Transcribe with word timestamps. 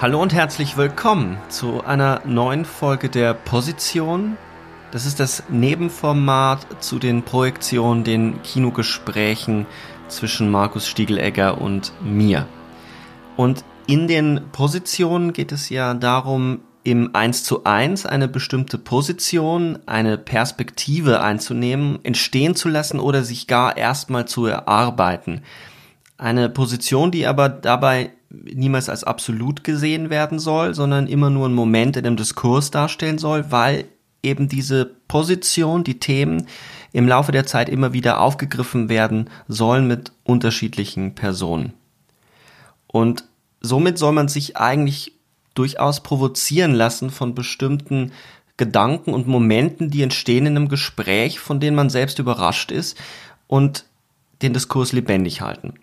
Hallo 0.00 0.22
und 0.22 0.32
herzlich 0.32 0.76
willkommen 0.76 1.38
zu 1.48 1.82
einer 1.82 2.22
neuen 2.24 2.64
Folge 2.64 3.08
der 3.08 3.34
Position. 3.34 4.36
Das 4.92 5.04
ist 5.04 5.18
das 5.18 5.42
Nebenformat 5.48 6.80
zu 6.80 7.00
den 7.00 7.24
Projektionen, 7.24 8.04
den 8.04 8.40
Kinogesprächen 8.44 9.66
zwischen 10.06 10.52
Markus 10.52 10.86
Stiegelegger 10.86 11.60
und 11.60 11.92
mir. 12.00 12.46
Und 13.36 13.64
in 13.88 14.06
den 14.06 14.42
Positionen 14.52 15.32
geht 15.32 15.50
es 15.50 15.68
ja 15.68 15.94
darum, 15.94 16.60
im 16.84 17.16
1 17.16 17.42
zu 17.42 17.64
1 17.64 18.06
eine 18.06 18.28
bestimmte 18.28 18.78
Position, 18.78 19.80
eine 19.86 20.16
Perspektive 20.16 21.22
einzunehmen, 21.22 21.98
entstehen 22.04 22.54
zu 22.54 22.68
lassen 22.68 23.00
oder 23.00 23.24
sich 23.24 23.48
gar 23.48 23.76
erstmal 23.76 24.28
zu 24.28 24.46
erarbeiten. 24.46 25.42
Eine 26.18 26.48
Position, 26.48 27.10
die 27.10 27.26
aber 27.26 27.48
dabei 27.48 28.12
niemals 28.44 28.88
als 28.88 29.04
absolut 29.04 29.64
gesehen 29.64 30.10
werden 30.10 30.38
soll, 30.38 30.74
sondern 30.74 31.06
immer 31.06 31.30
nur 31.30 31.48
ein 31.48 31.54
Moment 31.54 31.96
in 31.96 32.06
einem 32.06 32.16
Diskurs 32.16 32.70
darstellen 32.70 33.18
soll, 33.18 33.50
weil 33.50 33.86
eben 34.22 34.48
diese 34.48 34.84
Position, 35.08 35.84
die 35.84 36.00
Themen 36.00 36.46
im 36.92 37.06
Laufe 37.06 37.32
der 37.32 37.46
Zeit 37.46 37.68
immer 37.68 37.92
wieder 37.92 38.20
aufgegriffen 38.20 38.88
werden 38.88 39.30
sollen 39.46 39.86
mit 39.86 40.12
unterschiedlichen 40.24 41.14
Personen. 41.14 41.72
Und 42.86 43.24
somit 43.60 43.98
soll 43.98 44.12
man 44.12 44.28
sich 44.28 44.56
eigentlich 44.56 45.12
durchaus 45.54 46.02
provozieren 46.02 46.72
lassen 46.72 47.10
von 47.10 47.34
bestimmten 47.34 48.12
Gedanken 48.56 49.14
und 49.14 49.26
Momenten, 49.26 49.90
die 49.90 50.02
entstehen 50.02 50.46
in 50.46 50.56
einem 50.56 50.68
Gespräch, 50.68 51.38
von 51.38 51.60
denen 51.60 51.76
man 51.76 51.90
selbst 51.90 52.18
überrascht 52.18 52.70
ist 52.70 52.96
und 53.46 53.84
den 54.42 54.52
Diskurs 54.52 54.92
lebendig 54.92 55.40
halten. 55.40 55.74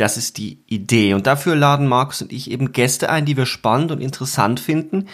Das 0.00 0.16
ist 0.16 0.38
die 0.38 0.62
Idee. 0.66 1.12
Und 1.12 1.26
dafür 1.26 1.54
laden 1.54 1.86
Markus 1.86 2.22
und 2.22 2.32
ich 2.32 2.50
eben 2.50 2.72
Gäste 2.72 3.10
ein, 3.10 3.26
die 3.26 3.36
wir 3.36 3.44
spannend 3.44 3.92
und 3.92 4.00
interessant 4.00 4.58
finden 4.58 5.08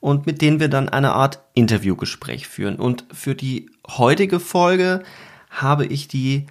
und 0.00 0.24
mit 0.24 0.40
denen 0.40 0.60
wir 0.60 0.68
dann 0.68 0.88
eine 0.88 1.12
Art 1.12 1.40
Interviewgespräch 1.52 2.48
führen. 2.48 2.76
Und 2.76 3.04
für 3.12 3.34
die 3.34 3.68
heutige 3.86 4.40
Folge 4.40 5.02
habe 5.50 5.84
ich 5.84 6.08
die 6.08 6.46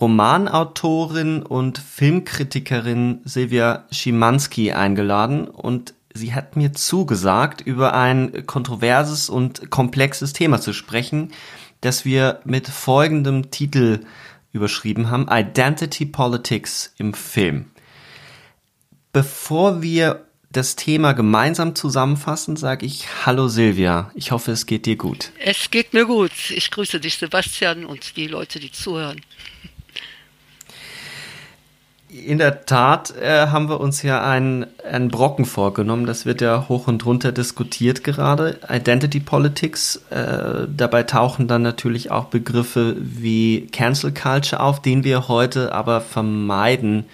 Romanautorin 0.00 1.42
und 1.42 1.76
Filmkritikerin 1.76 3.20
Silvia 3.24 3.84
Schimanski 3.90 4.72
eingeladen 4.72 5.46
und 5.46 5.92
sie 6.14 6.34
hat 6.34 6.56
mir 6.56 6.72
zugesagt, 6.72 7.60
über 7.60 7.92
ein 7.92 8.46
kontroverses 8.46 9.28
und 9.28 9.70
komplexes 9.70 10.32
Thema 10.32 10.62
zu 10.62 10.72
sprechen, 10.72 11.30
das 11.82 12.06
wir 12.06 12.40
mit 12.44 12.68
folgendem 12.68 13.50
Titel 13.50 14.00
überschrieben 14.52 15.10
haben, 15.10 15.26
Identity 15.30 16.06
Politics 16.06 16.94
im 16.98 17.14
Film. 17.14 17.70
Bevor 19.12 19.82
wir 19.82 20.26
das 20.52 20.76
Thema 20.76 21.12
gemeinsam 21.12 21.74
zusammenfassen, 21.74 22.56
sage 22.56 22.84
ich 22.84 23.06
Hallo 23.24 23.48
Silvia. 23.48 24.10
Ich 24.14 24.32
hoffe, 24.32 24.52
es 24.52 24.66
geht 24.66 24.86
dir 24.86 24.96
gut. 24.96 25.32
Es 25.38 25.70
geht 25.70 25.94
mir 25.94 26.04
gut. 26.04 26.32
Ich 26.50 26.70
grüße 26.70 27.00
dich, 27.00 27.16
Sebastian, 27.16 27.86
und 27.86 28.16
die 28.16 28.26
Leute, 28.26 28.60
die 28.60 28.70
zuhören. 28.70 29.20
In 32.12 32.36
der 32.36 32.66
Tat 32.66 33.14
äh, 33.16 33.46
haben 33.46 33.70
wir 33.70 33.80
uns 33.80 34.02
ja 34.02 34.22
einen, 34.22 34.66
einen 34.86 35.08
Brocken 35.08 35.46
vorgenommen. 35.46 36.04
Das 36.04 36.26
wird 36.26 36.42
ja 36.42 36.68
hoch 36.68 36.86
und 36.86 37.06
runter 37.06 37.32
diskutiert 37.32 38.04
gerade. 38.04 38.58
Identity 38.68 39.18
Politics. 39.18 39.96
Äh, 40.10 40.66
dabei 40.68 41.04
tauchen 41.04 41.48
dann 41.48 41.62
natürlich 41.62 42.10
auch 42.10 42.26
Begriffe 42.26 42.96
wie 42.98 43.66
Cancel 43.72 44.12
Culture 44.12 44.60
auf, 44.60 44.82
den 44.82 45.04
wir 45.04 45.28
heute 45.28 45.72
aber 45.72 46.02
vermeiden, 46.02 47.06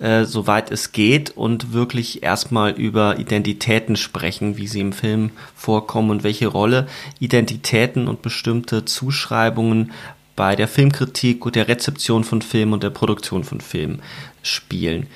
äh, 0.00 0.24
soweit 0.24 0.72
es 0.72 0.90
geht, 0.90 1.30
und 1.30 1.72
wirklich 1.72 2.24
erstmal 2.24 2.72
über 2.72 3.20
Identitäten 3.20 3.94
sprechen, 3.94 4.56
wie 4.56 4.66
sie 4.66 4.80
im 4.80 4.92
Film 4.92 5.30
vorkommen 5.54 6.10
und 6.10 6.24
welche 6.24 6.48
Rolle 6.48 6.88
Identitäten 7.20 8.08
und 8.08 8.22
bestimmte 8.22 8.84
Zuschreibungen 8.84 9.92
bei 10.36 10.56
der 10.56 10.68
Filmkritik 10.68 11.44
und 11.44 11.56
der 11.56 11.68
Rezeption 11.68 12.24
von 12.24 12.42
Filmen 12.42 12.72
und 12.72 12.82
der 12.82 12.90
Produktion 12.90 13.44
von 13.44 13.60
Filmen 13.60 14.02
spielen. 14.42 15.06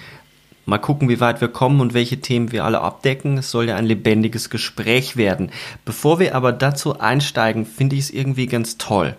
Mal 0.66 0.78
gucken, 0.78 1.08
wie 1.08 1.20
weit 1.20 1.40
wir 1.40 1.48
kommen 1.48 1.80
und 1.80 1.94
welche 1.94 2.20
Themen 2.20 2.50
wir 2.50 2.64
alle 2.64 2.80
abdecken. 2.80 3.38
Es 3.38 3.52
soll 3.52 3.68
ja 3.68 3.76
ein 3.76 3.86
lebendiges 3.86 4.50
Gespräch 4.50 5.16
werden. 5.16 5.50
Bevor 5.84 6.18
wir 6.18 6.34
aber 6.34 6.52
dazu 6.52 6.98
einsteigen, 6.98 7.66
finde 7.66 7.94
ich 7.94 8.02
es 8.02 8.10
irgendwie 8.10 8.46
ganz 8.46 8.76
toll, 8.76 9.16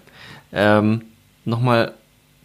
ähm, 0.51 1.03
nochmal 1.45 1.93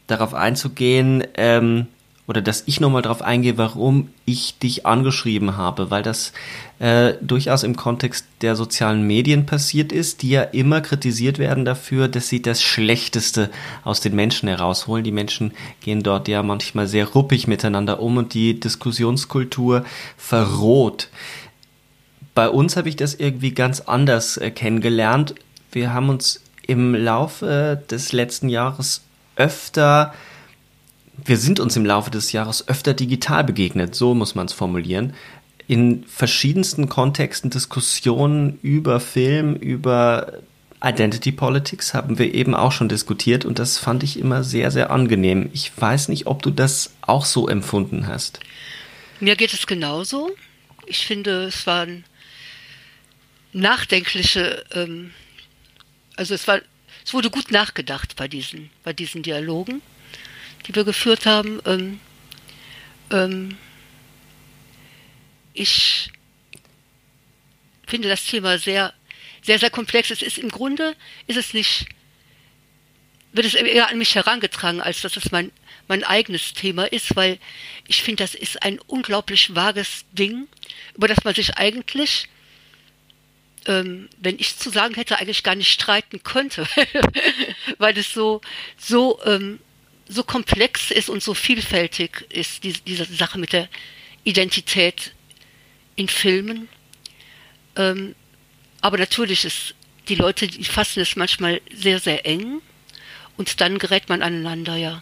darauf 0.07 0.35
einzugehen, 0.35 1.25
ähm, 1.35 1.89
oder 2.33 2.41
dass 2.41 2.63
ich 2.65 2.81
nochmal 2.81 3.03
darauf 3.03 3.21
eingehe, 3.21 3.59
warum 3.59 4.09
ich 4.25 4.59
dich 4.59 4.87
angeschrieben 4.87 5.59
habe, 5.59 5.91
weil 5.91 6.03
das 6.03 6.33
äh, 6.79 7.13
durchaus 7.21 7.63
im 7.63 7.77
Kontext 7.77 8.25
der 8.41 8.57
sozialen 8.57 9.07
Medien 9.07 9.45
passiert 9.45 9.93
ist, 9.93 10.23
die 10.23 10.31
ja 10.31 10.41
immer 10.41 10.81
kritisiert 10.81 11.39
werden 11.39 11.67
dafür, 11.67 12.09
dass 12.09 12.31
sie 12.31 12.41
das 12.41 12.63
Schlechteste 12.63 13.51
aus 13.85 14.01
den 14.01 14.15
Menschen 14.15 14.49
herausholen. 14.49 15.05
Die 15.05 15.13
Menschen 15.13 15.53
gehen 15.83 16.03
dort 16.03 16.27
ja 16.27 16.43
manchmal 16.43 16.87
sehr 16.87 17.07
ruppig 17.07 17.49
miteinander 17.49 18.01
um 18.01 18.17
und 18.17 18.33
die 18.33 18.59
Diskussionskultur 18.59 19.85
verroht. 20.17 21.11
Bei 22.35 22.49
uns 22.49 22.79
habe 22.79 22.89
ich 22.89 22.97
das 22.97 23.15
irgendwie 23.15 23.53
ganz 23.53 23.81
anders 23.81 24.39
äh, 24.39 24.51
kennengelernt. 24.51 25.35
Wir 25.71 25.93
haben 25.93 26.09
uns 26.09 26.41
im 26.67 26.95
Laufe 26.95 27.83
des 27.91 28.15
letzten 28.15 28.49
Jahres 28.49 29.03
öfter 29.37 30.15
wir 31.17 31.37
sind 31.37 31.61
uns 31.61 31.77
im 31.77 31.85
Laufe 31.85 32.11
des 32.11 32.33
Jahres 32.33 32.69
öfter 32.69 32.95
digital 32.95 33.45
begegnet, 33.45 33.95
so 33.95 34.15
muss 34.15 34.35
man 34.35 34.47
es 34.47 34.53
formulieren. 34.53 35.15
In 35.69 36.05
verschiedensten 36.05 36.89
Kontexten, 36.89 37.51
Diskussionen 37.51 38.59
über 38.63 38.99
Film, 39.01 39.55
über 39.55 40.33
Identity 40.83 41.31
Politics 41.31 41.95
haben 41.95 42.19
wir 42.19 42.35
eben 42.35 42.55
auch 42.55 42.73
schon 42.73 42.89
diskutiert 42.89 43.45
und 43.45 43.59
das 43.59 43.79
fand 43.79 44.03
ich 44.03 44.19
immer 44.19 44.43
sehr, 44.43 44.71
sehr 44.71 44.91
angenehm. 44.91 45.49
Ich 45.53 45.71
weiß 45.77 46.09
nicht, 46.09 46.27
ob 46.27 46.43
du 46.43 46.51
das 46.51 46.93
auch 47.03 47.25
so 47.25 47.49
empfunden 47.49 48.09
hast. 48.09 48.41
Mir 49.21 49.37
geht 49.37 49.55
es 49.55 49.67
genauso. 49.67 50.33
Ich 50.87 51.07
finde, 51.07 51.45
es 51.45 51.67
waren 51.69 52.05
nachdenkliche, 53.53 54.65
ähm, 54.75 55.13
also 56.17 56.35
es 56.35 56.49
war, 56.49 56.61
es 57.05 57.15
wurde 57.15 57.31
gut 57.31 57.53
nachgedacht 57.53 58.17
bei 58.17 58.27
diesen, 58.27 58.71
bei 58.83 58.93
diesen 58.93 59.23
Dialogen 59.23 59.81
die 60.67 60.75
wir 60.75 60.85
geführt 60.85 61.27
haben. 61.27 61.61
Ähm, 61.67 62.01
ähm, 63.11 63.59
ich 65.55 66.11
finde 67.87 68.09
das 68.09 68.25
Thema 68.25 68.59
sehr, 68.59 68.95
sehr, 69.43 69.59
sehr 69.59 69.71
komplex. 69.71 70.11
Es 70.11 70.23
ist 70.23 70.39
im 70.39 70.49
Grunde, 70.49 70.97
ist 71.27 71.37
es 71.37 71.53
nicht, 71.53 71.87
wird 73.33 73.47
es 73.47 73.55
eher 73.55 73.89
an 73.89 73.99
mich 73.99 74.15
herangetragen, 74.15 74.81
als 74.81 75.03
dass 75.03 75.17
es 75.17 75.31
mein, 75.31 75.53
mein 75.89 76.05
eigenes 76.05 76.55
Thema 76.55 76.85
ist, 76.85 77.17
weil 77.17 77.39
ich 77.87 78.03
finde, 78.03 78.25
das 78.25 78.35
ist 78.35 78.63
ein 78.63 78.79
unglaublich 78.87 79.55
vages 79.55 80.05
Ding, 80.13 80.49
über 80.95 81.09
das 81.09 81.25
man 81.25 81.35
sich 81.35 81.57
eigentlich, 81.57 82.29
ähm, 83.67 84.09
wenn 84.19 84.39
ich 84.39 84.57
zu 84.57 84.71
sagen 84.71 84.95
hätte, 84.95 85.19
eigentlich 85.19 85.43
gar 85.43 85.55
nicht 85.55 85.73
streiten 85.73 86.23
könnte, 86.23 86.67
weil 87.79 87.97
es 87.99 88.13
so, 88.13 88.41
so 88.79 89.21
ähm, 89.25 89.61
so 90.13 90.23
komplex 90.23 90.91
ist 90.91 91.09
und 91.09 91.23
so 91.23 91.35
vielfältig 91.35 92.27
ist, 92.31 92.65
die, 92.65 92.73
diese 92.73 93.05
Sache 93.05 93.39
mit 93.39 93.53
der 93.53 93.69
Identität 94.25 95.15
in 95.97 96.09
Filmen. 96.09 96.69
Ähm, 97.77 98.15
aber 98.81 98.99
natürlich 98.99 99.45
ist 99.45 99.75
die 100.09 100.15
Leute, 100.15 100.47
die 100.47 100.65
fassen 100.65 101.01
es 101.01 101.17
manchmal 101.17 101.61
sehr, 101.75 101.99
sehr 101.99 102.27
eng 102.27 102.61
und 103.37 103.61
dann 103.61 103.79
gerät 103.79 104.09
man 104.09 104.23
aneinander, 104.23 104.77
ja. 104.77 105.01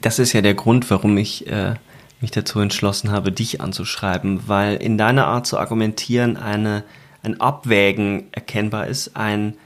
Das 0.00 0.18
ist 0.18 0.32
ja 0.32 0.42
der 0.42 0.54
Grund, 0.54 0.90
warum 0.90 1.16
ich 1.16 1.46
äh, 1.46 1.74
mich 2.20 2.30
dazu 2.30 2.60
entschlossen 2.60 3.10
habe, 3.10 3.32
dich 3.32 3.60
anzuschreiben, 3.60 4.48
weil 4.48 4.76
in 4.76 4.98
deiner 4.98 5.26
Art 5.26 5.46
zu 5.46 5.58
argumentieren 5.58 6.36
eine, 6.36 6.84
ein 7.22 7.40
Abwägen 7.40 8.28
erkennbar 8.32 8.86
ist, 8.86 9.16
ein, 9.16 9.56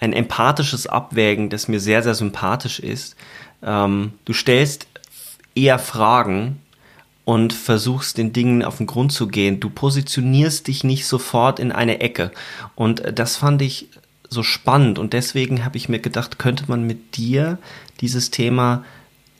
ein 0.00 0.12
empathisches 0.12 0.86
Abwägen, 0.86 1.50
das 1.50 1.68
mir 1.68 1.78
sehr, 1.78 2.02
sehr 2.02 2.14
sympathisch 2.14 2.80
ist. 2.80 3.16
Ähm, 3.62 4.14
du 4.24 4.32
stellst 4.32 4.86
eher 5.54 5.78
Fragen 5.78 6.60
und 7.24 7.52
versuchst 7.52 8.18
den 8.18 8.32
Dingen 8.32 8.64
auf 8.64 8.78
den 8.78 8.86
Grund 8.86 9.12
zu 9.12 9.28
gehen. 9.28 9.60
Du 9.60 9.70
positionierst 9.70 10.66
dich 10.66 10.84
nicht 10.84 11.06
sofort 11.06 11.60
in 11.60 11.70
eine 11.70 12.00
Ecke. 12.00 12.32
Und 12.74 13.02
das 13.14 13.36
fand 13.36 13.62
ich 13.62 13.88
so 14.28 14.42
spannend 14.42 14.98
und 14.98 15.12
deswegen 15.12 15.64
habe 15.64 15.76
ich 15.76 15.88
mir 15.88 15.98
gedacht, 15.98 16.38
könnte 16.38 16.64
man 16.68 16.86
mit 16.86 17.16
dir 17.16 17.58
dieses 18.00 18.30
Thema 18.30 18.84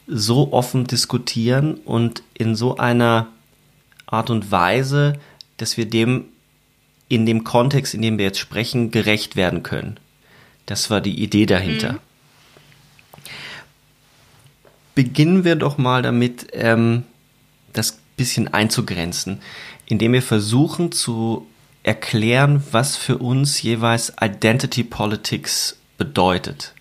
so 0.06 0.52
offen 0.52 0.86
diskutieren 0.86 1.74
und 1.74 2.24
in 2.34 2.56
so 2.56 2.76
einer 2.76 3.28
Art 4.06 4.30
und 4.30 4.50
Weise, 4.50 5.14
dass 5.56 5.76
wir 5.76 5.88
dem 5.88 6.24
in 7.08 7.26
dem 7.26 7.44
Kontext, 7.44 7.94
in 7.94 8.02
dem 8.02 8.18
wir 8.18 8.26
jetzt 8.26 8.38
sprechen, 8.38 8.90
gerecht 8.90 9.36
werden 9.36 9.62
können. 9.62 9.98
Das 10.70 10.88
war 10.88 11.00
die 11.00 11.20
Idee 11.20 11.46
dahinter. 11.46 11.94
Mhm. 11.94 11.98
Beginnen 14.94 15.42
wir 15.42 15.56
doch 15.56 15.78
mal 15.78 16.00
damit, 16.00 16.46
ähm, 16.52 17.02
das 17.72 17.98
bisschen 18.16 18.46
einzugrenzen, 18.54 19.40
indem 19.86 20.12
wir 20.12 20.22
versuchen 20.22 20.92
zu 20.92 21.44
erklären, 21.82 22.62
was 22.70 22.96
für 22.96 23.18
uns 23.18 23.60
jeweils 23.60 24.12
Identity 24.20 24.84
Politics 24.84 25.76
bedeutet. 25.98 26.72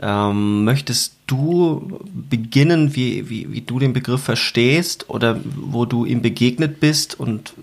Ähm, 0.00 0.62
möchtest 0.62 1.16
du 1.26 2.00
beginnen, 2.12 2.94
wie, 2.94 3.28
wie, 3.28 3.50
wie 3.50 3.62
du 3.62 3.80
den 3.80 3.92
Begriff 3.92 4.22
verstehst 4.22 5.10
oder 5.10 5.40
wo 5.42 5.84
du 5.84 6.04
ihm 6.04 6.22
begegnet 6.22 6.78
bist 6.78 7.18
und 7.18 7.54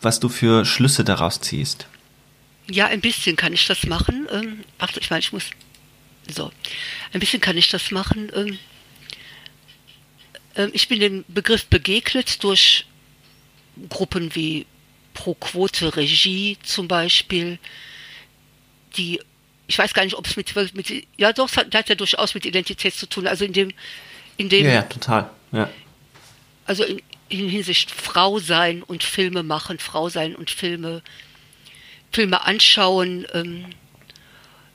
was 0.00 0.20
du 0.20 0.28
für 0.28 0.64
Schlüsse 0.64 1.02
daraus 1.02 1.40
ziehst? 1.40 1.88
Ja, 2.68 2.86
ein 2.86 3.00
bisschen 3.00 3.36
kann 3.36 3.52
ich 3.52 3.66
das 3.66 3.84
machen. 3.84 4.26
Ähm, 4.32 4.64
ach, 4.78 4.90
ich 4.96 5.10
meine, 5.10 5.20
ich 5.20 5.32
muss. 5.32 5.44
So. 6.28 6.50
Ein 7.12 7.20
bisschen 7.20 7.40
kann 7.40 7.56
ich 7.56 7.68
das 7.68 7.90
machen. 7.90 8.30
Ähm, 8.34 8.58
ähm, 10.56 10.70
ich 10.72 10.88
bin 10.88 11.00
dem 11.00 11.24
Begriff 11.28 11.66
begegnet 11.66 12.42
durch 12.42 12.86
Gruppen 13.88 14.34
wie 14.34 14.66
Pro 15.14 15.34
Quote 15.34 15.96
Regie 15.96 16.58
zum 16.62 16.88
Beispiel, 16.88 17.58
die, 18.96 19.20
ich 19.66 19.78
weiß 19.78 19.94
gar 19.94 20.04
nicht, 20.04 20.14
ob 20.14 20.26
es 20.26 20.36
mit, 20.36 20.54
mit 20.74 21.06
ja 21.16 21.32
doch, 21.32 21.48
das 21.48 21.56
hat, 21.56 21.74
das 21.74 21.80
hat 21.80 21.88
ja 21.88 21.94
durchaus 21.94 22.34
mit 22.34 22.46
Identität 22.46 22.94
zu 22.94 23.08
tun, 23.08 23.26
also 23.26 23.44
in 23.44 23.52
dem, 23.52 23.72
in 24.36 24.48
dem. 24.48 24.64
Ja, 24.64 24.72
ja 24.72 24.82
total, 24.82 25.30
ja. 25.52 25.70
Also 26.66 26.84
in, 26.84 27.00
in 27.28 27.48
Hinsicht 27.48 27.90
Frau 27.90 28.38
sein 28.38 28.82
und 28.82 29.04
Filme 29.04 29.42
machen, 29.42 29.78
Frau 29.78 30.08
sein 30.08 30.34
und 30.34 30.50
Filme, 30.50 31.02
Filme 32.16 32.46
anschauen, 32.46 33.26
ähm, 33.34 33.66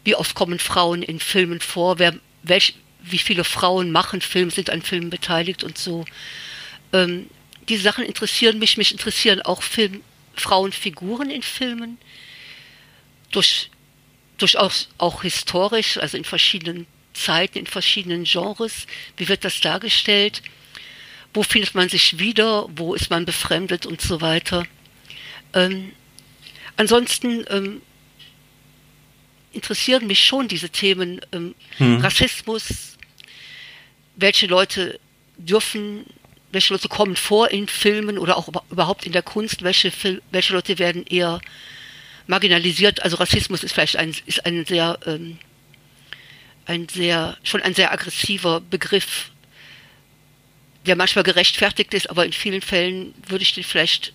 wie 0.04 0.14
oft 0.14 0.36
kommen 0.36 0.60
Frauen 0.60 1.02
in 1.02 1.20
Filmen 1.20 1.60
vor, 1.60 1.98
wer, 1.98 2.14
welch, 2.44 2.76
wie 3.02 3.18
viele 3.18 3.44
Frauen 3.44 3.92
machen 3.92 4.22
Film, 4.22 4.52
sind 4.52 4.70
an 4.70 4.84
Filmen 4.84 5.10
beteiligt 5.10 5.64
und 5.64 5.76
so. 5.76 6.06
Ähm, 6.94 7.32
diese 7.68 7.82
Sachen 7.82 8.06
interessieren 8.06 8.60
mich, 8.60 8.78
mich 8.78 8.92
interessieren 8.92 9.42
auch 9.42 9.64
Film, 9.64 10.04
Frauenfiguren 10.36 11.32
in 11.32 11.42
Filmen, 11.42 11.98
durch, 13.32 13.72
durchaus 14.38 14.90
auch 15.00 15.24
historisch, 15.24 15.98
also 15.98 16.18
in 16.18 16.26
verschiedenen 16.26 16.86
Zeiten, 17.14 17.58
in 17.58 17.66
verschiedenen 17.66 18.24
Genres. 18.24 18.86
Wie 19.18 19.28
wird 19.28 19.44
das 19.46 19.60
dargestellt? 19.62 20.44
Wo 21.34 21.42
findet 21.42 21.74
man 21.74 21.90
sich 21.90 22.20
wieder? 22.20 22.68
Wo 22.76 22.94
ist 22.94 23.10
man 23.10 23.26
befremdet 23.26 23.88
und 23.88 24.00
so 24.00 24.22
weiter? 24.22 24.64
Ähm, 25.54 25.94
ansonsten 26.77 27.45
ähm, 27.50 27.81
interessieren 29.51 30.07
mich 30.07 30.23
schon 30.23 30.47
diese 30.47 30.69
Themen 30.69 31.21
ähm, 31.31 31.56
hm. 31.77 31.97
Rassismus. 32.01 32.97
Welche 34.15 34.47
Leute 34.47 35.00
dürfen 35.38 36.06
welche 36.51 36.73
Leute 36.73 36.89
kommen 36.89 37.15
vor 37.15 37.50
in 37.50 37.68
Filmen 37.68 38.18
oder 38.18 38.38
auch 38.38 38.50
überhaupt 38.69 39.06
in 39.06 39.12
der 39.12 39.21
Kunst, 39.21 39.63
welche, 39.63 39.91
welche 40.31 40.53
Leute 40.53 40.79
werden 40.79 41.06
eher 41.06 41.39
marginalisiert. 42.27 43.01
Also 43.03 43.18
Rassismus 43.18 43.63
ist 43.63 43.73
vielleicht 43.73 43.97
ein, 43.97 44.13
ist 44.25 44.45
ein 44.45 44.65
sehr, 44.65 45.00
ähm, 45.06 45.38
ein 46.65 46.88
sehr, 46.89 47.38
schon 47.44 47.62
ein 47.62 47.73
sehr 47.73 47.91
aggressiver 47.91 48.62
Begriff, 48.62 49.31
der 50.85 50.95
manchmal 50.95 51.23
gerechtfertigt 51.23 51.94
ist, 51.94 52.09
aber 52.09 52.25
in 52.25 52.33
vielen 52.33 52.62
Fällen 52.62 53.13
würde 53.27 53.44
ich 53.44 53.53
den 53.53 53.63
vielleicht 53.63 54.13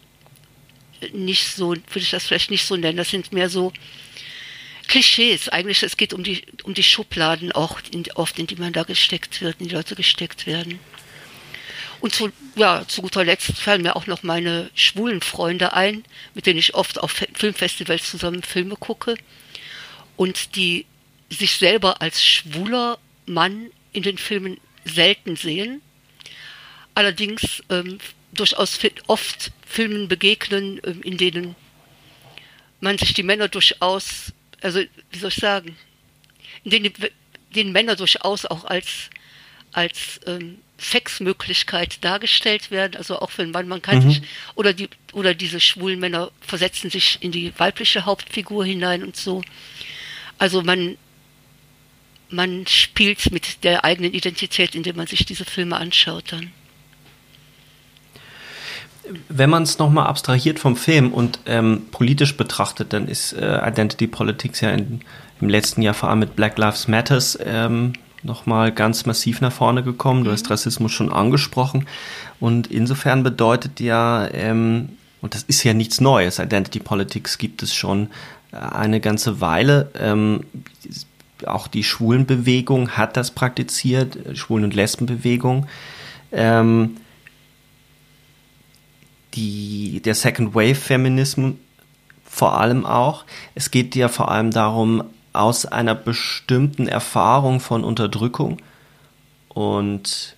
nicht 1.12 1.54
so, 1.54 1.70
würde 1.70 1.98
ich 1.98 2.10
das 2.10 2.26
vielleicht 2.26 2.50
nicht 2.50 2.66
so 2.66 2.76
nennen. 2.76 2.96
Das 2.96 3.10
sind 3.10 3.32
mehr 3.32 3.48
so 3.48 3.72
Klischees. 4.88 5.48
Eigentlich, 5.48 5.82
es 5.82 5.96
geht 5.96 6.12
um 6.12 6.22
die, 6.22 6.42
um 6.62 6.74
die 6.74 6.82
Schubladen 6.82 7.52
auch, 7.52 7.80
in, 7.90 8.04
oft 8.14 8.38
in 8.38 8.46
die 8.46 8.56
man 8.56 8.72
da 8.72 8.82
gesteckt 8.84 9.40
wird, 9.40 9.60
in 9.60 9.68
die 9.68 9.74
Leute 9.74 9.94
gesteckt 9.94 10.46
werden. 10.46 10.78
Und 12.00 12.14
zu, 12.14 12.30
ja, 12.56 12.86
zu 12.86 13.02
guter 13.02 13.24
Letzt 13.24 13.58
fallen 13.58 13.82
mir 13.82 13.96
auch 13.96 14.06
noch 14.06 14.22
meine 14.22 14.70
schwulen 14.74 15.22
Freunde 15.22 15.72
ein, 15.72 16.04
mit 16.34 16.46
denen 16.46 16.58
ich 16.58 16.74
oft 16.74 17.00
auf 17.00 17.12
Filmfestivals 17.34 18.10
zusammen 18.10 18.42
Filme 18.42 18.76
gucke 18.76 19.16
und 20.16 20.56
die 20.56 20.86
sich 21.30 21.52
selber 21.52 22.02
als 22.02 22.24
schwuler 22.24 22.98
Mann 23.24 23.70
in 23.92 24.02
den 24.02 24.18
Filmen 24.18 24.58
selten 24.84 25.36
sehen, 25.36 25.82
allerdings 26.94 27.62
ähm, 27.70 27.98
durchaus 28.32 28.78
oft 29.06 29.50
Filmen 29.66 30.08
begegnen, 30.08 30.80
ähm, 30.84 31.02
in 31.02 31.18
denen 31.18 31.54
man 32.80 32.96
sich 32.96 33.12
die 33.12 33.22
Männer 33.22 33.48
durchaus, 33.48 34.32
also 34.62 34.80
wie 35.10 35.18
soll 35.18 35.28
ich 35.28 35.36
sagen, 35.36 35.76
in 36.64 36.70
denen 36.70 36.84
die, 36.84 37.10
den 37.54 37.72
Männer 37.72 37.96
durchaus 37.96 38.46
auch 38.46 38.64
als 38.64 39.10
als 39.76 40.20
ähm, 40.26 40.58
Sexmöglichkeit 40.78 42.02
dargestellt 42.02 42.70
werden, 42.70 42.96
also 42.96 43.18
auch 43.20 43.30
für 43.30 43.42
einen 43.42 43.50
Mann, 43.50 43.68
man 43.68 43.82
kann 43.82 44.02
mhm. 44.02 44.10
sich, 44.10 44.22
oder 44.54 44.72
die, 44.72 44.88
oder 45.12 45.34
diese 45.34 45.60
schwulen 45.60 46.00
Männer 46.00 46.30
versetzen 46.40 46.88
sich 46.88 47.18
in 47.20 47.30
die 47.30 47.52
weibliche 47.58 48.06
Hauptfigur 48.06 48.64
hinein 48.64 49.02
und 49.02 49.16
so. 49.16 49.42
Also 50.38 50.62
man, 50.62 50.96
man 52.30 52.66
spielt 52.66 53.30
mit 53.32 53.64
der 53.64 53.84
eigenen 53.84 54.14
Identität, 54.14 54.74
indem 54.74 54.96
man 54.96 55.06
sich 55.06 55.26
diese 55.26 55.44
Filme 55.44 55.76
anschaut 55.76 56.32
dann. 56.32 56.52
Wenn 59.28 59.50
man 59.50 59.62
es 59.62 59.78
nochmal 59.78 60.06
abstrahiert 60.06 60.58
vom 60.58 60.76
Film 60.76 61.12
und 61.12 61.40
ähm, 61.46 61.82
politisch 61.90 62.36
betrachtet, 62.36 62.92
dann 62.92 63.08
ist 63.08 63.32
äh, 63.32 63.60
Identity 63.66 64.06
Politics 64.06 64.60
ja 64.60 64.70
in, 64.70 65.00
im 65.40 65.48
letzten 65.48 65.82
Jahr 65.82 65.94
vor 65.94 66.08
allem 66.08 66.20
mit 66.20 66.36
Black 66.36 66.58
Lives 66.58 66.88
Matters 66.88 67.38
ähm, 67.44 67.92
nochmal 68.22 68.72
ganz 68.72 69.06
massiv 69.06 69.40
nach 69.40 69.52
vorne 69.52 69.82
gekommen. 69.82 70.24
Du 70.24 70.30
hast 70.30 70.46
mhm. 70.46 70.52
Rassismus 70.52 70.92
schon 70.92 71.12
angesprochen. 71.12 71.86
Und 72.40 72.66
insofern 72.66 73.22
bedeutet 73.22 73.80
ja, 73.80 74.28
ähm, 74.32 74.90
und 75.22 75.34
das 75.34 75.44
ist 75.44 75.64
ja 75.64 75.72
nichts 75.72 76.00
Neues, 76.00 76.38
Identity 76.38 76.80
Politics 76.80 77.38
gibt 77.38 77.62
es 77.62 77.74
schon 77.74 78.08
äh, 78.52 78.56
eine 78.56 79.00
ganze 79.00 79.40
Weile. 79.40 79.90
Ähm, 79.98 80.44
auch 81.44 81.68
die 81.68 81.84
Schwulenbewegung 81.84 82.90
hat 82.90 83.16
das 83.16 83.30
praktiziert, 83.30 84.16
äh, 84.16 84.36
Schwulen- 84.36 84.64
und 84.64 84.74
Lesbenbewegung. 84.74 85.66
Ähm, 86.32 86.96
die, 89.36 90.00
der 90.04 90.14
Second 90.14 90.54
Wave 90.54 90.74
Feminismus 90.74 91.54
vor 92.24 92.58
allem 92.58 92.84
auch. 92.84 93.24
Es 93.54 93.70
geht 93.70 93.94
ja 93.94 94.08
vor 94.08 94.30
allem 94.30 94.50
darum, 94.50 95.04
aus 95.32 95.66
einer 95.66 95.94
bestimmten 95.94 96.88
Erfahrung 96.88 97.60
von 97.60 97.84
Unterdrückung 97.84 98.58
und 99.48 100.36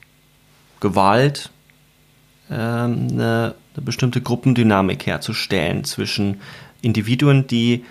Gewalt 0.81 1.51
ähm, 2.51 3.09
eine, 3.11 3.55
eine 3.75 3.85
bestimmte 3.85 4.21
Gruppendynamik 4.21 5.07
herzustellen 5.07 5.85
zwischen 5.85 6.41
Individuen, 6.83 7.47
die 7.47 7.85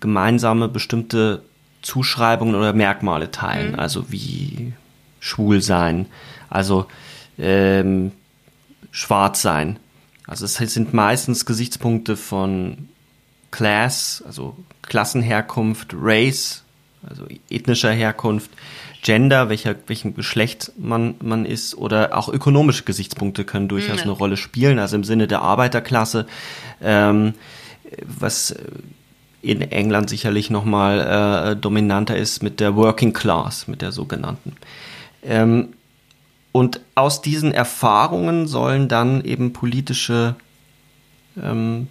gemeinsame 0.00 0.68
bestimmte 0.68 1.42
Zuschreibungen 1.82 2.54
oder 2.54 2.72
Merkmale 2.72 3.30
teilen, 3.30 3.72
mhm. 3.72 3.78
also 3.78 4.10
wie 4.10 4.72
schwul 5.20 5.60
sein, 5.62 6.06
also 6.48 6.86
ähm, 7.38 8.12
schwarz 8.90 9.42
sein. 9.42 9.78
Also 10.26 10.44
es 10.44 10.54
sind 10.54 10.92
meistens 10.92 11.46
Gesichtspunkte 11.46 12.16
von 12.16 12.88
Class, 13.50 14.22
also 14.26 14.56
Klassenherkunft, 14.82 15.94
Race, 15.98 16.64
also 17.08 17.26
ethnischer 17.48 17.92
Herkunft, 17.92 18.50
Gender, 19.02 19.48
welcher, 19.48 19.76
welchem 19.86 20.14
Geschlecht 20.14 20.72
man, 20.76 21.14
man 21.20 21.46
ist, 21.46 21.76
oder 21.76 22.16
auch 22.16 22.28
ökonomische 22.28 22.82
Gesichtspunkte 22.82 23.44
können 23.44 23.68
durchaus 23.68 23.98
ja. 23.98 24.02
eine 24.02 24.12
Rolle 24.12 24.36
spielen, 24.36 24.78
also 24.80 24.96
im 24.96 25.04
Sinne 25.04 25.28
der 25.28 25.42
Arbeiterklasse, 25.42 26.26
ähm, 26.82 27.34
was 28.02 28.54
in 29.42 29.60
England 29.62 30.10
sicherlich 30.10 30.50
nochmal 30.50 31.52
äh, 31.52 31.56
dominanter 31.56 32.16
ist 32.16 32.42
mit 32.42 32.58
der 32.58 32.74
Working 32.74 33.12
Class, 33.12 33.68
mit 33.68 33.80
der 33.80 33.92
sogenannten. 33.92 34.56
Ähm, 35.22 35.68
und 36.56 36.80
aus 36.94 37.20
diesen 37.20 37.52
Erfahrungen 37.52 38.46
sollen 38.46 38.88
dann 38.88 39.22
eben 39.22 39.52
politische 39.52 40.36
ähm, 41.38 41.88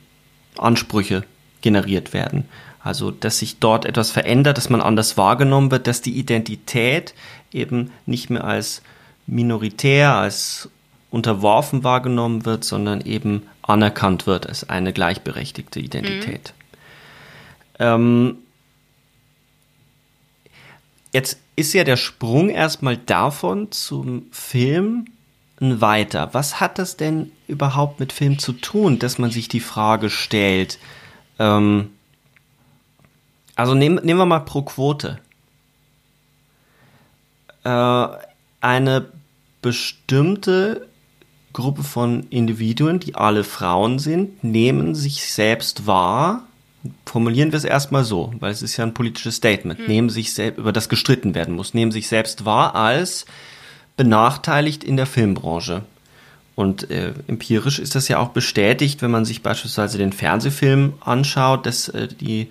Ansprüche 0.57 1.23
generiert 1.61 2.13
werden. 2.13 2.45
Also, 2.79 3.11
dass 3.11 3.37
sich 3.37 3.59
dort 3.59 3.85
etwas 3.85 4.09
verändert, 4.09 4.57
dass 4.57 4.71
man 4.71 4.81
anders 4.81 5.17
wahrgenommen 5.17 5.69
wird, 5.69 5.85
dass 5.85 6.01
die 6.01 6.17
Identität 6.17 7.13
eben 7.53 7.91
nicht 8.07 8.31
mehr 8.31 8.43
als 8.43 8.81
minoritär, 9.27 10.15
als 10.15 10.67
unterworfen 11.11 11.83
wahrgenommen 11.83 12.45
wird, 12.45 12.63
sondern 12.63 13.01
eben 13.01 13.43
anerkannt 13.61 14.25
wird 14.25 14.47
als 14.47 14.67
eine 14.67 14.93
gleichberechtigte 14.93 15.79
Identität. 15.79 16.55
Mhm. 17.77 17.85
Ähm, 17.85 18.37
jetzt 21.13 21.37
ist 21.55 21.73
ja 21.73 21.83
der 21.83 21.97
Sprung 21.97 22.49
erstmal 22.49 22.97
davon 22.97 23.71
zum 23.71 24.27
Film 24.31 25.05
weiter. 25.59 26.29
Was 26.33 26.59
hat 26.59 26.79
das 26.79 26.97
denn 26.97 27.31
überhaupt 27.47 27.99
mit 27.99 28.11
Film 28.11 28.39
zu 28.39 28.53
tun, 28.53 28.99
dass 28.99 29.17
man 29.17 29.31
sich 29.31 29.47
die 29.47 29.61
Frage 29.61 30.09
stellt? 30.09 30.79
Ähm, 31.39 31.91
also 33.55 33.73
nehmen, 33.73 34.03
nehmen 34.03 34.19
wir 34.19 34.25
mal 34.25 34.39
pro 34.39 34.63
Quote. 34.63 35.19
Äh, 37.63 38.07
eine 38.59 39.11
bestimmte 39.61 40.87
Gruppe 41.53 41.83
von 41.83 42.27
Individuen, 42.29 42.99
die 42.99 43.15
alle 43.15 43.45
Frauen 43.45 43.97
sind, 43.97 44.43
nehmen 44.43 44.93
sich 44.93 45.25
selbst 45.25 45.87
wahr. 45.87 46.44
Formulieren 47.05 47.51
wir 47.51 47.57
es 47.57 47.63
erstmal 47.63 48.03
so, 48.03 48.33
weil 48.39 48.51
es 48.51 48.61
ist 48.61 48.77
ja 48.77 48.83
ein 48.83 48.93
politisches 48.93 49.35
Statement. 49.35 49.79
Hm. 49.79 49.87
Nehmen 49.87 50.09
sich 50.09 50.33
selbst, 50.33 50.57
über 50.57 50.71
das 50.71 50.89
gestritten 50.89 51.35
werden 51.35 51.55
muss, 51.55 51.73
nehmen 51.73 51.91
sich 51.91 52.07
selbst 52.07 52.45
wahr 52.45 52.75
als 52.75 53.25
benachteiligt 53.97 54.83
in 54.83 54.97
der 54.97 55.05
Filmbranche. 55.05 55.83
Und 56.55 56.89
äh, 56.89 57.13
empirisch 57.27 57.79
ist 57.79 57.95
das 57.95 58.07
ja 58.07 58.19
auch 58.19 58.29
bestätigt, 58.29 59.01
wenn 59.01 59.11
man 59.11 59.25
sich 59.25 59.43
beispielsweise 59.43 59.97
den 59.97 60.13
Fernsehfilm 60.13 60.93
anschaut, 61.01 61.65
dass 61.65 61.89
äh, 61.89 62.07
die 62.07 62.49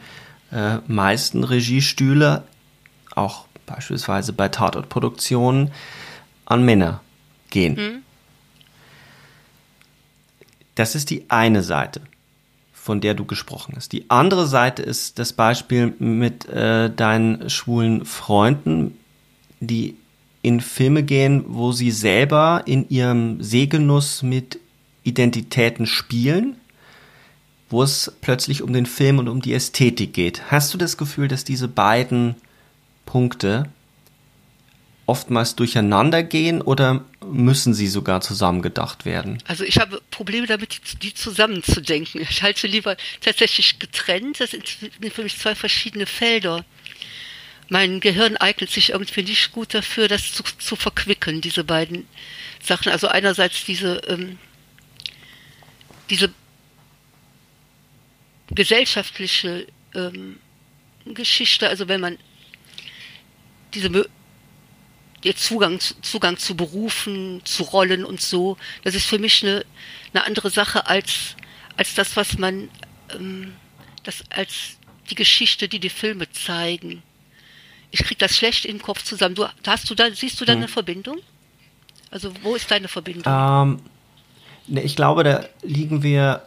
äh, 0.53 0.79
meisten 0.87 1.43
Regiestühle, 1.43 2.45
auch 3.15 3.47
beispielsweise 3.67 4.33
bei 4.33 4.49
Tatortproduktionen, 4.49 5.71
an 6.45 6.65
Männer 6.65 7.01
gehen. 7.51 7.75
Mhm. 7.75 8.03
Das 10.75 10.95
ist 10.95 11.11
die 11.11 11.31
eine 11.31 11.63
Seite, 11.63 12.03
von 12.85 13.01
der 13.01 13.15
du 13.15 13.25
gesprochen 13.25 13.73
hast. 13.77 13.93
Die 13.93 14.11
andere 14.11 14.47
Seite 14.47 14.83
ist 14.83 15.19
das 15.19 15.33
Beispiel 15.33 15.95
mit 15.99 16.47
äh, 16.51 16.91
deinen 16.91 17.49
schwulen 17.49 18.05
Freunden, 18.05 18.99
die 19.59 19.97
in 20.43 20.61
Filme 20.61 21.03
gehen, 21.03 21.47
wo 21.49 21.73
sie 21.73 21.91
selber 21.91 22.65
in 22.67 22.87
ihrem 22.91 23.43
Sehgenuss 23.43 24.23
mit 24.23 24.61
Identitäten 25.03 25.87
spielen, 25.87 26.57
wo 27.71 27.83
es 27.83 28.13
plötzlich 28.21 28.61
um 28.61 28.75
den 28.75 28.85
Film 28.85 29.19
und 29.19 29.29
um 29.29 29.41
die 29.41 29.55
Ästhetik 29.55 30.13
geht. 30.13 30.51
Hast 30.51 30.75
du 30.75 30.77
das 30.77 30.99
Gefühl, 30.99 31.27
dass 31.29 31.43
diese 31.43 31.69
beiden 31.69 32.35
Punkte 33.07 33.71
oftmals 35.07 35.55
durcheinander 35.55 36.23
gehen 36.23 36.63
oder 36.63 37.05
müssen 37.25 37.75
sie 37.75 37.89
sogar 37.89 38.21
zusammengedacht 38.21 39.05
werden? 39.05 39.43
Also 39.47 39.65
ich 39.65 39.79
habe 39.79 40.01
Probleme 40.11 40.47
damit, 40.47 41.03
die 41.03 41.15
zusammenzudenken. 41.15 42.23
Ich 42.23 42.43
halte 42.43 42.67
lieber 42.67 42.97
tatsächlich 43.21 43.79
getrennt. 43.79 44.41
Das 44.41 44.53
sind 44.53 44.67
für 44.69 45.23
mich 45.23 45.39
zwei 45.39 45.55
verschiedene 45.55 46.07
Felder. 46.07 46.65
Mein 47.69 48.01
Gehirn 48.01 48.37
eignet 48.37 48.71
sich 48.71 48.91
irgendwie 48.91 49.23
nicht 49.23 49.53
gut 49.53 49.75
dafür, 49.75 50.09
das 50.09 50.33
zu, 50.33 50.43
zu 50.59 50.77
verquicken, 50.77 51.41
diese 51.41 51.65
beiden 51.65 52.07
Sachen. 52.63 52.93
Also 52.93 53.09
einerseits 53.09 53.65
diese, 53.65 53.97
ähm, 54.07 54.39
diese 56.11 56.31
gesellschaftliche 58.51 59.67
ähm, 59.95 60.39
Geschichte, 61.07 61.69
also 61.69 61.89
wenn 61.89 62.01
man 62.01 62.19
diese 63.73 63.91
Zugang, 65.33 65.81
Zugang 66.03 66.37
zu 66.37 66.55
Berufen, 66.57 67.41
zu 67.45 67.63
Rollen 67.63 68.05
und 68.05 68.21
so, 68.21 68.57
das 68.83 68.95
ist 68.95 69.07
für 69.07 69.19
mich 69.19 69.43
eine, 69.43 69.65
eine 70.13 70.25
andere 70.25 70.51
Sache 70.51 70.87
als, 70.87 71.37
als 71.77 71.95
das, 71.95 72.17
was 72.17 72.39
man, 72.39 72.69
ähm, 73.15 73.55
das, 74.03 74.23
als 74.31 74.77
die 75.11 75.15
Geschichte, 75.15 75.69
die 75.69 75.81
die 75.81 75.91
Filme 75.91 76.31
zeigen. 76.31 77.03
Ich 77.91 78.01
kriege 78.01 78.19
das 78.19 78.37
schlecht 78.37 78.65
in 78.65 78.77
den 78.77 78.83
Kopf 78.83 79.03
zusammen. 79.03 79.35
Du, 79.35 79.47
hast 79.67 79.89
du 79.89 79.95
da, 79.95 80.11
siehst 80.11 80.41
du 80.41 80.45
da 80.45 80.53
hm. 80.53 80.59
eine 80.59 80.69
Verbindung? 80.69 81.19
Also, 82.11 82.33
wo 82.43 82.55
ist 82.55 82.71
deine 82.71 82.89
Verbindung? 82.89 83.25
Ähm, 83.27 83.81
ne, 84.67 84.83
ich 84.83 84.97
glaube, 84.97 85.25
da 85.25 85.45
liegen 85.63 86.03
wir 86.03 86.43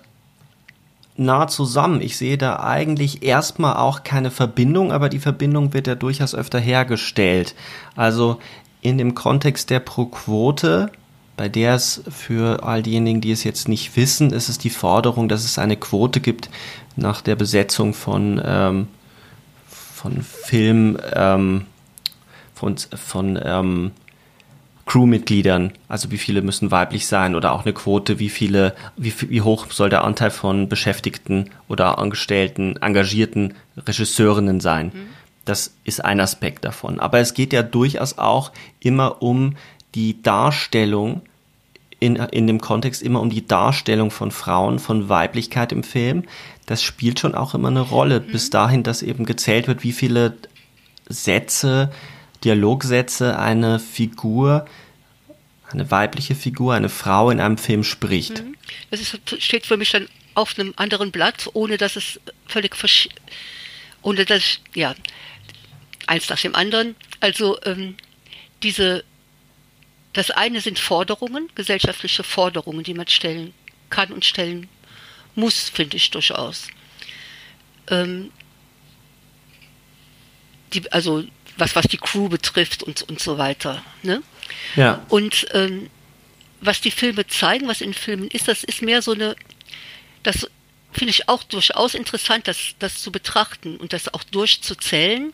nah 1.17 1.48
zusammen. 1.48 2.01
Ich 2.01 2.15
sehe 2.17 2.38
da 2.38 2.60
eigentlich 2.60 3.24
erstmal 3.24 3.77
auch 3.77 4.03
keine 4.03 4.31
Verbindung, 4.31 4.91
aber 4.91 5.10
die 5.10 5.19
Verbindung 5.19 5.74
wird 5.74 5.88
ja 5.88 5.96
durchaus 5.96 6.36
öfter 6.36 6.60
hergestellt. 6.60 7.55
Also 7.96 8.39
in 8.81 8.98
dem 8.98 9.15
Kontext 9.15 9.69
der 9.69 9.79
Pro-Quote, 9.79 10.91
bei 11.36 11.50
der 11.50 11.75
es 11.75 12.03
für 12.10 12.63
all 12.63 12.81
diejenigen, 12.81 13.22
die 13.22 13.31
es 13.31 13.43
jetzt 13.43 13.67
nicht 13.67 13.96
wissen, 13.96 14.31
ist 14.31 14.50
es 14.50 14.57
die 14.57 14.69
Forderung, 14.69 15.29
dass 15.29 15.46
es 15.46 15.60
eine 15.60 15.77
Quote 15.77 16.19
gibt 16.19 16.50
nach 16.96 17.22
der 17.22 17.36
Besetzung 17.36 17.93
von, 17.93 18.41
ähm, 18.43 18.88
von 19.67 20.22
Film, 20.22 20.98
ähm, 21.13 21.65
von, 22.55 22.77
von 22.77 23.39
ähm, 23.43 23.91
Crewmitgliedern, 24.88 25.74
also 25.89 26.12
wie 26.12 26.17
viele 26.17 26.41
müssen 26.41 26.72
weiblich 26.72 27.07
sein 27.07 27.36
oder 27.36 27.51
auch 27.51 27.65
eine 27.65 27.74
Quote, 27.74 28.19
wie 28.19 28.29
viele, 28.29 28.74
wie, 28.96 29.13
wie 29.29 29.41
hoch 29.41 29.67
soll 29.69 29.89
der 29.89 30.03
Anteil 30.03 30.31
von 30.31 30.69
Beschäftigten 30.69 31.50
oder 31.67 32.00
Angestellten, 32.00 32.77
engagierten 32.77 33.53
Regisseurinnen 33.75 34.60
sein. 34.60 34.88
Mhm. 34.88 35.16
Das 35.48 35.74
ist 35.86 36.04
ein 36.04 36.20
Aspekt 36.20 36.66
davon. 36.66 37.00
Aber 37.00 37.20
es 37.20 37.34
geht 37.34 37.54
ja 37.54 37.63
durchaus 37.63 38.18
auch 38.18 38.51
immer 38.80 39.22
um 39.22 39.56
die 39.96 40.22
Darstellung 40.22 41.22
in, 42.00 42.16
in 42.16 42.48
dem 42.48 42.62
Kontext 42.62 43.01
immer 43.01 43.22
um 43.22 43.30
die 43.30 43.48
Darstellung 43.48 44.12
von 44.12 44.32
Frauen, 44.32 44.80
von 44.80 45.10
Weiblichkeit 45.10 45.72
im 45.72 45.84
Film. 45.84 46.24
Das 46.66 46.84
spielt 46.84 47.20
schon 47.20 47.34
auch 47.34 47.56
immer 47.56 47.70
eine 47.70 47.82
Rolle, 47.82 48.20
mhm. 48.20 48.32
bis 48.32 48.50
dahin, 48.50 48.84
dass 48.84 49.01
eben 49.01 49.25
gezählt 49.25 49.68
wird, 49.68 49.84
wie 49.84 49.94
viele 49.94 50.38
Sätze, 51.08 51.92
Dialogsätze 52.44 53.39
eine 53.39 53.80
Figur, 53.80 54.66
eine 55.70 55.89
weibliche 55.89 56.36
Figur, 56.36 56.75
eine 56.75 56.89
Frau 56.89 57.32
in 57.32 57.39
einem 57.39 57.58
Film 57.58 57.84
spricht. 57.84 58.44
Mhm. 58.44 58.56
Das 58.92 59.00
ist, 59.00 59.42
steht 59.42 59.66
für 59.66 59.77
mich 59.77 59.92
dann 59.92 60.08
auf 60.36 60.60
einem 60.60 60.74
anderen 60.75 61.12
Blatt, 61.12 61.50
ohne 61.54 61.77
dass 61.77 61.96
es 61.96 62.20
völlig 62.46 62.75
ohne 64.04 64.25
dass 64.25 64.60
ja 64.75 64.94
eins 66.07 66.29
nach 66.29 66.39
dem 66.39 66.55
anderen. 66.55 66.95
Also 67.19 67.59
ähm, 67.63 67.95
diese, 68.63 69.03
das 70.13 70.31
eine 70.31 70.61
sind 70.61 70.79
Forderungen, 70.79 71.49
gesellschaftliche 71.55 72.23
Forderungen, 72.23 72.83
die 72.83 72.93
man 72.93 73.07
stellen 73.07 73.53
kann 73.89 74.11
und 74.11 74.25
stellen 74.25 74.67
muss, 75.35 75.69
finde 75.69 75.97
ich 75.97 76.09
durchaus. 76.09 76.67
Ähm, 77.89 78.31
die, 80.73 80.91
also 80.91 81.23
was, 81.57 81.75
was 81.75 81.87
die 81.87 81.97
Crew 81.97 82.29
betrifft 82.29 82.83
und, 82.83 83.03
und 83.03 83.19
so 83.19 83.37
weiter. 83.37 83.83
Ne? 84.03 84.21
Ja. 84.75 85.05
Und 85.09 85.47
ähm, 85.53 85.89
was 86.61 86.81
die 86.81 86.91
Filme 86.91 87.27
zeigen, 87.27 87.67
was 87.67 87.81
in 87.81 87.93
Filmen 87.93 88.27
ist, 88.29 88.47
das 88.47 88.63
ist 88.63 88.81
mehr 88.81 89.01
so 89.01 89.13
eine, 89.13 89.35
das 90.23 90.49
finde 90.91 91.11
ich 91.11 91.29
auch 91.29 91.43
durchaus 91.43 91.93
interessant, 91.93 92.47
das, 92.47 92.75
das 92.79 93.01
zu 93.01 93.11
betrachten 93.11 93.77
und 93.77 93.93
das 93.93 94.13
auch 94.13 94.23
durchzuzählen 94.23 95.33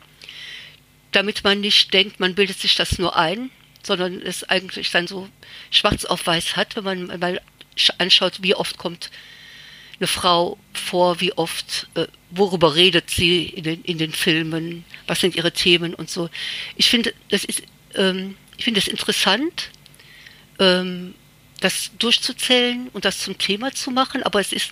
damit 1.15 1.43
man 1.43 1.61
nicht 1.61 1.93
denkt, 1.93 2.19
man 2.19 2.35
bildet 2.35 2.59
sich 2.59 2.75
das 2.75 2.99
nur 2.99 3.15
ein, 3.15 3.49
sondern 3.83 4.21
es 4.21 4.43
eigentlich 4.43 4.91
dann 4.91 5.07
so 5.07 5.29
schwarz 5.71 6.05
auf 6.05 6.25
weiß 6.25 6.55
hat, 6.55 6.75
wenn 6.75 6.83
man 6.83 7.19
mal 7.19 7.41
anschaut, 7.97 8.39
wie 8.41 8.55
oft 8.55 8.77
kommt 8.77 9.09
eine 9.99 10.07
Frau 10.07 10.57
vor, 10.73 11.21
wie 11.21 11.33
oft, 11.33 11.87
äh, 11.95 12.07
worüber 12.31 12.75
redet 12.75 13.09
sie 13.09 13.45
in 13.45 13.63
den, 13.63 13.83
in 13.83 13.97
den 13.97 14.11
Filmen, 14.11 14.85
was 15.07 15.21
sind 15.21 15.35
ihre 15.35 15.51
Themen 15.51 15.93
und 15.93 16.09
so. 16.09 16.29
Ich 16.75 16.89
finde, 16.89 17.13
das 17.29 17.43
ist, 17.43 17.63
ähm, 17.95 18.35
ich 18.57 18.65
finde 18.65 18.79
es 18.79 18.87
interessant, 18.87 19.69
ähm, 20.59 21.15
das 21.59 21.91
durchzuzählen 21.99 22.89
und 22.89 23.05
das 23.05 23.19
zum 23.19 23.37
Thema 23.37 23.71
zu 23.71 23.91
machen, 23.91 24.23
aber 24.23 24.39
es 24.39 24.51
ist, 24.51 24.71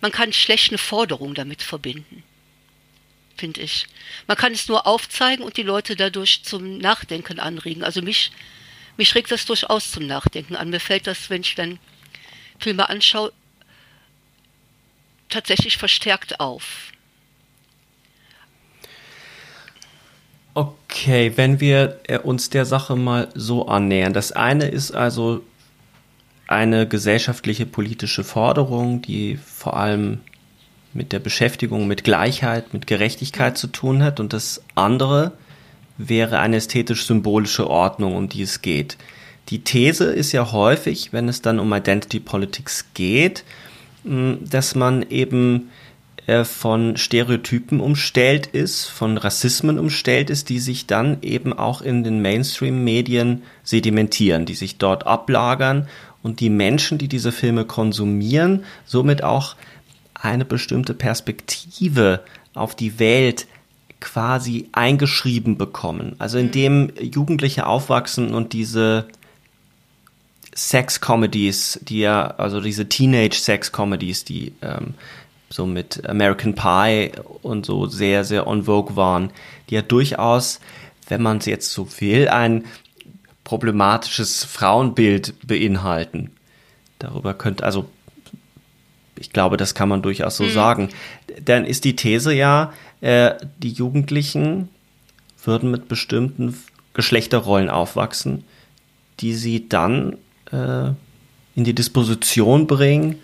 man 0.00 0.12
kann 0.12 0.32
schlecht 0.32 0.70
eine 0.70 0.78
Forderung 0.78 1.34
damit 1.34 1.62
verbinden 1.62 2.22
finde 3.36 3.60
ich. 3.60 3.86
Man 4.26 4.36
kann 4.36 4.52
es 4.52 4.68
nur 4.68 4.86
aufzeigen 4.86 5.44
und 5.44 5.56
die 5.56 5.62
Leute 5.62 5.96
dadurch 5.96 6.42
zum 6.42 6.78
Nachdenken 6.78 7.38
anregen. 7.40 7.84
Also 7.84 8.02
mich, 8.02 8.32
mich 8.96 9.14
regt 9.14 9.30
das 9.30 9.46
durchaus 9.46 9.90
zum 9.90 10.06
Nachdenken 10.06 10.56
an. 10.56 10.70
Mir 10.70 10.80
fällt 10.80 11.06
das, 11.06 11.30
wenn 11.30 11.42
ich 11.42 11.54
dann 11.54 11.78
Filme 12.58 12.88
anschaue, 12.88 13.32
tatsächlich 15.28 15.76
verstärkt 15.76 16.40
auf. 16.40 16.92
Okay, 20.54 21.32
wenn 21.36 21.60
wir 21.60 22.00
äh, 22.04 22.18
uns 22.18 22.48
der 22.48 22.64
Sache 22.64 22.96
mal 22.96 23.28
so 23.34 23.68
annähern. 23.68 24.14
Das 24.14 24.32
eine 24.32 24.68
ist 24.68 24.92
also 24.92 25.44
eine 26.46 26.88
gesellschaftliche 26.88 27.66
politische 27.66 28.24
Forderung, 28.24 29.02
die 29.02 29.36
vor 29.36 29.76
allem 29.76 30.20
mit 30.96 31.12
der 31.12 31.18
Beschäftigung 31.20 31.86
mit 31.86 32.04
Gleichheit, 32.04 32.72
mit 32.72 32.86
Gerechtigkeit 32.86 33.56
zu 33.56 33.68
tun 33.68 34.02
hat. 34.02 34.18
Und 34.18 34.32
das 34.32 34.62
andere 34.74 35.32
wäre 35.98 36.38
eine 36.38 36.56
ästhetisch-symbolische 36.56 37.68
Ordnung, 37.68 38.16
um 38.16 38.28
die 38.28 38.42
es 38.42 38.62
geht. 38.62 38.96
Die 39.48 39.60
These 39.62 40.06
ist 40.06 40.32
ja 40.32 40.50
häufig, 40.52 41.12
wenn 41.12 41.28
es 41.28 41.42
dann 41.42 41.60
um 41.60 41.72
Identity 41.72 42.20
Politics 42.20 42.86
geht, 42.94 43.44
dass 44.04 44.74
man 44.74 45.04
eben 45.08 45.70
äh, 46.26 46.44
von 46.44 46.96
Stereotypen 46.96 47.80
umstellt 47.80 48.46
ist, 48.48 48.86
von 48.86 49.18
Rassismen 49.18 49.78
umstellt 49.78 50.30
ist, 50.30 50.48
die 50.48 50.58
sich 50.58 50.86
dann 50.86 51.18
eben 51.22 51.52
auch 51.52 51.80
in 51.80 52.02
den 52.02 52.22
Mainstream-Medien 52.22 53.42
sedimentieren, 53.62 54.46
die 54.46 54.54
sich 54.54 54.78
dort 54.78 55.06
ablagern 55.06 55.88
und 56.22 56.40
die 56.40 56.50
Menschen, 56.50 56.98
die 56.98 57.08
diese 57.08 57.30
Filme 57.30 57.64
konsumieren, 57.64 58.64
somit 58.84 59.22
auch 59.22 59.54
eine 60.20 60.44
bestimmte 60.44 60.94
Perspektive 60.94 62.22
auf 62.54 62.74
die 62.74 62.98
Welt 62.98 63.46
quasi 64.00 64.68
eingeschrieben 64.72 65.56
bekommen. 65.56 66.16
Also 66.18 66.38
indem 66.38 66.92
Jugendliche 67.00 67.66
aufwachsen 67.66 68.34
und 68.34 68.52
diese 68.52 69.08
Sex-Comedies, 70.54 71.80
die 71.82 72.00
ja, 72.00 72.28
also 72.38 72.60
diese 72.60 72.88
Teenage-Sex-Comedies, 72.88 74.24
die 74.24 74.54
ähm, 74.62 74.94
so 75.50 75.66
mit 75.66 76.08
American 76.08 76.54
Pie 76.54 77.12
und 77.42 77.66
so 77.66 77.86
sehr, 77.86 78.24
sehr 78.24 78.46
on 78.46 78.64
vogue 78.64 78.96
waren, 78.96 79.30
die 79.68 79.74
ja 79.74 79.82
durchaus, 79.82 80.60
wenn 81.08 81.22
man 81.22 81.38
es 81.38 81.46
jetzt 81.46 81.72
so 81.72 81.88
will, 82.00 82.28
ein 82.28 82.64
problematisches 83.44 84.44
Frauenbild 84.44 85.34
beinhalten. 85.46 86.32
Darüber 86.98 87.34
könnte, 87.34 87.64
also 87.64 87.86
ich 89.18 89.32
glaube, 89.32 89.56
das 89.56 89.74
kann 89.74 89.88
man 89.88 90.02
durchaus 90.02 90.36
so 90.36 90.44
mhm. 90.44 90.50
sagen. 90.50 90.88
Dann 91.44 91.64
ist 91.64 91.84
die 91.84 91.96
These 91.96 92.32
ja, 92.32 92.72
äh, 93.00 93.34
die 93.58 93.70
Jugendlichen 93.70 94.68
würden 95.44 95.70
mit 95.70 95.88
bestimmten 95.88 96.56
Geschlechterrollen 96.94 97.70
aufwachsen, 97.70 98.44
die 99.20 99.34
sie 99.34 99.68
dann 99.68 100.16
äh, 100.50 100.88
in 101.54 101.64
die 101.64 101.74
Disposition 101.74 102.66
bringen, 102.66 103.18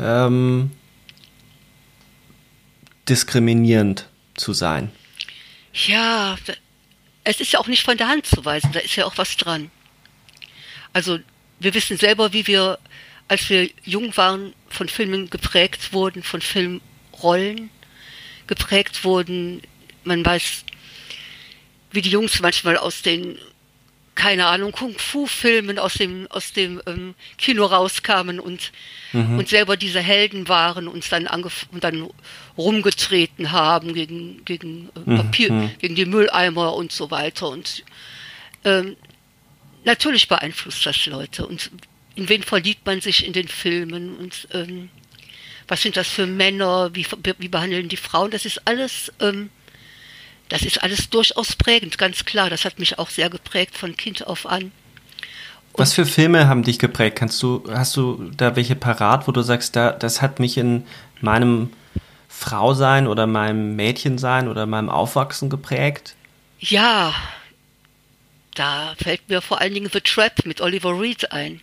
ähm, 0.00 0.70
diskriminierend 3.08 4.08
zu 4.34 4.52
sein. 4.52 4.90
Ja, 5.72 6.36
es 7.24 7.40
ist 7.40 7.52
ja 7.52 7.60
auch 7.60 7.68
nicht 7.68 7.82
von 7.82 7.96
der 7.96 8.08
Hand 8.08 8.26
zu 8.26 8.44
weisen, 8.44 8.72
da 8.72 8.80
ist 8.80 8.96
ja 8.96 9.06
auch 9.06 9.16
was 9.16 9.36
dran. 9.36 9.70
Also 10.92 11.18
wir 11.60 11.74
wissen 11.74 11.96
selber, 11.96 12.32
wie 12.32 12.46
wir, 12.46 12.78
als 13.32 13.48
wir 13.48 13.70
jung 13.82 14.14
waren, 14.18 14.52
von 14.68 14.90
Filmen 14.90 15.30
geprägt 15.30 15.94
wurden, 15.94 16.22
von 16.22 16.42
Filmrollen 16.42 17.70
geprägt 18.46 19.04
wurden. 19.04 19.62
Man 20.04 20.22
weiß, 20.22 20.64
wie 21.92 22.02
die 22.02 22.10
Jungs 22.10 22.40
manchmal 22.40 22.76
aus 22.76 23.00
den 23.00 23.38
keine 24.14 24.44
Ahnung, 24.44 24.72
Kung-Fu-Filmen 24.72 25.78
aus 25.78 25.94
dem, 25.94 26.26
aus 26.30 26.52
dem 26.52 26.82
ähm, 26.84 27.14
Kino 27.38 27.64
rauskamen 27.64 28.38
und, 28.38 28.70
mhm. 29.14 29.38
und 29.38 29.48
selber 29.48 29.78
diese 29.78 30.00
Helden 30.00 30.48
waren 30.48 30.86
und 30.86 31.10
dann, 31.10 31.26
und 31.26 31.82
dann 31.82 32.10
rumgetreten 32.58 33.52
haben 33.52 33.94
gegen, 33.94 34.44
gegen 34.44 34.90
äh, 34.94 35.10
mhm. 35.10 35.16
Papier, 35.16 35.50
mhm. 35.50 35.70
gegen 35.78 35.94
die 35.94 36.04
Mülleimer 36.04 36.74
und 36.74 36.92
so 36.92 37.10
weiter. 37.10 37.48
Und 37.48 37.84
ähm, 38.66 38.96
natürlich 39.84 40.28
beeinflusst 40.28 40.84
das 40.84 41.06
Leute. 41.06 41.46
Und 41.46 41.70
in 42.14 42.28
wen 42.28 42.42
verliebt 42.42 42.86
man 42.86 43.00
sich 43.00 43.26
in 43.26 43.32
den 43.32 43.48
Filmen 43.48 44.16
und 44.16 44.48
ähm, 44.52 44.90
was 45.68 45.82
sind 45.82 45.96
das 45.96 46.08
für 46.08 46.26
Männer, 46.26 46.90
wie, 46.94 47.06
wie 47.38 47.48
behandeln 47.48 47.88
die 47.88 47.96
Frauen? 47.96 48.30
Das 48.30 48.44
ist 48.44 48.66
alles 48.66 49.12
ähm, 49.20 49.50
das 50.52 50.62
ist 50.62 50.82
alles 50.82 51.08
durchaus 51.08 51.56
prägend, 51.56 51.96
ganz 51.96 52.26
klar. 52.26 52.50
Das 52.50 52.66
hat 52.66 52.78
mich 52.78 52.98
auch 52.98 53.08
sehr 53.08 53.30
geprägt 53.30 53.74
von 53.74 53.96
Kind 53.96 54.26
auf 54.26 54.44
an. 54.44 54.64
Und 54.64 54.72
Was 55.78 55.94
für 55.94 56.04
Filme 56.04 56.46
haben 56.46 56.62
dich 56.62 56.78
geprägt? 56.78 57.16
Kannst 57.16 57.42
du, 57.42 57.64
hast 57.70 57.96
du 57.96 58.30
da 58.36 58.54
welche 58.54 58.76
parat, 58.76 59.26
wo 59.26 59.32
du 59.32 59.40
sagst, 59.40 59.76
da, 59.76 59.92
das 59.92 60.20
hat 60.20 60.40
mich 60.40 60.58
in 60.58 60.84
meinem 61.22 61.72
Frausein 62.28 63.06
oder 63.06 63.26
meinem 63.26 63.76
Mädchensein 63.76 64.46
oder 64.46 64.66
meinem 64.66 64.90
Aufwachsen 64.90 65.48
geprägt? 65.48 66.16
Ja, 66.60 67.14
da 68.54 68.94
fällt 69.02 69.26
mir 69.30 69.40
vor 69.40 69.62
allen 69.62 69.72
Dingen 69.72 69.88
The 69.90 70.02
Trap 70.02 70.44
mit 70.44 70.60
Oliver 70.60 71.00
Reed 71.00 71.32
ein. 71.32 71.62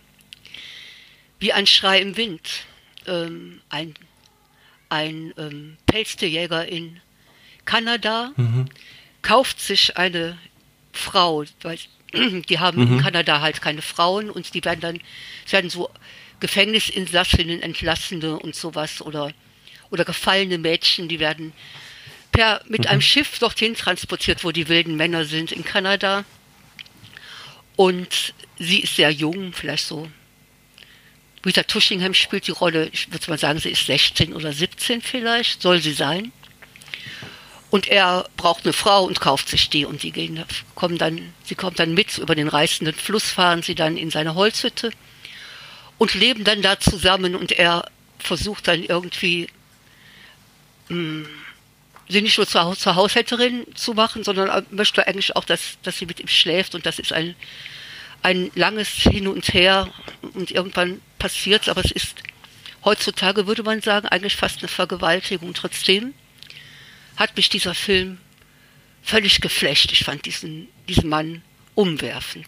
Wie 1.40 1.52
ein 1.52 1.66
Schrei 1.66 2.00
im 2.00 2.16
Wind. 2.16 2.48
Ähm, 3.06 3.60
ein 3.68 3.94
ein 4.90 5.32
ähm, 5.38 5.76
Pelztierjäger 5.86 6.68
in 6.68 7.00
Kanada, 7.64 8.32
mhm. 8.36 8.66
kauft 9.22 9.60
sich 9.60 9.96
eine 9.96 10.36
Frau, 10.92 11.44
weil 11.62 11.78
die 12.12 12.58
haben 12.58 12.84
mhm. 12.84 12.92
in 12.94 13.02
Kanada 13.02 13.40
halt 13.40 13.62
keine 13.62 13.82
Frauen 13.82 14.28
und 14.28 14.52
die 14.52 14.64
werden 14.64 14.80
dann, 14.80 15.00
werden 15.48 15.70
so 15.70 15.88
Gefängnisinsassinnen, 16.40 17.62
Entlassene 17.62 18.38
und 18.38 18.54
sowas 18.54 19.00
oder, 19.00 19.32
oder 19.90 20.04
gefallene 20.04 20.58
Mädchen, 20.58 21.08
die 21.08 21.20
werden 21.20 21.52
per, 22.32 22.62
mit 22.66 22.82
mhm. 22.82 22.86
einem 22.88 23.00
Schiff 23.00 23.38
dorthin 23.38 23.74
transportiert, 23.74 24.42
wo 24.42 24.50
die 24.50 24.68
wilden 24.68 24.96
Männer 24.96 25.24
sind 25.24 25.52
in 25.52 25.64
Kanada. 25.64 26.24
Und 27.76 28.34
sie 28.58 28.80
ist 28.80 28.96
sehr 28.96 29.10
jung, 29.10 29.52
vielleicht 29.52 29.86
so. 29.86 30.10
Rita 31.44 31.62
Tushingham 31.62 32.14
spielt 32.14 32.46
die 32.46 32.52
Rolle, 32.52 32.88
ich 32.92 33.10
würde 33.12 33.30
mal 33.30 33.38
sagen, 33.38 33.58
sie 33.58 33.70
ist 33.70 33.86
16 33.86 34.34
oder 34.34 34.52
17 34.52 35.00
vielleicht, 35.00 35.62
soll 35.62 35.80
sie 35.80 35.92
sein. 35.92 36.32
Und 37.70 37.88
er 37.88 38.28
braucht 38.36 38.64
eine 38.64 38.72
Frau 38.72 39.04
und 39.04 39.20
kauft 39.20 39.48
sich 39.48 39.70
die 39.70 39.84
und 39.84 40.02
die 40.02 40.10
gehen, 40.10 40.44
kommen 40.74 40.98
dann, 40.98 41.32
sie 41.44 41.54
kommt 41.54 41.78
dann 41.78 41.94
mit 41.94 42.18
über 42.18 42.34
den 42.34 42.48
reißenden 42.48 42.94
Fluss, 42.94 43.30
fahren 43.30 43.62
sie 43.62 43.76
dann 43.76 43.96
in 43.96 44.10
seine 44.10 44.34
Holzhütte 44.34 44.90
und 45.96 46.14
leben 46.14 46.42
dann 46.44 46.62
da 46.62 46.80
zusammen 46.80 47.36
und 47.36 47.52
er 47.52 47.84
versucht 48.18 48.66
dann 48.66 48.82
irgendwie 48.82 49.48
hm, 50.88 51.28
sie 52.08 52.22
nicht 52.22 52.36
nur 52.36 52.46
zur, 52.46 52.76
zur 52.76 52.96
Haushälterin 52.96 53.64
zu 53.74 53.94
machen, 53.94 54.24
sondern 54.24 54.66
möchte 54.70 55.06
eigentlich 55.06 55.36
auch, 55.36 55.44
dass, 55.44 55.78
dass 55.82 55.98
sie 55.98 56.06
mit 56.06 56.20
ihm 56.20 56.28
schläft 56.28 56.74
und 56.74 56.86
das 56.86 56.98
ist 56.98 57.12
ein, 57.12 57.34
ein 58.22 58.50
langes 58.54 58.88
Hin 58.88 59.28
und 59.28 59.52
Her 59.54 59.92
und 60.34 60.50
irgendwann 60.50 61.00
passiert 61.18 61.68
aber 61.68 61.84
es 61.84 61.90
ist 61.90 62.22
heutzutage 62.84 63.46
würde 63.46 63.62
man 63.62 63.80
sagen 63.80 64.08
eigentlich 64.08 64.36
fast 64.36 64.60
eine 64.60 64.68
Vergewaltigung 64.68 65.54
trotzdem 65.54 66.14
hat 67.16 67.36
mich 67.36 67.50
dieser 67.50 67.74
Film 67.74 68.18
völlig 69.02 69.40
geflecht. 69.40 69.92
Ich 69.92 70.04
fand 70.04 70.24
diesen, 70.24 70.68
diesen 70.88 71.08
Mann 71.08 71.42
umwerfend. 71.74 72.46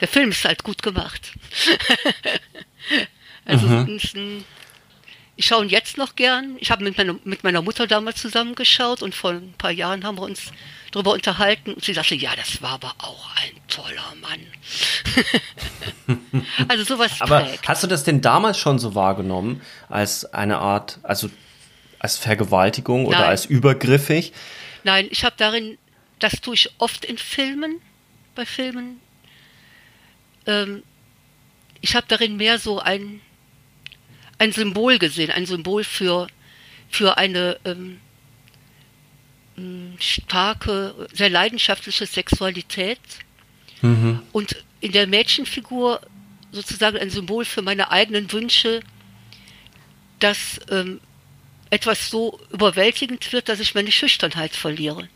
Der 0.00 0.08
Film 0.08 0.30
ist 0.30 0.44
halt 0.44 0.62
gut 0.62 0.82
gemacht. 0.82 1.32
also 3.44 3.66
mhm. 3.66 4.00
ein, 4.14 4.44
ich 5.36 5.46
schaue 5.46 5.64
ihn 5.64 5.68
jetzt 5.68 5.98
noch 5.98 6.16
gern. 6.16 6.56
Ich 6.60 6.70
habe 6.70 6.82
mit 6.82 6.96
meiner, 6.96 7.16
mit 7.24 7.44
meiner 7.44 7.60
Mutter 7.60 7.86
damals 7.86 8.20
zusammengeschaut 8.20 9.02
und 9.02 9.14
vor 9.14 9.32
ein 9.32 9.54
paar 9.58 9.70
Jahren 9.70 10.04
haben 10.04 10.16
wir 10.16 10.22
uns 10.22 10.50
darüber 10.92 11.12
unterhalten 11.12 11.74
und 11.74 11.84
sie 11.84 11.92
sagte, 11.92 12.14
ja, 12.14 12.34
das 12.34 12.62
war 12.62 12.70
aber 12.70 12.94
auch 12.98 13.28
ein 13.36 13.50
toller 13.68 14.14
Mann. 14.22 16.18
also 16.68 16.84
sowas. 16.84 17.20
Aber 17.20 17.44
trägt. 17.44 17.68
hast 17.68 17.82
du 17.82 17.86
das 17.86 18.04
denn 18.04 18.22
damals 18.22 18.58
schon 18.58 18.78
so 18.78 18.94
wahrgenommen 18.94 19.60
als 19.90 20.24
eine 20.32 20.58
Art, 20.58 21.00
also 21.02 21.28
als 21.98 22.16
Vergewaltigung 22.16 23.02
Nein. 23.02 23.08
oder 23.08 23.28
als 23.28 23.44
übergriffig? 23.44 24.32
Nein, 24.84 25.06
ich 25.10 25.22
habe 25.24 25.34
darin, 25.36 25.76
das 26.18 26.40
tue 26.40 26.54
ich 26.54 26.70
oft 26.78 27.04
in 27.04 27.18
Filmen, 27.18 27.82
bei 28.34 28.46
Filmen. 28.46 29.00
Ähm, 30.46 30.82
ich 31.82 31.94
habe 31.94 32.06
darin 32.08 32.36
mehr 32.36 32.58
so 32.58 32.80
ein, 32.80 33.20
ein 34.38 34.52
Symbol 34.52 34.98
gesehen, 34.98 35.30
ein 35.30 35.46
Symbol 35.46 35.84
für, 35.84 36.26
für 36.90 37.16
eine 37.16 37.58
ähm, 37.64 38.00
starke, 39.98 41.08
sehr 41.12 41.30
leidenschaftliche 41.30 42.06
Sexualität. 42.06 43.00
Mhm. 43.80 44.22
Und 44.32 44.56
in 44.80 44.92
der 44.92 45.06
Mädchenfigur 45.06 46.00
sozusagen 46.52 46.98
ein 46.98 47.10
Symbol 47.10 47.44
für 47.44 47.62
meine 47.62 47.90
eigenen 47.90 48.30
Wünsche, 48.32 48.80
dass 50.18 50.60
ähm, 50.70 51.00
etwas 51.70 52.10
so 52.10 52.38
überwältigend 52.52 53.32
wird, 53.32 53.48
dass 53.48 53.60
ich 53.60 53.74
meine 53.74 53.92
Schüchternheit 53.92 54.54
verliere. 54.54 55.08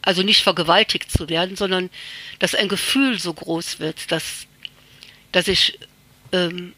Also 0.00 0.22
nicht 0.22 0.42
vergewaltigt 0.42 1.10
zu 1.10 1.28
werden, 1.28 1.56
sondern 1.56 1.90
dass 2.38 2.54
ein 2.54 2.68
Gefühl 2.68 3.18
so 3.18 3.32
groß 3.32 3.78
wird, 3.78 4.10
dass, 4.10 4.46
dass 5.30 5.46
ich 5.46 5.78
ähm, 6.32 6.72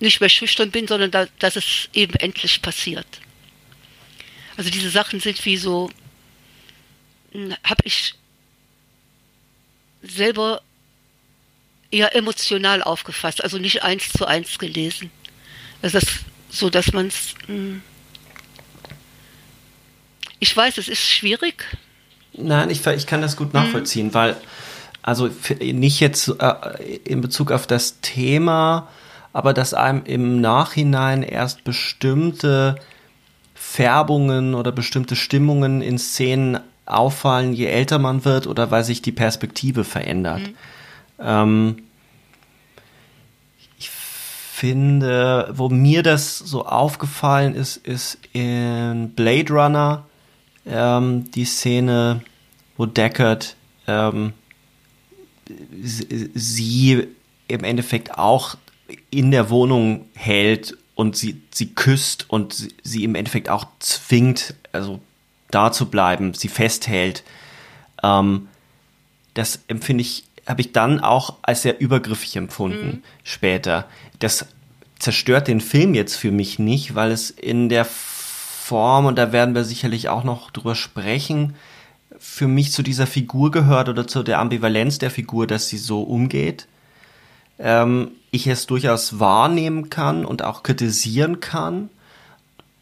nicht 0.00 0.20
mehr 0.20 0.28
schüchtern 0.28 0.70
bin, 0.70 0.86
sondern 0.86 1.10
da, 1.10 1.26
dass 1.38 1.56
es 1.56 1.88
eben 1.92 2.14
endlich 2.14 2.62
passiert. 2.62 3.06
Also 4.56 4.70
diese 4.70 4.90
Sachen 4.90 5.20
sind 5.20 5.44
wie 5.44 5.56
so, 5.56 5.90
habe 7.64 7.82
ich 7.84 8.14
selber 10.02 10.62
eher 11.90 12.14
emotional 12.14 12.82
aufgefasst, 12.82 13.42
also 13.42 13.58
nicht 13.58 13.82
eins 13.82 14.10
zu 14.10 14.26
eins 14.26 14.58
gelesen. 14.58 15.10
Also 15.82 15.98
das 15.98 16.06
so, 16.50 16.70
dass 16.70 16.92
man 16.92 17.08
es. 17.08 17.34
Hm, 17.46 17.82
ich 20.38 20.56
weiß, 20.56 20.78
es 20.78 20.88
ist 20.88 21.02
schwierig. 21.02 21.64
Nein, 22.32 22.70
ich, 22.70 22.84
ich 22.86 23.06
kann 23.06 23.22
das 23.22 23.36
gut 23.36 23.54
nachvollziehen, 23.54 24.08
mhm. 24.08 24.14
weil, 24.14 24.36
also 25.02 25.30
nicht 25.60 26.00
jetzt 26.00 26.28
äh, 26.28 26.96
in 27.04 27.20
Bezug 27.20 27.50
auf 27.50 27.66
das 27.66 28.00
Thema, 28.00 28.88
aber 29.34 29.52
dass 29.52 29.74
einem 29.74 30.04
im 30.04 30.40
Nachhinein 30.40 31.24
erst 31.24 31.64
bestimmte 31.64 32.76
Färbungen 33.54 34.54
oder 34.54 34.70
bestimmte 34.70 35.16
Stimmungen 35.16 35.82
in 35.82 35.98
Szenen 35.98 36.60
auffallen, 36.86 37.52
je 37.52 37.66
älter 37.66 37.98
man 37.98 38.24
wird 38.24 38.46
oder 38.46 38.70
weil 38.70 38.84
sich 38.84 39.02
die 39.02 39.12
Perspektive 39.12 39.82
verändert. 39.82 40.40
Mhm. 40.40 40.54
Ähm, 41.18 41.76
ich 43.76 43.90
finde, 43.90 45.50
wo 45.52 45.68
mir 45.68 46.04
das 46.04 46.38
so 46.38 46.64
aufgefallen 46.64 47.56
ist, 47.56 47.76
ist 47.78 48.18
in 48.32 49.14
Blade 49.16 49.52
Runner 49.52 50.06
ähm, 50.64 51.28
die 51.32 51.44
Szene, 51.44 52.20
wo 52.76 52.86
Deckard 52.86 53.56
ähm, 53.88 54.32
sie 55.82 57.08
im 57.48 57.64
Endeffekt 57.64 58.16
auch 58.16 58.56
in 59.10 59.30
der 59.30 59.50
Wohnung 59.50 60.06
hält 60.14 60.76
und 60.94 61.16
sie, 61.16 61.40
sie 61.50 61.74
küsst 61.74 62.26
und 62.28 62.52
sie, 62.52 62.74
sie 62.82 63.04
im 63.04 63.14
Endeffekt 63.14 63.48
auch 63.48 63.66
zwingt, 63.78 64.54
also 64.72 65.00
da 65.50 65.72
zu 65.72 65.86
bleiben, 65.86 66.34
sie 66.34 66.48
festhält. 66.48 67.22
Ähm, 68.02 68.48
das 69.34 69.60
empfinde 69.68 70.02
ich, 70.02 70.24
habe 70.46 70.60
ich 70.60 70.72
dann 70.72 71.00
auch 71.00 71.34
als 71.42 71.62
sehr 71.62 71.80
übergriffig 71.80 72.36
empfunden 72.36 72.86
mhm. 72.86 73.02
später. 73.22 73.88
Das 74.18 74.46
zerstört 74.98 75.48
den 75.48 75.60
Film 75.60 75.94
jetzt 75.94 76.16
für 76.16 76.30
mich 76.30 76.58
nicht, 76.58 76.94
weil 76.94 77.10
es 77.10 77.30
in 77.30 77.68
der 77.68 77.84
Form, 77.84 79.06
und 79.06 79.16
da 79.16 79.32
werden 79.32 79.54
wir 79.54 79.64
sicherlich 79.64 80.08
auch 80.08 80.24
noch 80.24 80.50
drüber 80.50 80.74
sprechen, 80.74 81.54
für 82.18 82.48
mich 82.48 82.72
zu 82.72 82.82
dieser 82.82 83.06
Figur 83.06 83.50
gehört 83.50 83.88
oder 83.88 84.06
zu 84.06 84.22
der 84.22 84.38
Ambivalenz 84.38 84.98
der 84.98 85.10
Figur, 85.10 85.46
dass 85.46 85.68
sie 85.68 85.78
so 85.78 86.02
umgeht. 86.02 86.66
Ähm, 87.58 88.12
ich 88.30 88.46
es 88.46 88.66
durchaus 88.66 89.20
wahrnehmen 89.20 89.90
kann 89.90 90.24
und 90.24 90.42
auch 90.42 90.62
kritisieren 90.62 91.40
kann. 91.40 91.90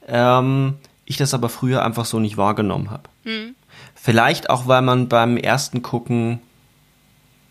Ähm, 0.07 0.75
ich 1.05 1.17
das 1.17 1.35
aber 1.35 1.49
früher 1.49 1.85
einfach 1.85 2.05
so 2.05 2.19
nicht 2.19 2.37
wahrgenommen 2.37 2.91
habe. 2.91 3.09
Mhm. 3.25 3.55
Vielleicht 3.95 4.51
auch, 4.51 4.67
weil 4.67 4.83
man 4.83 5.09
beim 5.09 5.37
ersten 5.37 5.83
Gucken 5.83 6.41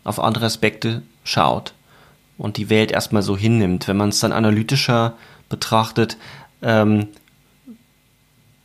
auf 0.04 0.18
andere 0.18 0.46
Aspekte 0.46 1.02
schaut 1.24 1.74
und 2.38 2.56
die 2.56 2.70
Welt 2.70 2.90
erstmal 2.90 3.22
so 3.22 3.36
hinnimmt. 3.36 3.88
Wenn 3.88 3.96
man 3.96 4.08
es 4.08 4.20
dann 4.20 4.32
analytischer 4.32 5.14
betrachtet, 5.48 6.16
ähm, 6.60 7.08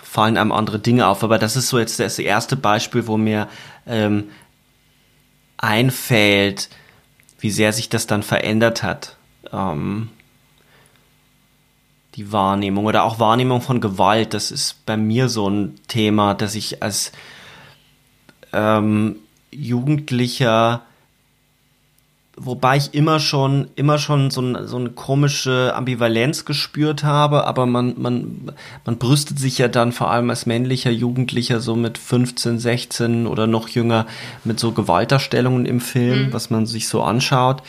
fallen 0.02 0.38
einem 0.38 0.52
andere 0.52 0.80
Dinge 0.80 1.08
auf. 1.08 1.24
Aber 1.24 1.38
das 1.38 1.56
ist 1.56 1.70
so 1.70 1.78
jetzt 1.78 2.00
das 2.00 2.18
erste 2.18 2.56
Beispiel, 2.56 3.08
wo 3.08 3.18
mir 3.18 3.48
ähm, 3.86 4.30
einfällt, 5.58 6.70
wie 7.40 7.52
sehr 7.52 7.74
sich 7.74 7.90
das 7.90 8.08
dann 8.08 8.24
verändert 8.24 8.84
hat. 8.84 9.18
Ähm, 9.52 10.10
die 12.16 12.32
Wahrnehmung 12.32 12.86
oder 12.86 13.04
auch 13.04 13.20
Wahrnehmung 13.20 13.62
von 13.62 13.80
Gewalt, 13.80 14.34
das 14.34 14.50
ist 14.50 14.86
bei 14.86 14.98
mir 14.98 15.30
so 15.30 15.50
ein 15.50 15.76
Thema, 15.88 16.34
dass 16.34 16.56
ich 16.56 16.82
als 16.82 17.12
ähm, 18.54 19.18
Jugendlicher 19.52 20.82
wobei 22.38 22.78
ich 22.78 22.94
immer 22.94 23.20
schon, 23.20 23.68
immer 23.76 23.98
schon 23.98 24.30
so, 24.30 24.42
ein, 24.42 24.68
so 24.68 24.78
eine 24.78 24.92
komische 24.92 25.74
Ambivalenz 25.76 26.46
gespürt 26.46 27.04
habe, 27.04 27.46
aber 27.46 27.66
man, 27.66 27.96
man, 27.98 28.52
man 28.86 28.98
brüstet 28.98 29.40
sich 29.40 29.58
ja 29.58 29.68
dann 29.68 29.92
vor 29.92 30.12
allem 30.12 30.30
als 30.30 30.46
männlicher 30.46 30.92
Jugendlicher 30.92 31.60
so 31.60 31.76
mit 31.76 31.98
15, 31.98 32.60
16 32.60 33.28
oder 33.28 33.48
noch 33.48 33.68
jünger 33.70 34.06
mit 34.44 34.60
so 34.60 34.72
Gewalterstellungen 34.72 35.66
im 35.66 35.82
Film, 35.82 36.28
mhm. 36.28 36.34
was 36.34 36.50
man 36.50 36.68
sich 36.68 36.88
so 36.88 37.02
anschaut. 37.02 37.64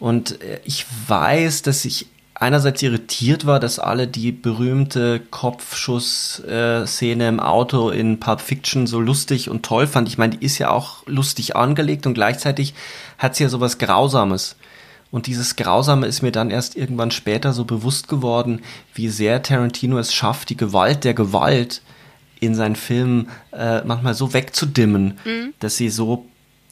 Und 0.00 0.40
äh, 0.42 0.60
ich 0.64 0.86
weiß, 1.06 1.62
dass 1.62 1.84
ich 1.84 2.06
einerseits 2.44 2.82
irritiert 2.82 3.46
war, 3.46 3.58
dass 3.58 3.78
alle 3.78 4.06
die 4.06 4.30
berühmte 4.30 5.20
Kopfschuss-Szene 5.30 7.26
im 7.26 7.40
Auto 7.40 7.88
in 7.88 8.20
Pulp 8.20 8.42
Fiction 8.42 8.86
so 8.86 9.00
lustig 9.00 9.48
und 9.48 9.64
toll 9.64 9.86
fand. 9.86 10.08
Ich 10.08 10.18
meine, 10.18 10.36
die 10.36 10.44
ist 10.44 10.58
ja 10.58 10.68
auch 10.68 11.06
lustig 11.06 11.56
angelegt 11.56 12.06
und 12.06 12.12
gleichzeitig 12.12 12.74
hat 13.16 13.34
sie 13.34 13.44
ja 13.44 13.48
sowas 13.48 13.78
Grausames. 13.78 14.56
Und 15.10 15.26
dieses 15.26 15.56
Grausame 15.56 16.06
ist 16.06 16.20
mir 16.20 16.32
dann 16.32 16.50
erst 16.50 16.76
irgendwann 16.76 17.10
später 17.12 17.54
so 17.54 17.64
bewusst 17.64 18.08
geworden, 18.08 18.60
wie 18.92 19.08
sehr 19.08 19.42
Tarantino 19.42 19.96
es 19.98 20.12
schafft, 20.12 20.50
die 20.50 20.56
Gewalt 20.58 21.04
der 21.04 21.14
Gewalt 21.14 21.80
in 22.40 22.54
seinen 22.54 22.76
Filmen 22.76 23.30
äh, 23.52 23.80
manchmal 23.84 24.12
so 24.12 24.34
wegzudimmen, 24.34 25.18
mhm. 25.24 25.54
dass 25.60 25.76
sie 25.76 25.88
so 25.88 26.26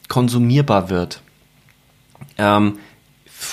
konsumierbar 0.07 0.91
wird. 0.91 1.21
Ähm, 2.37 2.77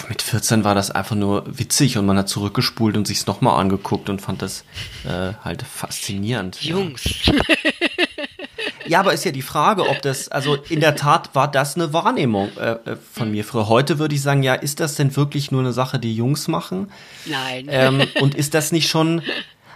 mit 0.08 0.22
14 0.22 0.64
war 0.64 0.74
das 0.74 0.90
einfach 0.90 1.16
nur 1.16 1.44
witzig 1.46 1.98
und 1.98 2.06
man 2.06 2.16
hat 2.18 2.28
zurückgespult 2.28 2.96
und 2.96 3.06
sich 3.06 3.18
es 3.18 3.26
nochmal 3.26 3.60
angeguckt 3.60 4.08
und 4.08 4.20
fand 4.20 4.42
das 4.42 4.64
äh, 5.04 5.34
halt 5.44 5.62
faszinierend. 5.62 6.62
Jungs. 6.62 7.02
Ja. 7.26 7.34
ja. 8.86 9.00
aber 9.00 9.12
ist 9.12 9.24
ja 9.24 9.32
die 9.32 9.42
Frage, 9.42 9.88
ob 9.88 10.02
das, 10.02 10.28
also 10.28 10.56
in 10.68 10.80
der 10.80 10.96
Tat 10.96 11.34
war 11.34 11.50
das 11.50 11.76
eine 11.76 11.92
Wahrnehmung 11.92 12.50
äh, 12.56 12.72
äh 12.72 12.96
von 13.12 13.30
mir 13.30 13.44
früher. 13.44 13.68
Heute 13.68 13.98
würde 13.98 14.14
ich 14.14 14.22
sagen, 14.22 14.42
ja, 14.42 14.54
ist 14.54 14.80
das 14.80 14.96
denn 14.96 15.14
wirklich 15.16 15.50
nur 15.50 15.60
eine 15.60 15.72
Sache, 15.72 15.98
die 15.98 16.14
Jungs 16.14 16.48
machen? 16.48 16.90
Nein. 17.26 17.66
Ähm, 17.68 18.02
und 18.20 18.34
ist 18.34 18.54
das 18.54 18.72
nicht 18.72 18.88
schon, 18.88 19.22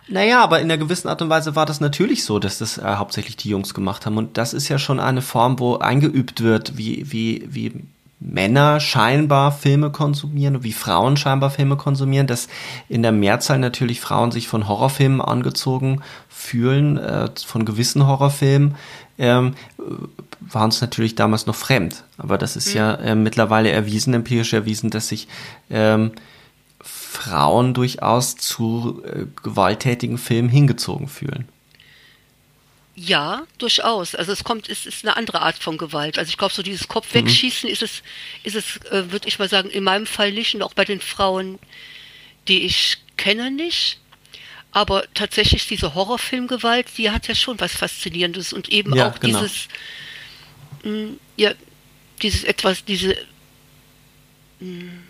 naja, 0.06 0.42
aber 0.42 0.60
in 0.60 0.70
einer 0.70 0.78
gewissen 0.78 1.08
Art 1.08 1.22
und 1.22 1.30
Weise 1.30 1.56
war 1.56 1.66
das 1.66 1.80
natürlich 1.80 2.24
so, 2.24 2.38
dass 2.38 2.58
das 2.58 2.78
äh, 2.78 2.82
hauptsächlich 2.82 3.36
die 3.36 3.48
Jungs 3.48 3.72
gemacht 3.74 4.04
haben. 4.04 4.18
Und 4.18 4.36
das 4.36 4.52
ist 4.52 4.68
ja 4.68 4.78
schon 4.78 5.00
eine 5.00 5.22
Form, 5.22 5.58
wo 5.58 5.76
eingeübt 5.76 6.42
wird, 6.42 6.76
wie, 6.76 7.10
wie, 7.10 7.46
wie 7.48 7.84
Männer 8.26 8.80
scheinbar 8.80 9.52
Filme 9.52 9.90
konsumieren, 9.90 10.64
wie 10.64 10.72
Frauen 10.72 11.16
scheinbar 11.16 11.50
Filme 11.50 11.76
konsumieren, 11.76 12.26
dass 12.26 12.48
in 12.88 13.02
der 13.02 13.12
Mehrzahl 13.12 13.58
natürlich 13.58 14.00
Frauen 14.00 14.30
sich 14.30 14.48
von 14.48 14.66
Horrorfilmen 14.66 15.20
angezogen 15.20 16.00
fühlen, 16.28 16.96
äh, 16.96 17.28
von 17.44 17.66
gewissen 17.66 18.06
Horrorfilmen, 18.06 18.76
ähm, 19.18 19.54
waren 20.40 20.70
es 20.70 20.80
natürlich 20.80 21.14
damals 21.14 21.46
noch 21.46 21.54
fremd. 21.54 22.04
Aber 22.16 22.38
das 22.38 22.56
ist 22.56 22.70
mhm. 22.70 22.76
ja 22.76 22.94
äh, 22.94 23.14
mittlerweile 23.14 23.70
erwiesen, 23.70 24.14
empirisch 24.14 24.54
erwiesen, 24.54 24.88
dass 24.88 25.08
sich 25.08 25.28
ähm, 25.68 26.12
Frauen 26.80 27.74
durchaus 27.74 28.36
zu 28.36 29.02
äh, 29.04 29.26
gewalttätigen 29.42 30.16
Filmen 30.16 30.48
hingezogen 30.48 31.08
fühlen. 31.08 31.46
Ja, 32.96 33.46
durchaus. 33.58 34.14
Also 34.14 34.32
es 34.32 34.44
kommt, 34.44 34.68
es 34.68 34.86
ist 34.86 35.04
eine 35.04 35.16
andere 35.16 35.42
Art 35.42 35.58
von 35.58 35.78
Gewalt. 35.78 36.16
Also 36.16 36.28
ich 36.28 36.38
glaube, 36.38 36.54
so 36.54 36.62
dieses 36.62 36.86
Kopf 36.86 37.12
wegschießen 37.12 37.68
mhm. 37.68 37.72
ist 37.72 37.82
es, 37.82 38.02
ist 38.44 38.54
es, 38.54 38.76
äh, 38.92 39.10
würde 39.10 39.26
ich 39.26 39.38
mal 39.38 39.48
sagen, 39.48 39.68
in 39.70 39.82
meinem 39.82 40.06
Fall 40.06 40.30
nicht 40.30 40.54
und 40.54 40.62
auch 40.62 40.74
bei 40.74 40.84
den 40.84 41.00
Frauen, 41.00 41.58
die 42.46 42.62
ich 42.62 42.98
kenne, 43.16 43.50
nicht. 43.50 43.98
Aber 44.70 45.04
tatsächlich 45.14 45.66
diese 45.66 45.94
Horrorfilmgewalt, 45.94 46.86
die 46.96 47.10
hat 47.10 47.26
ja 47.26 47.34
schon 47.34 47.58
was 47.58 47.72
Faszinierendes 47.72 48.52
und 48.52 48.68
eben 48.68 48.94
ja, 48.94 49.10
auch 49.10 49.18
genau. 49.18 49.40
dieses, 49.40 49.68
mh, 50.84 50.90
mm, 50.90 51.20
ja, 51.36 51.52
dieses 52.22 52.44
etwas, 52.44 52.84
diese 52.84 53.16
mh, 54.60 54.84
mm, 54.84 55.04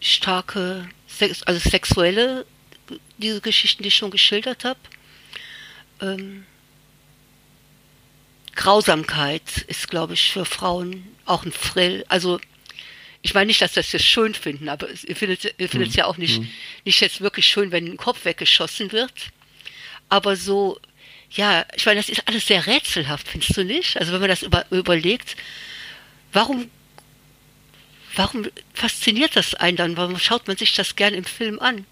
starke, 0.00 0.88
also 1.46 1.68
sexuelle, 1.68 2.46
diese 3.18 3.40
Geschichten, 3.40 3.84
die 3.84 3.88
ich 3.88 3.94
schon 3.94 4.10
geschildert 4.10 4.64
habe 4.64 4.78
ähm, 6.00 6.44
Grausamkeit 8.56 9.64
ist, 9.68 9.88
glaube 9.88 10.14
ich, 10.14 10.32
für 10.32 10.44
Frauen 10.44 11.06
auch 11.24 11.44
ein 11.44 11.52
Frill. 11.52 12.04
Also 12.08 12.40
ich 13.22 13.34
meine 13.34 13.46
nicht, 13.46 13.60
dass 13.60 13.74
das 13.74 13.92
jetzt 13.92 14.04
schön 14.04 14.34
finden, 14.34 14.68
aber 14.68 14.88
ihr 14.90 15.16
findet 15.16 15.44
ihr 15.58 15.68
findet 15.68 15.88
es 15.88 15.94
mhm. 15.94 15.98
ja 15.98 16.06
auch 16.06 16.16
nicht, 16.16 16.40
mhm. 16.40 16.50
nicht 16.84 17.00
jetzt 17.00 17.20
wirklich 17.20 17.46
schön, 17.46 17.70
wenn 17.70 17.86
ein 17.86 17.96
Kopf 17.96 18.24
weggeschossen 18.24 18.92
wird. 18.92 19.12
Aber 20.08 20.36
so, 20.36 20.80
ja, 21.30 21.64
ich 21.76 21.86
meine, 21.86 22.00
das 22.00 22.08
ist 22.08 22.26
alles 22.26 22.46
sehr 22.46 22.66
rätselhaft, 22.66 23.28
findest 23.28 23.56
du 23.56 23.64
nicht? 23.64 23.96
Also 23.96 24.12
wenn 24.12 24.20
man 24.20 24.30
das 24.30 24.42
über, 24.42 24.66
überlegt, 24.70 25.36
warum, 26.32 26.70
warum 28.16 28.48
fasziniert 28.74 29.36
das 29.36 29.54
einen 29.54 29.76
dann? 29.76 29.96
Warum 29.96 30.18
schaut 30.18 30.48
man 30.48 30.56
sich 30.56 30.72
das 30.74 30.96
gern 30.96 31.14
im 31.14 31.24
Film 31.24 31.60
an? 31.60 31.86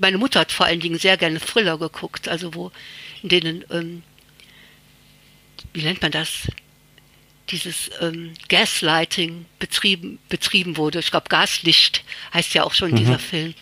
Meine 0.00 0.18
Mutter 0.18 0.40
hat 0.40 0.52
vor 0.52 0.66
allen 0.66 0.80
Dingen 0.80 0.98
sehr 0.98 1.16
gerne 1.16 1.40
Thriller 1.40 1.78
geguckt, 1.78 2.28
also 2.28 2.54
wo 2.54 2.72
in 3.22 3.28
denen, 3.28 3.64
ähm, 3.70 4.02
wie 5.72 5.82
nennt 5.82 6.02
man 6.02 6.10
das? 6.10 6.48
dieses 7.50 7.90
ähm, 8.00 8.34
Gaslighting 8.48 9.46
betrieben, 9.58 10.18
betrieben 10.28 10.76
wurde. 10.76 11.00
Ich 11.00 11.10
glaube, 11.10 11.28
Gaslicht 11.28 12.04
heißt 12.32 12.54
ja 12.54 12.64
auch 12.64 12.74
schon 12.74 12.92
mhm. 12.92 12.96
dieser 12.96 13.18
Film, 13.18 13.54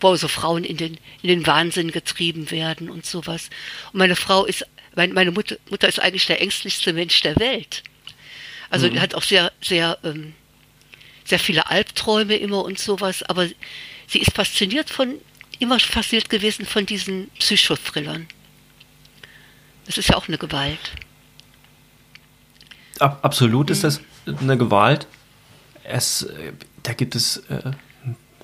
wo 0.00 0.14
so 0.16 0.28
Frauen 0.28 0.64
in 0.64 0.76
den, 0.76 0.98
in 1.22 1.28
den 1.28 1.46
Wahnsinn 1.46 1.92
getrieben 1.92 2.50
werden 2.50 2.90
und 2.90 3.06
sowas. 3.06 3.50
Und 3.92 3.98
meine 3.98 4.16
Frau 4.16 4.44
ist, 4.44 4.66
meine, 4.94 5.12
meine 5.12 5.30
Mutter, 5.30 5.56
Mutter 5.70 5.88
ist 5.88 6.00
eigentlich 6.00 6.26
der 6.26 6.40
ängstlichste 6.40 6.92
Mensch 6.92 7.20
der 7.20 7.36
Welt. 7.36 7.82
Also 8.70 8.88
mhm. 8.88 8.94
die 8.94 9.00
hat 9.00 9.14
auch 9.14 9.22
sehr, 9.22 9.52
sehr, 9.60 9.98
ähm, 10.02 10.34
sehr 11.24 11.38
viele 11.38 11.68
Albträume 11.68 12.36
immer 12.36 12.64
und 12.64 12.78
sowas, 12.78 13.22
aber 13.22 13.48
sie 14.06 14.18
ist 14.18 14.34
fasziniert 14.34 14.90
von, 14.90 15.14
immer 15.58 15.78
fasziniert 15.80 16.28
gewesen 16.28 16.66
von 16.66 16.86
diesen 16.86 17.30
Psychothrillern. 17.38 18.26
Das 19.86 19.98
ist 19.98 20.08
ja 20.08 20.16
auch 20.16 20.28
eine 20.28 20.38
Gewalt. 20.38 20.92
Ab, 22.98 23.20
absolut 23.22 23.70
ist 23.70 23.84
das 23.84 24.00
eine 24.26 24.56
Gewalt. 24.56 25.06
Es, 25.84 26.26
da 26.82 26.92
gibt 26.92 27.14
es 27.14 27.38
äh, 27.48 27.72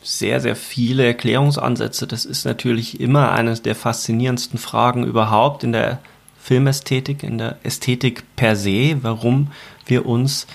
sehr, 0.03 0.40
sehr 0.40 0.57
viele 0.57 1.05
Erklärungsansätze. 1.05 2.07
Das 2.07 2.25
ist 2.25 2.44
natürlich 2.44 3.01
immer 3.01 3.33
eine 3.33 3.55
der 3.55 3.75
faszinierendsten 3.75 4.59
Fragen 4.59 5.05
überhaupt 5.05 5.64
in 5.64 5.72
der 5.72 6.01
Filmästhetik, 6.38 7.22
in 7.22 7.38
der 7.38 7.59
Ästhetik 7.62 8.25
per 8.37 8.57
se, 8.57 8.98
warum 9.03 9.53
wir 9.87 10.07
uns 10.07 10.46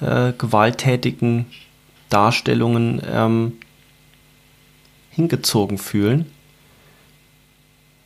äh, 0.00 0.32
gewalttätigen 0.32 1.46
Darstellungen 2.08 3.02
ähm, 3.10 3.52
hingezogen 5.12 5.78
fühlen. 5.78 6.30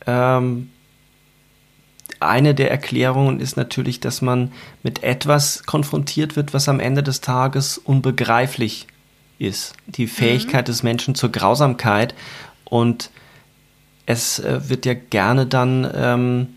Ähm, 0.05 0.69
eine 2.19 2.55
der 2.55 2.71
Erklärungen 2.71 3.39
ist 3.39 3.57
natürlich, 3.57 3.99
dass 3.99 4.21
man 4.21 4.51
mit 4.83 5.03
etwas 5.03 5.63
konfrontiert 5.63 6.35
wird, 6.35 6.53
was 6.53 6.67
am 6.67 6.79
Ende 6.79 7.03
des 7.03 7.21
Tages 7.21 7.77
unbegreiflich 7.77 8.87
ist. 9.39 9.75
Die 9.87 10.07
Fähigkeit 10.07 10.65
mhm. 10.65 10.71
des 10.71 10.83
Menschen 10.83 11.15
zur 11.15 11.31
Grausamkeit. 11.31 12.15
Und 12.65 13.11
es 14.05 14.39
äh, 14.39 14.69
wird 14.69 14.85
ja 14.85 14.93
gerne 14.95 15.45
dann 15.45 15.89
ähm, 15.93 16.47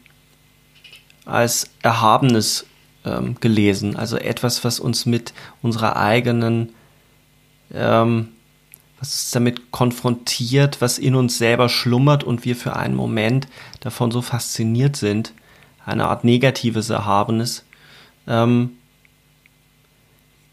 als 1.27 1.71
Erhabenes 1.83 2.67
ähm, 3.05 3.37
gelesen. 3.41 3.97
Also 3.97 4.17
etwas, 4.17 4.65
was 4.65 4.81
uns 4.81 5.07
mit 5.07 5.33
unserer 5.63 5.97
eigenen, 5.97 6.71
ähm, 7.73 8.29
was 9.01 9.09
uns 9.09 9.31
damit 9.31 9.71
konfrontiert, 9.71 10.81
was 10.81 10.99
in 10.99 11.15
uns 11.15 11.39
selber 11.39 11.69
schlummert 11.69 12.23
und 12.23 12.45
wir 12.45 12.55
für 12.55 12.77
einen 12.77 12.95
Moment 12.95 13.49
davon 13.81 14.11
so 14.11 14.21
fasziniert 14.21 14.95
sind, 14.97 15.33
eine 15.85 16.09
Art 16.09 16.25
negatives 16.25 16.91
Erhabenes, 16.91 17.65
ähm, 18.29 18.73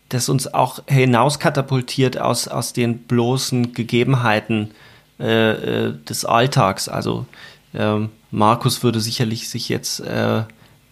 das 0.09 0.29
uns 0.29 0.53
auch 0.53 0.79
hinauskatapultiert 0.87 2.17
aus, 2.17 2.47
aus 2.47 2.71
den 2.71 2.99
bloßen 2.99 3.73
Gegebenheiten 3.73 4.71
äh, 5.19 5.87
äh, 5.87 5.93
des 6.05 6.23
Alltags. 6.23 6.87
Also 6.87 7.25
ähm, 7.73 8.09
Markus 8.31 8.83
würde 8.83 9.01
sicherlich 9.01 9.49
sich 9.49 9.67
jetzt, 9.67 9.99
äh, 9.99 10.43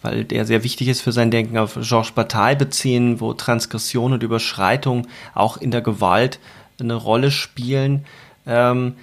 weil 0.02 0.24
der 0.24 0.44
sehr 0.44 0.62
wichtig 0.62 0.88
ist 0.88 1.00
für 1.00 1.12
sein 1.12 1.30
Denken, 1.30 1.56
auf 1.56 1.78
Georges 1.80 2.12
Bataille 2.12 2.56
beziehen, 2.56 3.20
wo 3.20 3.32
Transgression 3.32 4.12
und 4.12 4.22
Überschreitung 4.22 5.06
auch 5.34 5.56
in 5.56 5.70
der 5.70 5.80
Gewalt 5.80 6.38
eine 6.80 6.94
Rolle 6.94 7.30
spielen. 7.30 8.04
Ähm, 8.46 8.94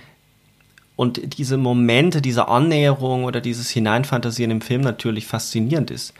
und 0.95 1.37
diese 1.37 1.57
Momente, 1.57 2.21
diese 2.21 2.47
Annäherung 2.47 3.23
oder 3.23 3.41
dieses 3.41 3.69
Hineinfantasieren 3.69 4.51
im 4.51 4.61
Film 4.61 4.81
natürlich 4.81 5.25
faszinierend 5.25 5.91
ist. 5.91 6.13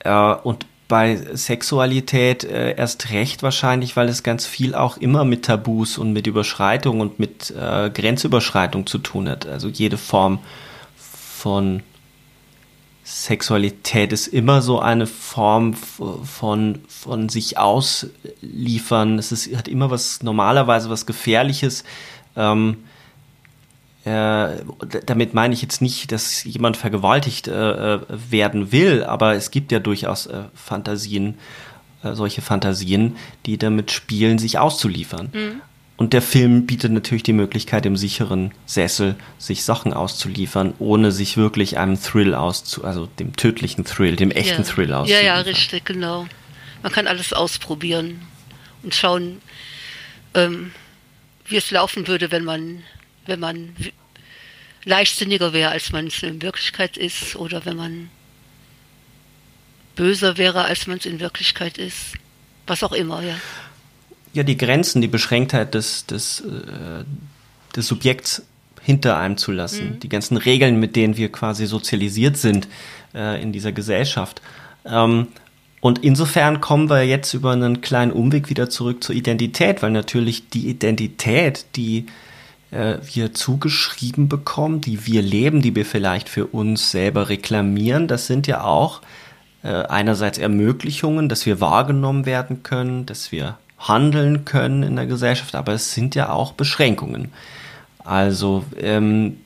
Äh, 0.00 0.34
und 0.42 0.66
bei 0.88 1.16
Sexualität 1.34 2.44
äh, 2.44 2.74
erst 2.74 3.10
recht 3.10 3.42
wahrscheinlich, 3.42 3.94
weil 3.96 4.08
es 4.08 4.22
ganz 4.22 4.46
viel 4.46 4.74
auch 4.74 4.96
immer 4.96 5.24
mit 5.24 5.44
Tabus 5.44 5.98
und 5.98 6.14
mit 6.14 6.26
Überschreitung 6.26 7.00
und 7.00 7.18
mit 7.18 7.50
äh, 7.50 7.90
Grenzüberschreitung 7.90 8.86
zu 8.86 8.98
tun 8.98 9.28
hat. 9.28 9.46
Also 9.46 9.68
jede 9.68 9.98
Form 9.98 10.38
von 10.96 11.82
Sexualität 13.10 14.12
ist 14.12 14.26
immer 14.26 14.60
so 14.60 14.80
eine 14.80 15.06
Form 15.06 15.72
von, 15.72 16.80
von 16.88 17.30
sich 17.30 17.56
ausliefern. 17.56 19.18
Es 19.18 19.32
ist, 19.32 19.56
hat 19.56 19.66
immer 19.66 19.90
was, 19.90 20.22
normalerweise 20.22 20.90
was 20.90 21.06
Gefährliches. 21.06 21.84
Ähm, 22.36 22.76
äh, 24.04 24.56
damit 25.06 25.32
meine 25.32 25.54
ich 25.54 25.62
jetzt 25.62 25.80
nicht, 25.80 26.12
dass 26.12 26.44
jemand 26.44 26.76
vergewaltigt 26.76 27.48
äh, 27.48 27.94
äh, 27.94 28.00
werden 28.08 28.72
will, 28.72 29.04
aber 29.04 29.34
es 29.34 29.50
gibt 29.50 29.72
ja 29.72 29.78
durchaus 29.78 30.26
äh, 30.26 30.42
Fantasien, 30.54 31.38
äh, 32.02 32.12
solche 32.12 32.42
Fantasien, 32.42 33.16
die 33.46 33.56
damit 33.56 33.90
spielen, 33.90 34.38
sich 34.38 34.58
auszuliefern. 34.58 35.30
Mhm. 35.32 35.60
Und 35.98 36.14
der 36.14 36.22
Film 36.22 36.64
bietet 36.64 36.92
natürlich 36.92 37.24
die 37.24 37.34
Möglichkeit, 37.34 37.84
im 37.84 37.96
sicheren 37.96 38.52
Sessel 38.64 39.16
sich 39.36 39.64
Sachen 39.64 39.92
auszuliefern, 39.92 40.72
ohne 40.78 41.12
sich 41.12 41.36
wirklich 41.36 41.76
einem 41.76 42.00
Thrill 42.00 42.34
auszu, 42.34 42.84
also 42.84 43.06
dem 43.18 43.36
tödlichen 43.36 43.84
Thrill, 43.84 44.16
dem 44.16 44.30
echten 44.30 44.62
ja. 44.62 44.68
Thrill 44.68 44.92
auszuliefern. 44.94 45.26
Ja, 45.26 45.34
ja, 45.36 45.40
richtig, 45.40 45.84
genau. 45.84 46.26
Man 46.82 46.92
kann 46.92 47.06
alles 47.06 47.32
ausprobieren 47.32 48.22
und 48.82 48.94
schauen, 48.94 49.42
ähm, 50.34 50.70
wie 51.46 51.56
es 51.56 51.70
laufen 51.70 52.06
würde, 52.06 52.30
wenn 52.30 52.44
man 52.44 52.84
wenn 53.28 53.40
man 53.40 53.76
leichtsinniger 54.84 55.52
wäre, 55.52 55.70
als 55.70 55.92
man 55.92 56.08
es 56.08 56.22
in 56.22 56.42
Wirklichkeit 56.42 56.96
ist, 56.96 57.36
oder 57.36 57.64
wenn 57.64 57.76
man 57.76 58.10
böser 59.94 60.36
wäre, 60.36 60.64
als 60.64 60.86
man 60.86 60.98
es 60.98 61.06
in 61.06 61.20
Wirklichkeit 61.20 61.78
ist. 61.78 62.14
Was 62.66 62.82
auch 62.82 62.92
immer, 62.92 63.22
ja. 63.22 63.38
Ja, 64.38 64.44
die 64.44 64.56
Grenzen, 64.56 65.02
die 65.02 65.08
Beschränktheit 65.08 65.74
des, 65.74 66.06
des, 66.06 66.42
äh, 66.42 67.02
des 67.74 67.88
Subjekts 67.88 68.44
hinter 68.80 69.18
einem 69.18 69.36
zu 69.36 69.50
lassen, 69.50 69.94
mhm. 69.94 69.98
die 69.98 70.08
ganzen 70.08 70.36
Regeln, 70.36 70.78
mit 70.78 70.94
denen 70.94 71.16
wir 71.16 71.32
quasi 71.32 71.66
sozialisiert 71.66 72.36
sind 72.36 72.68
äh, 73.16 73.42
in 73.42 73.50
dieser 73.50 73.72
Gesellschaft. 73.72 74.40
Ähm, 74.86 75.26
und 75.80 76.04
insofern 76.04 76.60
kommen 76.60 76.88
wir 76.88 77.02
jetzt 77.02 77.34
über 77.34 77.50
einen 77.50 77.80
kleinen 77.80 78.12
Umweg 78.12 78.48
wieder 78.48 78.70
zurück 78.70 79.02
zur 79.02 79.16
Identität, 79.16 79.82
weil 79.82 79.90
natürlich 79.90 80.48
die 80.50 80.68
Identität, 80.68 81.66
die 81.74 82.06
äh, 82.70 82.98
wir 83.12 83.34
zugeschrieben 83.34 84.28
bekommen, 84.28 84.80
die 84.80 85.04
wir 85.04 85.20
leben, 85.20 85.62
die 85.62 85.74
wir 85.74 85.84
vielleicht 85.84 86.28
für 86.28 86.46
uns 86.46 86.92
selber 86.92 87.28
reklamieren, 87.28 88.06
das 88.06 88.28
sind 88.28 88.46
ja 88.46 88.62
auch 88.62 89.02
äh, 89.64 89.68
einerseits 89.68 90.38
Ermöglichungen, 90.38 91.28
dass 91.28 91.44
wir 91.44 91.60
wahrgenommen 91.60 92.24
werden 92.24 92.62
können, 92.62 93.04
dass 93.04 93.32
wir 93.32 93.58
handeln 93.78 94.44
können 94.44 94.82
in 94.82 94.96
der 94.96 95.06
Gesellschaft, 95.06 95.54
aber 95.54 95.72
es 95.72 95.92
sind 95.94 96.14
ja 96.14 96.30
auch 96.30 96.52
Beschränkungen. 96.52 97.32
Also 97.98 98.64
ähm, 98.76 99.38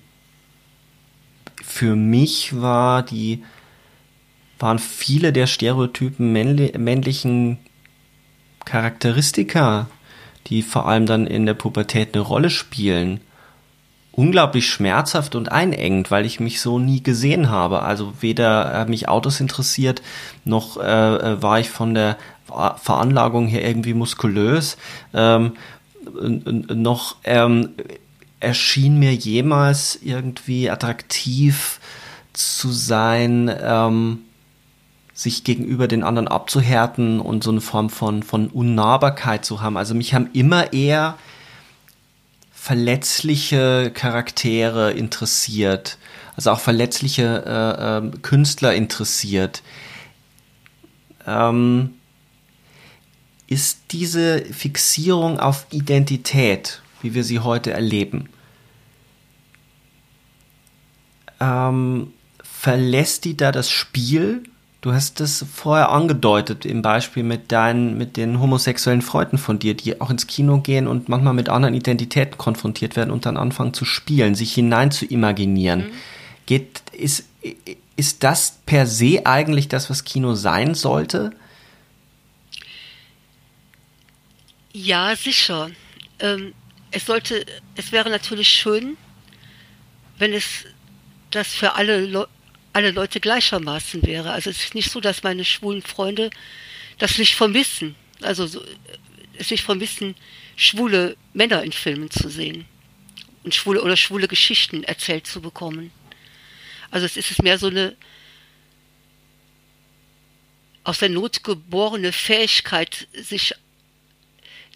für 1.62 1.97
mich 1.97 2.61
war 2.61 3.03
die 3.03 3.45
waren 4.59 4.79
viele 4.79 5.33
der 5.33 5.49
Stereotypen 5.49 6.33
männlichen 6.33 7.59
Charakteristika 8.64 9.88
die 10.47 10.62
vor 10.62 10.88
allem 10.88 11.07
dann 11.07 11.27
in 11.27 11.47
der 11.47 11.55
Pubertät 11.55 12.14
eine 12.14 12.23
Rolle 12.23 12.51
spielen, 12.51 13.21
unglaublich 14.11 14.68
schmerzhaft 14.68 15.35
und 15.35 15.51
einengend, 15.51 16.11
weil 16.11 16.27
ich 16.27 16.40
mich 16.40 16.61
so 16.61 16.79
nie 16.79 17.03
gesehen 17.03 17.49
habe. 17.49 17.83
Also 17.83 18.12
weder 18.21 18.75
äh, 18.75 18.85
mich 18.87 19.09
Autos 19.09 19.40
interessiert, 19.40 20.03
noch 20.45 20.77
äh, 20.79 20.83
äh, 20.83 21.42
war 21.42 21.61
ich 21.61 21.71
von 21.71 21.95
der 21.95 22.18
Veranlagung 22.79 23.47
her 23.47 23.67
irgendwie 23.67 23.95
muskulös, 23.95 24.77
ähm, 25.15 25.53
noch 26.05 27.17
ähm, 27.25 27.71
erschien 28.41 28.99
mir 28.99 29.15
jemals 29.15 29.99
irgendwie 30.03 30.69
attraktiv 30.69 31.81
zu 32.33 32.73
sein. 32.73 33.55
Ähm, 33.62 34.19
sich 35.15 35.45
gegenüber 35.45 35.88
den 35.88 36.03
anderen 36.03 36.29
abzuhärten 36.29 37.21
und 37.21 37.45
so 37.45 37.51
eine 37.51 37.61
Form 37.61 37.91
von, 37.91 38.23
von 38.23 38.49
Unnahbarkeit 38.49 39.45
zu 39.45 39.61
haben. 39.61 39.77
Also 39.77 39.95
mich 39.95 40.15
haben 40.15 40.31
immer 40.33 40.73
eher 40.73 41.17
verletzliche 42.53 43.91
Charaktere 43.93 44.93
interessiert, 44.93 45.99
also 46.37 46.51
auch 46.51 46.61
verletzliche 46.61 47.45
äh, 47.47 48.07
äh, 48.07 48.11
Künstler 48.23 48.75
interessiert. 48.75 49.62
Ähm, 51.27 51.95
ist 53.53 53.79
diese 53.91 54.45
Fixierung 54.45 55.38
auf 55.38 55.67
Identität, 55.71 56.83
wie 57.03 57.15
wir 57.15 57.25
sie 57.25 57.41
heute 57.41 57.73
erleben, 57.73 58.29
ähm, 61.41 62.12
verlässt 62.43 63.25
die 63.25 63.37
da 63.37 63.53
das 63.53 63.71
Spiel 63.71 64.45
Du 64.83 64.93
hast 64.93 65.21
das 65.21 65.45
vorher 65.55 65.91
angedeutet 65.91 66.67
im 66.67 66.83
Beispiel 66.83 67.23
mit 67.23 67.53
deinen, 67.53 67.97
mit 67.97 68.17
den 68.17 68.41
homosexuellen 68.41 69.01
Freunden 69.01 69.38
von 69.38 69.61
dir, 69.61 69.75
die 69.75 70.01
auch 70.01 70.11
ins 70.11 70.27
Kino 70.27 70.59
gehen 70.59 70.88
und 70.88 71.09
manchmal 71.09 71.35
mit 71.35 71.49
anderen 71.49 71.75
Identitäten 71.75 72.37
konfrontiert 72.37 72.97
werden 72.97 73.12
und 73.12 73.25
dann 73.25 73.37
anfangen 73.37 73.75
zu 73.75 73.85
spielen, 73.85 74.35
sich 74.35 74.53
hinein 74.53 74.91
zu 74.91 75.07
imaginieren. 75.07 75.83
Mhm. 75.83 75.93
Geht, 76.47 76.83
ist, 76.91 77.27
ist 77.95 78.25
das 78.25 78.59
per 78.67 78.88
se 78.88 79.25
eigentlich 79.25 79.69
das, 79.69 79.88
was 79.88 80.03
Kino 80.03 80.35
sein 80.35 80.75
sollte? 80.75 81.31
Ja, 84.73 85.15
sicher. 85.17 85.71
Ähm, 86.19 86.55
es 86.91 87.07
sollte, 87.07 87.45
es 87.75 87.93
wäre 87.93 88.11
natürlich 88.11 88.49
schön, 88.49 88.97
wenn 90.19 90.33
es 90.33 90.65
das 91.31 91.55
für 91.55 91.75
alle, 91.75 92.01
Le 92.07 92.29
alle 92.75 92.91
Leute 92.91 93.21
gleichermaßen 93.21 94.03
wäre. 94.07 94.31
Also 94.31 94.49
es 94.49 94.65
ist 94.65 94.75
nicht 94.75 94.91
so, 94.91 95.01
dass 95.01 95.23
meine 95.23 95.45
schwulen 95.45 95.83
Freunde 95.83 96.31
das 96.99 97.19
nicht 97.19 97.35
vermissen. 97.35 97.95
Also 98.23 98.47
so, 98.47 98.65
es 99.37 99.51
nicht 99.51 99.65
vermissen, 99.65 100.15
schwule 100.57 101.17
Männer 101.35 101.63
in 101.63 101.73
Filmen 101.73 102.11
zu 102.11 102.31
sehen 102.31 102.65
und 103.45 103.55
schwule 103.55 103.83
oder 103.83 103.97
schwule 103.97 104.27
Geschichten 104.27 104.85
erzählt 104.85 105.27
zu 105.27 105.43
bekommen. 105.43 105.91
Also 106.91 107.05
es 107.05 107.17
ist 107.17 107.43
mehr 107.43 107.59
so 107.59 107.67
eine 107.67 107.97
aus 110.85 110.99
der 110.99 111.11
Not 111.11 111.45
geborene 111.45 112.13
Fähigkeit, 112.13 113.07
sich 113.13 113.55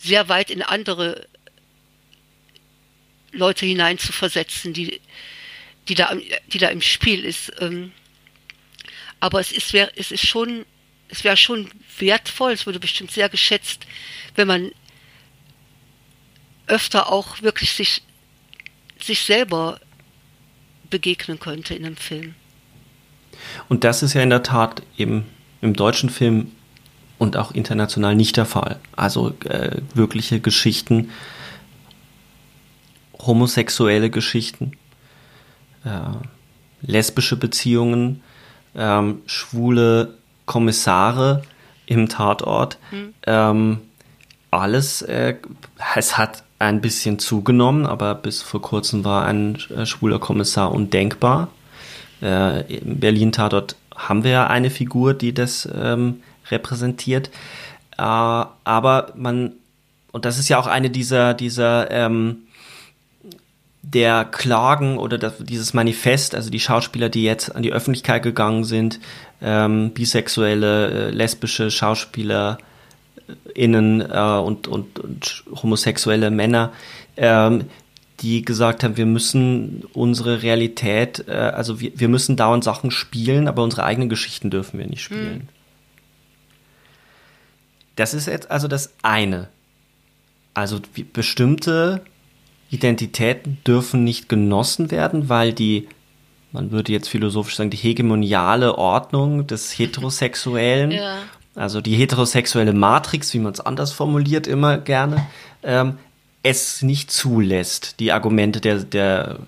sehr 0.00 0.28
weit 0.28 0.50
in 0.50 0.62
andere 0.62 1.26
Leute 3.32 3.66
hineinzuversetzen, 3.66 4.72
die, 4.72 5.00
die, 5.88 5.94
da, 5.94 6.14
die 6.52 6.58
da 6.58 6.68
im 6.68 6.80
Spiel 6.82 7.24
ist. 7.24 7.52
Ähm, 7.60 7.92
aber 9.20 9.40
es 9.40 9.52
ist, 9.52 9.74
es 9.74 10.10
ist 10.10 10.26
schon, 10.26 10.64
es 11.08 11.24
wäre 11.24 11.36
schon 11.36 11.70
wertvoll, 11.98 12.52
es 12.52 12.66
würde 12.66 12.80
bestimmt 12.80 13.10
sehr 13.10 13.28
geschätzt, 13.28 13.86
wenn 14.34 14.48
man 14.48 14.70
öfter 16.66 17.12
auch 17.12 17.42
wirklich 17.42 17.72
sich, 17.72 18.02
sich 19.00 19.20
selber 19.20 19.80
begegnen 20.90 21.38
könnte 21.38 21.74
in 21.74 21.84
einem 21.84 21.96
Film. 21.96 22.34
Und 23.68 23.84
das 23.84 24.02
ist 24.02 24.14
ja 24.14 24.22
in 24.22 24.30
der 24.30 24.42
Tat 24.42 24.82
eben 24.96 25.26
im 25.60 25.74
deutschen 25.74 26.10
Film 26.10 26.52
und 27.18 27.36
auch 27.36 27.52
international 27.52 28.14
nicht 28.14 28.36
der 28.36 28.46
Fall. 28.46 28.78
Also 28.94 29.32
äh, 29.44 29.80
wirkliche 29.94 30.40
Geschichten, 30.40 31.10
homosexuelle 33.18 34.10
Geschichten, 34.10 34.72
äh, 35.84 35.90
lesbische 36.82 37.36
Beziehungen, 37.36 38.22
äh, 38.74 39.02
schwule 39.26 40.14
Kommissare 40.44 41.42
im 41.86 42.08
Tatort. 42.08 42.78
Mhm. 42.90 43.14
Ähm, 43.26 43.78
alles, 44.50 45.02
äh, 45.02 45.34
es 45.94 46.16
hat 46.18 46.44
ein 46.58 46.80
bisschen 46.80 47.18
zugenommen, 47.18 47.86
aber 47.86 48.14
bis 48.14 48.42
vor 48.42 48.62
kurzem 48.62 49.04
war 49.04 49.26
ein 49.26 49.58
äh, 49.76 49.84
schwuler 49.84 50.18
Kommissar 50.18 50.72
undenkbar. 50.72 51.48
Äh, 52.22 52.78
Im 52.78 52.98
Berlin-Tatort 52.98 53.76
haben 53.94 54.24
wir 54.24 54.30
ja 54.30 54.46
eine 54.46 54.70
Figur, 54.70 55.14
die 55.14 55.34
das 55.34 55.68
ähm, 55.74 56.22
repräsentiert. 56.50 57.28
Äh, 57.98 58.02
aber 58.02 59.12
man, 59.16 59.52
und 60.12 60.24
das 60.24 60.38
ist 60.38 60.48
ja 60.48 60.58
auch 60.58 60.66
eine 60.66 60.90
dieser, 60.90 61.34
dieser 61.34 61.90
ähm, 61.90 62.38
der 63.82 64.24
Klagen 64.24 64.98
oder 64.98 65.16
das, 65.16 65.34
dieses 65.38 65.72
Manifest, 65.72 66.34
also 66.34 66.50
die 66.50 66.60
Schauspieler, 66.60 67.08
die 67.08 67.22
jetzt 67.22 67.54
an 67.54 67.62
die 67.62 67.72
Öffentlichkeit 67.72 68.22
gegangen 68.22 68.64
sind, 68.64 68.98
ähm, 69.40 69.90
bisexuelle, 69.92 71.08
äh, 71.08 71.10
lesbische 71.10 71.70
Schauspieler, 71.70 72.58
innen 73.54 74.00
äh, 74.00 74.38
und, 74.38 74.68
und, 74.68 74.98
und 74.98 75.44
homosexuelle 75.62 76.30
Männer, 76.30 76.72
ähm, 77.16 77.64
die 78.20 78.42
gesagt 78.42 78.82
haben, 78.82 78.96
wir 78.96 79.06
müssen 79.06 79.84
unsere 79.92 80.42
Realität, 80.42 81.24
äh, 81.28 81.32
also 81.32 81.80
wir, 81.80 81.92
wir 81.94 82.08
müssen 82.08 82.36
dauernd 82.36 82.64
Sachen 82.64 82.90
spielen, 82.90 83.48
aber 83.48 83.62
unsere 83.62 83.84
eigenen 83.84 84.08
Geschichten 84.08 84.50
dürfen 84.50 84.78
wir 84.78 84.86
nicht 84.86 85.02
spielen. 85.02 85.34
Mhm. 85.34 85.55
Das 87.96 88.14
ist 88.14 88.26
jetzt 88.26 88.50
also 88.50 88.68
das 88.68 88.94
eine. 89.02 89.48
Also 90.54 90.80
bestimmte 91.12 92.02
Identitäten 92.70 93.58
dürfen 93.66 94.04
nicht 94.04 94.28
genossen 94.28 94.90
werden, 94.90 95.28
weil 95.28 95.52
die, 95.52 95.88
man 96.52 96.70
würde 96.70 96.92
jetzt 96.92 97.08
philosophisch 97.08 97.56
sagen, 97.56 97.70
die 97.70 97.76
hegemoniale 97.76 98.78
Ordnung 98.78 99.46
des 99.46 99.78
Heterosexuellen 99.78 100.90
ja. 100.92 101.18
Also 101.56 101.80
die 101.80 101.96
heterosexuelle 101.96 102.74
Matrix, 102.74 103.32
wie 103.32 103.38
man 103.38 103.54
es 103.54 103.60
anders 103.60 103.90
formuliert, 103.90 104.46
immer 104.46 104.76
gerne, 104.76 105.26
ähm, 105.62 105.96
es 106.42 106.82
nicht 106.82 107.10
zulässt. 107.10 107.98
Die 107.98 108.12
Argumente 108.12 108.60
der, 108.60 108.80
der 108.80 109.38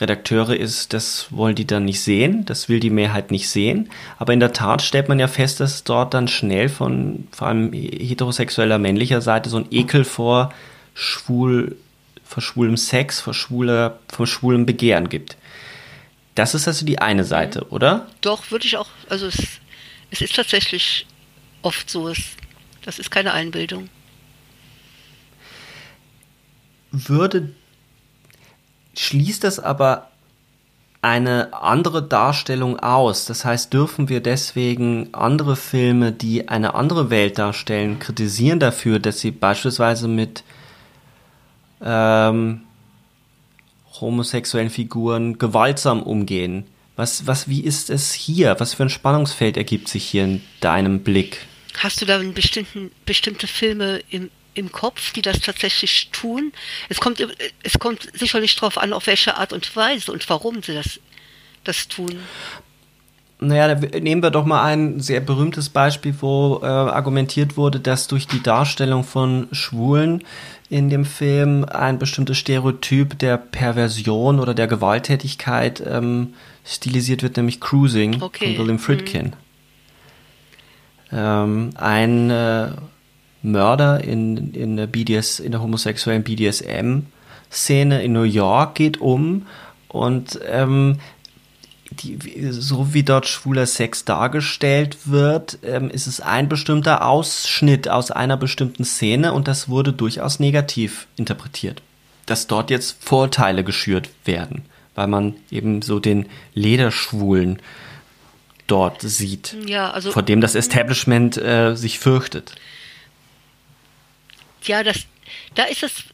Redakteure 0.00 0.54
ist, 0.56 0.92
das 0.92 1.28
wollen 1.30 1.54
die 1.54 1.66
dann 1.66 1.84
nicht 1.84 2.00
sehen, 2.00 2.44
das 2.44 2.68
will 2.68 2.80
die 2.80 2.90
Mehrheit 2.90 3.30
nicht 3.30 3.48
sehen. 3.48 3.90
Aber 4.18 4.32
in 4.32 4.40
der 4.40 4.52
Tat 4.52 4.82
stellt 4.82 5.08
man 5.08 5.18
ja 5.18 5.28
fest, 5.28 5.60
dass 5.60 5.84
dort 5.84 6.14
dann 6.14 6.28
schnell 6.28 6.68
von 6.68 7.28
vor 7.30 7.48
allem 7.48 7.72
heterosexueller 7.72 8.78
männlicher 8.78 9.20
Seite 9.20 9.50
so 9.50 9.58
ein 9.58 9.66
Ekel 9.70 10.04
vor 10.04 10.52
schwul, 10.94 11.76
vor 12.24 12.42
schwulem 12.42 12.76
Sex, 12.76 13.20
vor 13.20 13.34
schwuler, 13.34 13.98
vor 14.08 14.26
schwulem 14.26 14.66
Begehren 14.66 15.08
gibt. 15.08 15.36
Das 16.34 16.54
ist 16.54 16.68
also 16.68 16.84
die 16.84 16.98
eine 16.98 17.24
Seite, 17.24 17.60
mhm. 17.60 17.72
oder? 17.72 18.06
Doch, 18.20 18.50
würde 18.50 18.66
ich 18.66 18.76
auch, 18.76 18.88
also 19.08 19.26
es, 19.26 19.38
es 20.10 20.20
ist 20.20 20.36
tatsächlich 20.36 21.06
oft 21.62 21.90
so 21.90 22.08
ist. 22.08 22.36
Das 22.82 22.98
ist 22.98 23.10
keine 23.10 23.32
Einbildung. 23.32 23.88
Würde, 26.92 27.50
schließt 28.96 29.44
das 29.44 29.60
aber 29.60 30.10
eine 31.02 31.52
andere 31.52 32.02
Darstellung 32.02 32.80
aus? 32.80 33.26
Das 33.26 33.44
heißt, 33.44 33.72
dürfen 33.72 34.08
wir 34.08 34.20
deswegen 34.20 35.10
andere 35.12 35.56
Filme, 35.56 36.12
die 36.12 36.48
eine 36.48 36.74
andere 36.74 37.10
Welt 37.10 37.38
darstellen, 37.38 37.98
kritisieren 37.98 38.58
dafür, 38.58 38.98
dass 38.98 39.20
sie 39.20 39.30
beispielsweise 39.30 40.08
mit 40.08 40.42
ähm, 41.82 42.62
homosexuellen 44.00 44.70
Figuren 44.70 45.38
gewaltsam 45.38 46.02
umgehen? 46.02 46.64
Was, 46.96 47.26
was, 47.26 47.48
wie 47.48 47.60
ist 47.60 47.90
es 47.90 48.12
hier? 48.12 48.56
Was 48.58 48.74
für 48.74 48.84
ein 48.84 48.90
Spannungsfeld 48.90 49.56
ergibt 49.56 49.88
sich 49.88 50.04
hier 50.04 50.24
in 50.24 50.42
deinem 50.60 51.00
Blick? 51.00 51.46
Hast 51.78 52.00
du 52.00 52.06
da 52.06 52.20
bestimmte 53.04 53.46
Filme 53.46 54.00
im, 54.10 54.30
im 54.56 54.72
Kopf, 54.72 55.12
die 55.12 55.22
das 55.22 55.40
tatsächlich 55.40 56.10
tun? 56.12 56.52
Es 56.88 56.98
kommt, 56.98 57.26
es 57.62 57.78
kommt 57.78 58.08
sicherlich 58.14 58.56
darauf 58.56 58.78
an, 58.78 58.92
auf 58.92 59.06
welche 59.06 59.36
Art 59.36 59.52
und 59.52 59.76
Weise 59.76 60.12
und 60.12 60.28
warum 60.28 60.62
sie 60.62 60.74
das, 60.74 60.98
das 61.64 61.88
tun. 61.88 62.18
Naja, 63.38 63.74
nehmen 63.74 64.22
wir 64.22 64.30
doch 64.30 64.46
mal 64.46 64.64
ein 64.64 65.00
sehr 65.00 65.20
berühmtes 65.20 65.68
Beispiel, 65.68 66.14
wo 66.20 66.60
äh, 66.62 66.66
argumentiert 66.66 67.58
wurde, 67.58 67.80
dass 67.80 68.08
durch 68.08 68.26
die 68.26 68.42
Darstellung 68.42 69.04
von 69.04 69.48
Schwulen 69.52 70.24
in 70.70 70.88
dem 70.88 71.04
Film 71.04 71.64
ein 71.64 71.98
bestimmtes 71.98 72.38
Stereotyp 72.38 73.18
der 73.18 73.36
Perversion 73.36 74.40
oder 74.40 74.54
der 74.54 74.66
Gewalttätigkeit 74.66 75.82
ähm, 75.86 76.32
stilisiert 76.64 77.22
wird, 77.22 77.36
nämlich 77.36 77.60
Cruising 77.60 78.22
okay. 78.22 78.54
von 78.54 78.58
William 78.64 78.78
Friedkin. 78.78 79.26
Mhm. 79.26 79.32
Ähm, 81.12 81.70
ein 81.76 82.30
äh, 82.30 82.68
Mörder 83.42 84.02
in, 84.02 84.52
in, 84.54 84.76
der 84.76 84.86
BDS, 84.86 85.40
in 85.40 85.52
der 85.52 85.62
homosexuellen 85.62 86.24
BDSM-Szene 86.24 88.02
in 88.02 88.12
New 88.12 88.22
York 88.22 88.74
geht 88.74 89.00
um 89.00 89.46
und 89.88 90.40
ähm, 90.48 90.98
die, 91.90 92.18
so 92.50 92.92
wie 92.92 93.02
dort 93.02 93.26
schwuler 93.26 93.66
Sex 93.66 94.04
dargestellt 94.04 94.98
wird, 95.04 95.58
ähm, 95.62 95.90
ist 95.90 96.06
es 96.06 96.20
ein 96.20 96.48
bestimmter 96.48 97.06
Ausschnitt 97.06 97.88
aus 97.88 98.10
einer 98.10 98.36
bestimmten 98.36 98.84
Szene 98.84 99.32
und 99.32 99.48
das 99.48 99.68
wurde 99.68 99.92
durchaus 99.92 100.40
negativ 100.40 101.06
interpretiert. 101.16 101.82
Dass 102.26 102.46
dort 102.46 102.70
jetzt 102.70 103.02
Vorteile 103.04 103.62
geschürt 103.62 104.10
werden, 104.24 104.62
weil 104.94 105.06
man 105.06 105.34
eben 105.50 105.82
so 105.82 106.00
den 106.00 106.26
Lederschwulen 106.54 107.60
dort 108.66 109.02
sieht, 109.02 109.56
ja, 109.66 109.90
also, 109.90 110.10
vor 110.10 110.22
dem 110.22 110.40
das 110.40 110.56
Establishment 110.56 111.36
äh, 111.36 111.76
sich 111.76 112.00
fürchtet. 112.00 112.56
Ja, 114.64 114.82
das, 114.82 115.06
da 115.54 115.64
ist 115.64 115.82
es, 115.82 116.04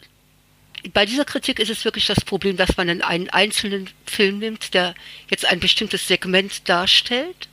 bei 0.92 1.06
dieser 1.06 1.24
Kritik 1.24 1.58
ist 1.58 1.70
es 1.70 1.84
wirklich 1.84 2.06
das 2.06 2.20
Problem, 2.20 2.56
dass 2.56 2.76
man 2.76 2.88
einen 3.02 3.30
einzelnen 3.30 3.88
Film 4.06 4.38
nimmt, 4.38 4.74
der 4.74 4.94
jetzt 5.30 5.46
ein 5.46 5.60
bestimmtes 5.60 6.08
Segment 6.08 6.68
darstellt 6.68 7.48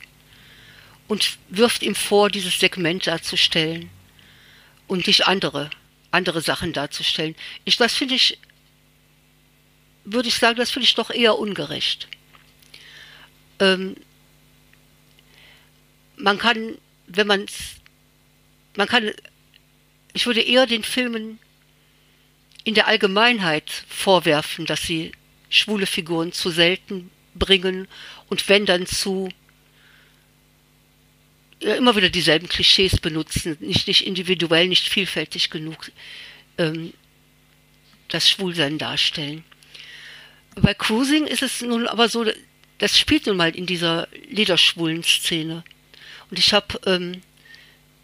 und 1.08 1.38
wirft 1.48 1.82
ihm 1.82 1.94
vor, 1.94 2.28
dieses 2.30 2.58
Segment 2.58 3.06
darzustellen 3.06 3.90
und 4.88 5.06
nicht 5.06 5.26
andere, 5.26 5.70
andere 6.10 6.40
Sachen 6.40 6.72
darzustellen. 6.72 7.36
Ich, 7.64 7.76
das 7.76 7.94
finde 7.94 8.14
ich, 8.14 8.38
würde 10.04 10.28
ich 10.28 10.36
sagen, 10.36 10.56
das 10.56 10.70
finde 10.70 10.86
ich 10.86 10.94
doch 10.94 11.10
eher 11.10 11.38
ungerecht. 11.38 12.08
Ähm, 13.60 13.96
man 16.16 16.38
kann, 16.38 16.76
wenn 17.06 17.26
man 17.26 17.46
man 18.76 18.88
kann, 18.88 19.10
ich 20.12 20.26
würde 20.26 20.40
eher 20.40 20.66
den 20.66 20.84
Filmen 20.84 21.38
in 22.64 22.74
der 22.74 22.86
Allgemeinheit 22.86 23.70
vorwerfen, 23.88 24.66
dass 24.66 24.82
sie 24.82 25.12
schwule 25.48 25.86
Figuren 25.86 26.32
zu 26.32 26.50
selten 26.50 27.10
bringen 27.34 27.88
und 28.28 28.48
wenn 28.48 28.66
dann 28.66 28.86
zu 28.86 29.28
ja, 31.60 31.74
immer 31.74 31.96
wieder 31.96 32.08
dieselben 32.08 32.48
Klischees 32.48 32.98
benutzen, 32.98 33.56
nicht, 33.60 33.86
nicht 33.86 34.06
individuell, 34.06 34.68
nicht 34.68 34.88
vielfältig 34.88 35.50
genug 35.50 35.90
ähm, 36.58 36.92
das 38.08 38.28
Schwulsein 38.28 38.78
darstellen. 38.78 39.44
Bei 40.56 40.74
Cruising 40.74 41.26
ist 41.26 41.42
es 41.42 41.60
nun 41.62 41.86
aber 41.86 42.08
so, 42.08 42.26
das 42.78 42.98
spielt 42.98 43.26
nun 43.26 43.36
mal 43.36 43.54
in 43.54 43.66
dieser 43.66 44.08
lederschwulen 44.28 45.04
Szene. 45.04 45.62
Und 46.30 46.38
ich 46.38 46.52
habe 46.52 46.80
ähm, 46.86 47.22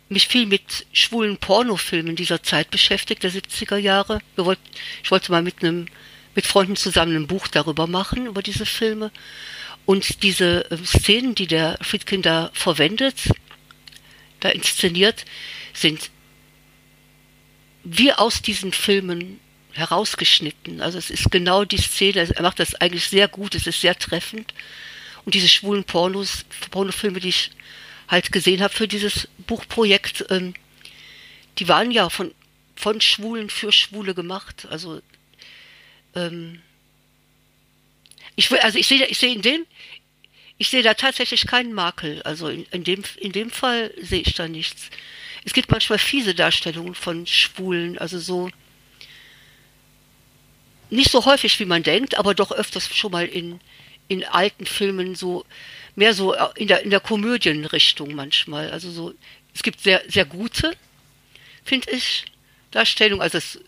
mich 0.08 0.28
viel 0.28 0.46
mit 0.46 0.86
schwulen 0.92 1.36
Pornofilmen 1.36 2.16
dieser 2.16 2.42
Zeit 2.42 2.70
beschäftigt, 2.70 3.22
der 3.22 3.32
70er 3.32 3.76
Jahre. 3.76 4.20
Wollt, 4.36 4.60
ich 5.02 5.10
wollte 5.10 5.32
mal 5.32 5.42
mit 5.42 5.62
einem 5.62 5.86
mit 6.34 6.46
Freunden 6.46 6.76
zusammen 6.76 7.16
ein 7.16 7.26
Buch 7.26 7.48
darüber 7.48 7.86
machen, 7.86 8.26
über 8.26 8.42
diese 8.42 8.66
Filme. 8.66 9.10
Und 9.86 10.22
diese 10.22 10.70
äh, 10.70 10.76
Szenen, 10.84 11.34
die 11.34 11.46
der 11.46 11.78
Friedkin 11.80 12.22
da 12.22 12.50
verwendet, 12.52 13.16
da 14.40 14.50
inszeniert, 14.50 15.24
sind 15.72 16.10
wie 17.84 18.12
aus 18.12 18.42
diesen 18.42 18.72
Filmen 18.72 19.40
herausgeschnitten. 19.72 20.80
Also 20.80 20.98
es 20.98 21.10
ist 21.10 21.30
genau 21.30 21.64
die 21.64 21.78
Szene, 21.78 22.28
er 22.34 22.42
macht 22.42 22.58
das 22.58 22.74
eigentlich 22.74 23.06
sehr 23.06 23.28
gut, 23.28 23.54
es 23.54 23.66
ist 23.66 23.80
sehr 23.80 23.98
treffend. 23.98 24.52
Und 25.24 25.34
diese 25.34 25.48
schwulen 25.48 25.84
Pornos, 25.84 26.44
Pornofilme, 26.70 27.20
die 27.20 27.28
ich 27.28 27.50
halt 28.08 28.32
gesehen 28.32 28.62
habe 28.62 28.74
für 28.74 28.88
dieses 28.88 29.28
Buchprojekt, 29.46 30.26
ähm, 30.30 30.54
die 31.58 31.68
waren 31.68 31.90
ja 31.90 32.10
von, 32.10 32.34
von 32.74 33.00
Schwulen 33.00 33.50
für 33.50 33.72
Schwule 33.72 34.14
gemacht. 34.14 34.66
Also 34.70 35.00
ähm, 36.14 36.60
ich 38.36 38.52
also 38.62 38.78
ich 38.78 38.86
sehe, 38.86 39.06
ich 39.06 39.18
sehe 39.18 39.34
in 39.34 39.42
dem, 39.42 39.66
ich 40.58 40.68
sehe 40.68 40.82
da 40.82 40.94
tatsächlich 40.94 41.46
keinen 41.46 41.72
Makel. 41.72 42.22
Also 42.22 42.48
in, 42.48 42.64
in, 42.70 42.84
dem, 42.84 43.02
in 43.18 43.32
dem 43.32 43.50
Fall 43.50 43.92
sehe 44.00 44.22
ich 44.22 44.34
da 44.34 44.48
nichts. 44.48 44.90
Es 45.44 45.52
gibt 45.52 45.70
manchmal 45.70 45.98
fiese 45.98 46.34
Darstellungen 46.34 46.94
von 46.94 47.26
Schwulen, 47.26 47.98
also 47.98 48.18
so 48.18 48.50
nicht 50.90 51.10
so 51.10 51.24
häufig, 51.24 51.58
wie 51.58 51.64
man 51.64 51.82
denkt, 51.82 52.16
aber 52.16 52.34
doch 52.34 52.52
öfters 52.52 52.94
schon 52.94 53.12
mal 53.12 53.26
in, 53.26 53.60
in 54.08 54.24
alten 54.24 54.66
Filmen 54.66 55.14
so 55.14 55.44
mehr 55.96 56.14
so 56.14 56.34
in 56.54 56.68
der 56.68 56.82
in 56.82 56.90
der 56.90 57.00
Komödienrichtung 57.00 58.14
manchmal. 58.14 58.70
Also 58.70 58.90
so 58.90 59.14
es 59.54 59.62
gibt 59.62 59.80
sehr 59.80 60.02
sehr 60.08 60.24
gute, 60.24 60.76
finde 61.64 61.90
ich, 61.90 62.26
Darstellungen. 62.70 63.22
Also 63.22 63.38
es 63.38 63.58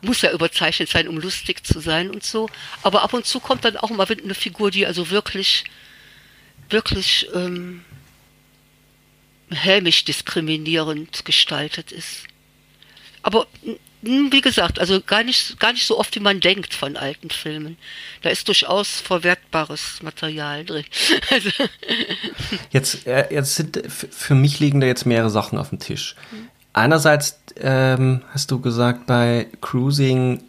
muss 0.00 0.22
ja 0.22 0.32
überzeichnet 0.32 0.88
sein, 0.88 1.08
um 1.08 1.18
lustig 1.18 1.64
zu 1.66 1.80
sein 1.80 2.10
und 2.10 2.24
so. 2.24 2.48
Aber 2.82 3.02
ab 3.02 3.12
und 3.12 3.26
zu 3.26 3.40
kommt 3.40 3.64
dann 3.64 3.76
auch 3.76 3.90
mal 3.90 4.06
eine 4.10 4.34
Figur, 4.34 4.70
die 4.70 4.86
also 4.86 5.10
wirklich 5.10 5.64
wirklich 6.70 7.28
ähm, 7.34 7.84
hämisch 9.50 10.04
diskriminierend 10.04 11.24
gestaltet 11.24 11.92
ist. 11.92 12.24
Aber 13.22 13.46
wie 14.02 14.40
gesagt, 14.40 14.78
also 14.80 15.00
gar 15.00 15.22
nicht, 15.22 15.58
gar 15.60 15.72
nicht 15.72 15.86
so 15.86 15.98
oft, 15.98 16.14
wie 16.16 16.20
man 16.20 16.40
denkt 16.40 16.74
von 16.74 16.96
alten 16.96 17.30
Filmen. 17.30 17.78
Da 18.22 18.30
ist 18.30 18.48
durchaus 18.48 19.00
verwertbares 19.00 20.02
Material 20.02 20.64
drin. 20.64 20.84
Also 21.30 21.50
jetzt, 22.70 23.06
äh, 23.06 23.32
jetzt 23.32 23.54
sind, 23.54 23.80
für 23.88 24.34
mich 24.34 24.60
liegen 24.60 24.80
da 24.80 24.86
jetzt 24.86 25.06
mehrere 25.06 25.30
Sachen 25.30 25.58
auf 25.58 25.70
dem 25.70 25.78
Tisch. 25.78 26.16
Einerseits 26.72 27.38
ähm, 27.56 28.22
hast 28.30 28.50
du 28.50 28.60
gesagt, 28.60 29.06
bei 29.06 29.46
Cruising 29.60 30.42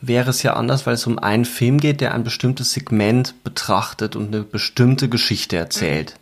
wäre 0.00 0.30
es 0.30 0.42
ja 0.42 0.54
anders, 0.54 0.86
weil 0.86 0.94
es 0.94 1.06
um 1.06 1.18
einen 1.18 1.44
Film 1.44 1.80
geht, 1.80 2.00
der 2.00 2.14
ein 2.14 2.24
bestimmtes 2.24 2.72
Segment 2.72 3.42
betrachtet 3.44 4.16
und 4.16 4.34
eine 4.34 4.42
bestimmte 4.42 5.08
Geschichte 5.08 5.56
erzählt. 5.56 6.14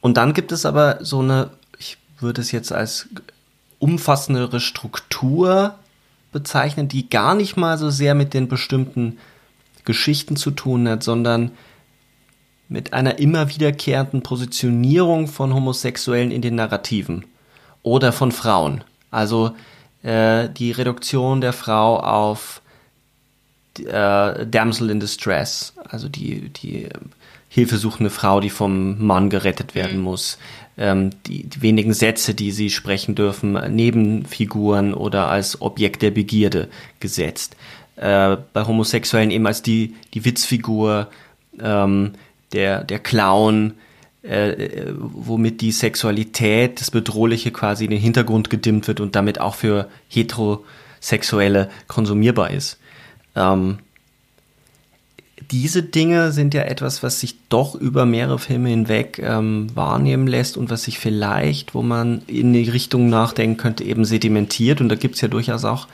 Und 0.00 0.16
dann 0.16 0.34
gibt 0.34 0.52
es 0.52 0.66
aber 0.66 0.98
so 1.04 1.20
eine, 1.20 1.50
ich 1.78 1.98
würde 2.18 2.40
es 2.40 2.52
jetzt 2.52 2.72
als 2.72 3.08
umfassendere 3.80 4.60
Struktur 4.60 5.74
bezeichnen, 6.30 6.86
die 6.86 7.10
gar 7.10 7.34
nicht 7.34 7.56
mal 7.56 7.76
so 7.76 7.90
sehr 7.90 8.14
mit 8.14 8.34
den 8.34 8.46
bestimmten 8.46 9.18
Geschichten 9.84 10.36
zu 10.36 10.52
tun 10.52 10.88
hat, 10.88 11.02
sondern 11.02 11.50
mit 12.68 12.92
einer 12.92 13.18
immer 13.18 13.48
wiederkehrenden 13.48 14.22
Positionierung 14.22 15.26
von 15.26 15.52
Homosexuellen 15.52 16.30
in 16.30 16.42
den 16.42 16.54
Narrativen 16.54 17.24
oder 17.82 18.12
von 18.12 18.30
Frauen. 18.30 18.84
Also 19.10 19.56
äh, 20.02 20.48
die 20.48 20.70
Reduktion 20.70 21.40
der 21.40 21.52
Frau 21.52 21.98
auf 21.98 22.62
äh, 23.78 24.46
Damsel 24.46 24.90
in 24.90 25.00
Distress, 25.00 25.72
also 25.88 26.08
die, 26.08 26.50
die 26.50 26.88
hilfesuchende 27.48 28.10
Frau, 28.10 28.40
die 28.40 28.50
vom 28.50 29.04
Mann 29.04 29.30
gerettet 29.30 29.74
werden 29.74 29.98
mhm. 29.98 30.04
muss 30.04 30.38
ähm, 30.80 31.10
die, 31.26 31.44
die 31.44 31.62
wenigen 31.62 31.92
Sätze, 31.92 32.34
die 32.34 32.50
sie 32.50 32.70
sprechen 32.70 33.14
dürfen, 33.14 33.52
Nebenfiguren 33.52 34.94
oder 34.94 35.28
als 35.28 35.60
Objekt 35.60 36.00
der 36.02 36.10
Begierde 36.10 36.68
gesetzt. 36.98 37.54
Äh, 37.96 38.38
bei 38.54 38.66
Homosexuellen 38.66 39.30
eben 39.30 39.46
als 39.46 39.60
die, 39.62 39.94
die 40.14 40.24
Witzfigur, 40.24 41.08
ähm, 41.62 42.12
der, 42.52 42.82
der 42.82 42.98
Clown, 42.98 43.74
äh, 44.22 44.86
womit 44.96 45.60
die 45.60 45.70
Sexualität, 45.70 46.80
das 46.80 46.90
Bedrohliche 46.90 47.50
quasi 47.50 47.84
in 47.84 47.90
den 47.90 48.00
Hintergrund 48.00 48.48
gedimmt 48.48 48.88
wird 48.88 49.00
und 49.00 49.14
damit 49.14 49.38
auch 49.38 49.54
für 49.54 49.88
Heterosexuelle 50.08 51.70
konsumierbar 51.88 52.50
ist. 52.50 52.78
Ähm, 53.36 53.78
diese 55.50 55.82
Dinge 55.82 56.30
sind 56.32 56.54
ja 56.54 56.62
etwas, 56.62 57.02
was 57.02 57.20
sich 57.20 57.36
doch 57.48 57.74
über 57.74 58.06
mehrere 58.06 58.38
Filme 58.38 58.68
hinweg 58.68 59.18
ähm, 59.18 59.66
wahrnehmen 59.74 60.26
lässt 60.26 60.56
und 60.56 60.70
was 60.70 60.84
sich 60.84 60.98
vielleicht, 60.98 61.74
wo 61.74 61.82
man 61.82 62.22
in 62.26 62.52
die 62.52 62.68
Richtung 62.68 63.08
nachdenken 63.08 63.56
könnte, 63.56 63.84
eben 63.84 64.04
sedimentiert. 64.04 64.80
Und 64.80 64.88
da 64.88 64.94
gibt 64.94 65.16
es 65.16 65.20
ja 65.20 65.28
durchaus 65.28 65.64
auch 65.64 65.88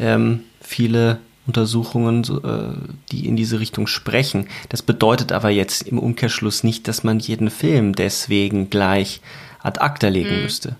ähm, 0.00 0.40
viele 0.60 1.20
Untersuchungen, 1.46 2.24
äh, 2.24 2.90
die 3.12 3.26
in 3.26 3.36
diese 3.36 3.60
Richtung 3.60 3.86
sprechen. 3.86 4.48
Das 4.68 4.82
bedeutet 4.82 5.30
aber 5.30 5.50
jetzt 5.50 5.82
im 5.82 5.98
Umkehrschluss 6.00 6.64
nicht, 6.64 6.88
dass 6.88 7.04
man 7.04 7.20
jeden 7.20 7.50
Film 7.50 7.94
deswegen 7.94 8.70
gleich 8.70 9.20
ad 9.62 9.80
acta 9.80 10.08
legen 10.08 10.36
mhm. 10.36 10.42
müsste. 10.42 10.76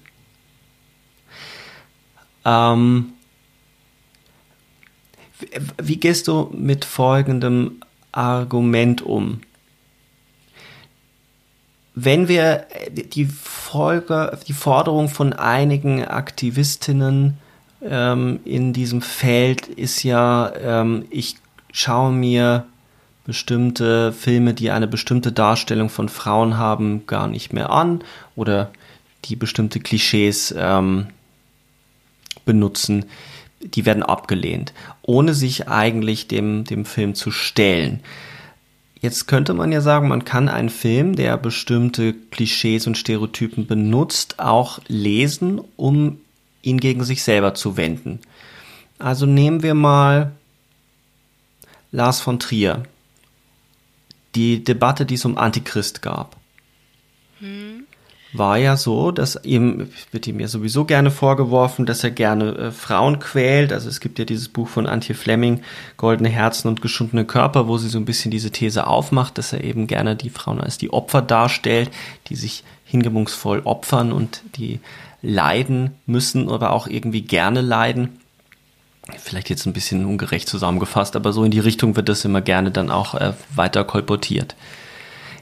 Ähm, 2.44 3.12
wie 5.80 5.96
gehst 5.96 6.28
du 6.28 6.50
mit 6.56 6.84
folgendem 6.84 7.80
Argument 8.16 9.02
um. 9.02 9.40
Wenn 11.94 12.28
wir 12.28 12.66
die 12.90 13.24
Folge, 13.24 14.38
die 14.46 14.52
Forderung 14.52 15.08
von 15.08 15.32
einigen 15.32 16.04
Aktivistinnen 16.04 17.38
ähm, 17.82 18.40
in 18.44 18.72
diesem 18.72 19.00
Feld 19.02 19.66
ist 19.66 20.02
ja, 20.02 20.52
ähm, 20.60 21.06
ich 21.10 21.36
schaue 21.72 22.12
mir 22.12 22.66
bestimmte 23.24 24.12
Filme, 24.12 24.54
die 24.54 24.70
eine 24.70 24.86
bestimmte 24.86 25.32
Darstellung 25.32 25.88
von 25.88 26.08
Frauen 26.08 26.58
haben, 26.58 27.06
gar 27.06 27.28
nicht 27.28 27.52
mehr 27.52 27.70
an 27.70 28.02
oder 28.34 28.70
die 29.24 29.36
bestimmte 29.36 29.80
Klischees 29.80 30.54
ähm, 30.56 31.08
benutzen 32.44 33.06
die 33.74 33.86
werden 33.86 34.02
abgelehnt, 34.02 34.72
ohne 35.02 35.34
sich 35.34 35.68
eigentlich 35.68 36.28
dem, 36.28 36.64
dem 36.64 36.84
Film 36.84 37.14
zu 37.14 37.30
stellen. 37.30 38.00
Jetzt 39.00 39.26
könnte 39.26 39.54
man 39.54 39.72
ja 39.72 39.80
sagen, 39.80 40.08
man 40.08 40.24
kann 40.24 40.48
einen 40.48 40.70
Film, 40.70 41.16
der 41.16 41.36
bestimmte 41.36 42.14
Klischees 42.14 42.86
und 42.86 42.96
Stereotypen 42.96 43.66
benutzt, 43.66 44.38
auch 44.38 44.80
lesen, 44.88 45.60
um 45.76 46.18
ihn 46.62 46.80
gegen 46.80 47.04
sich 47.04 47.22
selber 47.22 47.54
zu 47.54 47.76
wenden. 47.76 48.20
Also 48.98 49.26
nehmen 49.26 49.62
wir 49.62 49.74
mal 49.74 50.32
Lars 51.92 52.20
von 52.20 52.40
Trier, 52.40 52.82
die 54.34 54.64
Debatte, 54.64 55.06
die 55.06 55.14
es 55.14 55.24
um 55.24 55.36
Antichrist 55.36 56.02
gab. 56.02 56.36
Hm 57.38 57.75
war 58.38 58.58
ja 58.58 58.76
so, 58.76 59.10
dass 59.10 59.38
ihm, 59.44 59.88
wird 60.10 60.26
ihm 60.26 60.40
ja 60.40 60.48
sowieso 60.48 60.84
gerne 60.84 61.10
vorgeworfen, 61.10 61.86
dass 61.86 62.04
er 62.04 62.10
gerne 62.10 62.56
äh, 62.56 62.70
Frauen 62.70 63.18
quält. 63.18 63.72
Also 63.72 63.88
es 63.88 64.00
gibt 64.00 64.18
ja 64.18 64.24
dieses 64.24 64.48
Buch 64.48 64.68
von 64.68 64.86
Antje 64.86 65.14
Fleming, 65.14 65.62
Goldene 65.96 66.28
Herzen 66.28 66.68
und 66.68 66.82
geschundene 66.82 67.24
Körper, 67.24 67.68
wo 67.68 67.78
sie 67.78 67.88
so 67.88 67.98
ein 67.98 68.04
bisschen 68.04 68.30
diese 68.30 68.50
These 68.50 68.86
aufmacht, 68.86 69.38
dass 69.38 69.52
er 69.52 69.64
eben 69.64 69.86
gerne 69.86 70.16
die 70.16 70.30
Frauen 70.30 70.60
als 70.60 70.78
die 70.78 70.92
Opfer 70.92 71.22
darstellt, 71.22 71.90
die 72.28 72.36
sich 72.36 72.64
hingebungsvoll 72.84 73.62
opfern 73.64 74.12
und 74.12 74.42
die 74.56 74.80
leiden 75.22 75.90
müssen 76.06 76.48
oder 76.48 76.72
auch 76.72 76.86
irgendwie 76.86 77.22
gerne 77.22 77.60
leiden. 77.60 78.20
Vielleicht 79.18 79.50
jetzt 79.50 79.66
ein 79.66 79.72
bisschen 79.72 80.04
ungerecht 80.04 80.48
zusammengefasst, 80.48 81.14
aber 81.14 81.32
so 81.32 81.44
in 81.44 81.50
die 81.50 81.60
Richtung 81.60 81.94
wird 81.96 82.08
das 82.08 82.24
immer 82.24 82.40
gerne 82.40 82.70
dann 82.70 82.90
auch 82.90 83.14
äh, 83.14 83.34
weiter 83.54 83.84
kolportiert. 83.84 84.56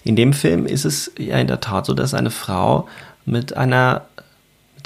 In 0.04 0.16
dem 0.16 0.32
Film 0.32 0.66
ist 0.66 0.84
es 0.84 1.10
ja 1.18 1.38
in 1.38 1.46
der 1.46 1.60
Tat 1.60 1.86
so, 1.86 1.94
dass 1.94 2.14
eine 2.14 2.30
Frau 2.30 2.88
mit 3.24 3.56
einer 3.56 4.06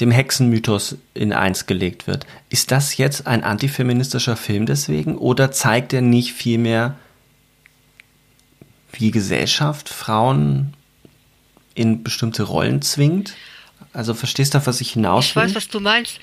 dem 0.01 0.13
Hexenmythos 0.13 0.97
in 1.15 1.33
eins 1.33 1.67
gelegt 1.67 2.07
wird. 2.07 2.25
Ist 2.51 2.71
das 2.71 2.97
jetzt 2.99 3.27
ein 3.27 3.43
antifeministischer 3.43 4.37
Film 4.37 4.65
deswegen 4.65 5.19
oder 5.19 5.51
zeigt 5.51 5.93
er 5.93 6.03
nicht 6.03 6.33
vielmehr, 6.33 6.97
wie 8.93 9.11
Gesellschaft 9.11 9.89
Frauen 9.89 10.75
in 11.75 12.05
bestimmte 12.05 12.45
Rollen 12.45 12.81
zwingt? 12.81 13.35
Also 13.93 14.15
verstehst 14.15 14.55
du, 14.55 14.65
was 14.65 14.81
ich 14.81 14.93
hinaus 14.93 15.27
Ich 15.27 15.37
weiß, 15.37 15.55
was 15.57 15.69
du 15.69 15.81
meinst. 15.81 16.21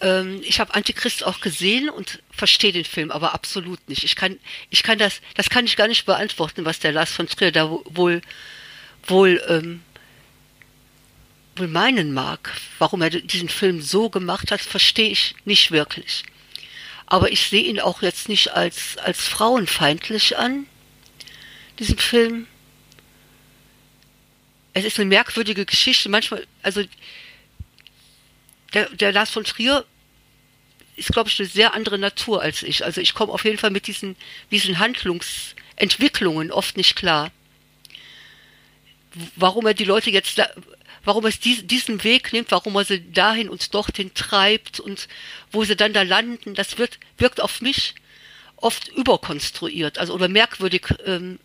Ähm, 0.00 0.42
ich 0.44 0.60
habe 0.60 0.74
Antichrist 0.74 1.24
auch 1.24 1.40
gesehen 1.40 1.88
und 1.88 2.22
verstehe 2.30 2.72
den 2.72 2.84
Film 2.84 3.10
aber 3.10 3.34
absolut 3.34 3.88
nicht. 3.88 4.04
Ich 4.04 4.16
kann, 4.16 4.38
ich 4.70 4.82
kann 4.82 4.98
das, 4.98 5.20
das 5.34 5.48
kann 5.48 5.64
ich 5.64 5.76
gar 5.76 5.88
nicht 5.88 6.04
beantworten, 6.04 6.64
was 6.64 6.78
der 6.78 6.92
Lars 6.92 7.12
von 7.12 7.26
Trier 7.26 7.52
da 7.52 7.70
wohl, 7.70 8.20
wohl, 9.06 9.42
ähm, 9.48 9.82
wohl 11.56 11.68
meinen 11.68 12.12
mag. 12.12 12.52
Warum 12.78 13.00
er 13.02 13.10
diesen 13.10 13.48
Film 13.48 13.80
so 13.80 14.10
gemacht 14.10 14.50
hat, 14.50 14.60
verstehe 14.60 15.10
ich 15.10 15.34
nicht 15.44 15.70
wirklich. 15.70 16.24
Aber 17.06 17.30
ich 17.30 17.48
sehe 17.48 17.62
ihn 17.62 17.80
auch 17.80 18.02
jetzt 18.02 18.28
nicht 18.28 18.52
als, 18.52 18.98
als 18.98 19.26
frauenfeindlich 19.26 20.36
an, 20.36 20.66
diesen 21.78 21.98
Film. 21.98 22.46
Es 24.72 24.84
ist 24.84 24.98
eine 24.98 25.08
merkwürdige 25.08 25.64
Geschichte. 25.64 26.08
Manchmal, 26.08 26.46
also 26.62 26.82
der, 28.76 28.90
der 28.90 29.12
Lars 29.12 29.30
von 29.30 29.44
Trier 29.44 29.86
ist, 30.96 31.12
glaube 31.12 31.30
ich, 31.30 31.38
eine 31.38 31.48
sehr 31.48 31.72
andere 31.72 31.98
Natur 31.98 32.42
als 32.42 32.62
ich. 32.62 32.84
Also 32.84 33.00
ich 33.00 33.14
komme 33.14 33.32
auf 33.32 33.44
jeden 33.44 33.56
Fall 33.56 33.70
mit 33.70 33.86
diesen, 33.86 34.16
diesen 34.50 34.78
Handlungsentwicklungen 34.78 36.52
oft 36.52 36.76
nicht 36.76 36.94
klar. 36.94 37.30
Warum 39.34 39.66
er 39.66 39.72
die 39.72 39.84
Leute 39.84 40.10
jetzt 40.10 40.38
warum 41.04 41.24
er 41.24 41.30
diesen 41.30 42.04
Weg 42.04 42.32
nimmt, 42.32 42.50
warum 42.50 42.74
er 42.76 42.84
sie 42.84 43.12
dahin 43.12 43.48
und 43.48 43.72
dorthin 43.72 44.12
treibt 44.12 44.80
und 44.80 45.08
wo 45.52 45.64
sie 45.64 45.76
dann 45.76 45.92
da 45.92 46.02
landen, 46.02 46.54
das 46.54 46.76
wird, 46.78 46.98
wirkt 47.16 47.40
auf 47.40 47.60
mich 47.60 47.94
oft 48.56 48.88
überkonstruiert, 48.88 49.98
also 49.98 50.12
oder 50.12 50.28
merkwürdig, 50.28 50.88
ähm, 51.06 51.38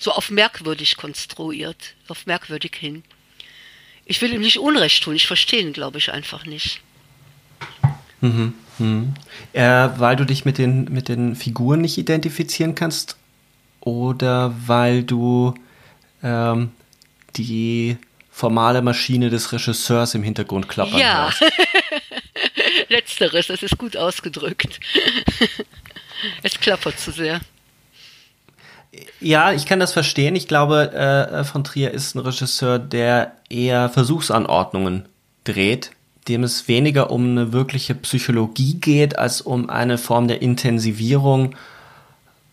so 0.00 0.12
auf 0.12 0.30
merkwürdig 0.30 0.96
konstruiert, 0.96 1.94
auf 2.08 2.24
merkwürdig 2.24 2.74
hin. 2.74 3.04
Ich 4.04 4.20
will 4.20 4.32
ihm 4.32 4.40
nicht 4.40 4.58
Unrecht 4.58 5.04
tun, 5.04 5.14
ich 5.14 5.26
verstehe 5.26 5.60
ihn, 5.60 5.72
glaube 5.72 5.98
ich, 5.98 6.12
einfach 6.12 6.44
nicht. 6.44 6.80
Mhm, 8.20 8.54
mhm. 8.78 9.14
Äh, 9.52 9.88
weil 9.96 10.16
du 10.16 10.24
dich 10.24 10.44
mit 10.44 10.58
den, 10.58 10.84
mit 10.84 11.08
den 11.08 11.36
Figuren 11.36 11.80
nicht 11.80 11.98
identifizieren 11.98 12.74
kannst 12.74 13.16
oder 13.80 14.54
weil 14.66 15.02
du 15.02 15.54
ähm, 16.22 16.70
die 17.36 17.96
formale 18.30 18.80
Maschine 18.80 19.28
des 19.28 19.52
Regisseurs 19.52 20.14
im 20.14 20.22
Hintergrund 20.22 20.68
klappern 20.68 20.98
Ja, 20.98 21.32
letzteres, 22.88 23.48
das 23.48 23.62
ist 23.62 23.76
gut 23.76 23.96
ausgedrückt. 23.96 24.80
es 26.42 26.58
klappert 26.58 26.98
zu 26.98 27.10
sehr. 27.10 27.40
Ja, 29.20 29.52
ich 29.52 29.66
kann 29.66 29.80
das 29.80 29.92
verstehen. 29.92 30.36
Ich 30.36 30.48
glaube, 30.48 30.92
äh, 30.92 31.44
von 31.44 31.64
Trier 31.64 31.92
ist 31.92 32.14
ein 32.14 32.18
Regisseur, 32.18 32.78
der 32.78 33.32
eher 33.48 33.88
Versuchsanordnungen 33.88 35.06
dreht, 35.44 35.92
dem 36.28 36.44
es 36.44 36.68
weniger 36.68 37.10
um 37.10 37.30
eine 37.30 37.52
wirkliche 37.52 37.94
Psychologie 37.94 38.74
geht, 38.74 39.18
als 39.18 39.40
um 39.40 39.70
eine 39.70 39.96
Form 39.96 40.28
der 40.28 40.42
Intensivierung 40.42 41.54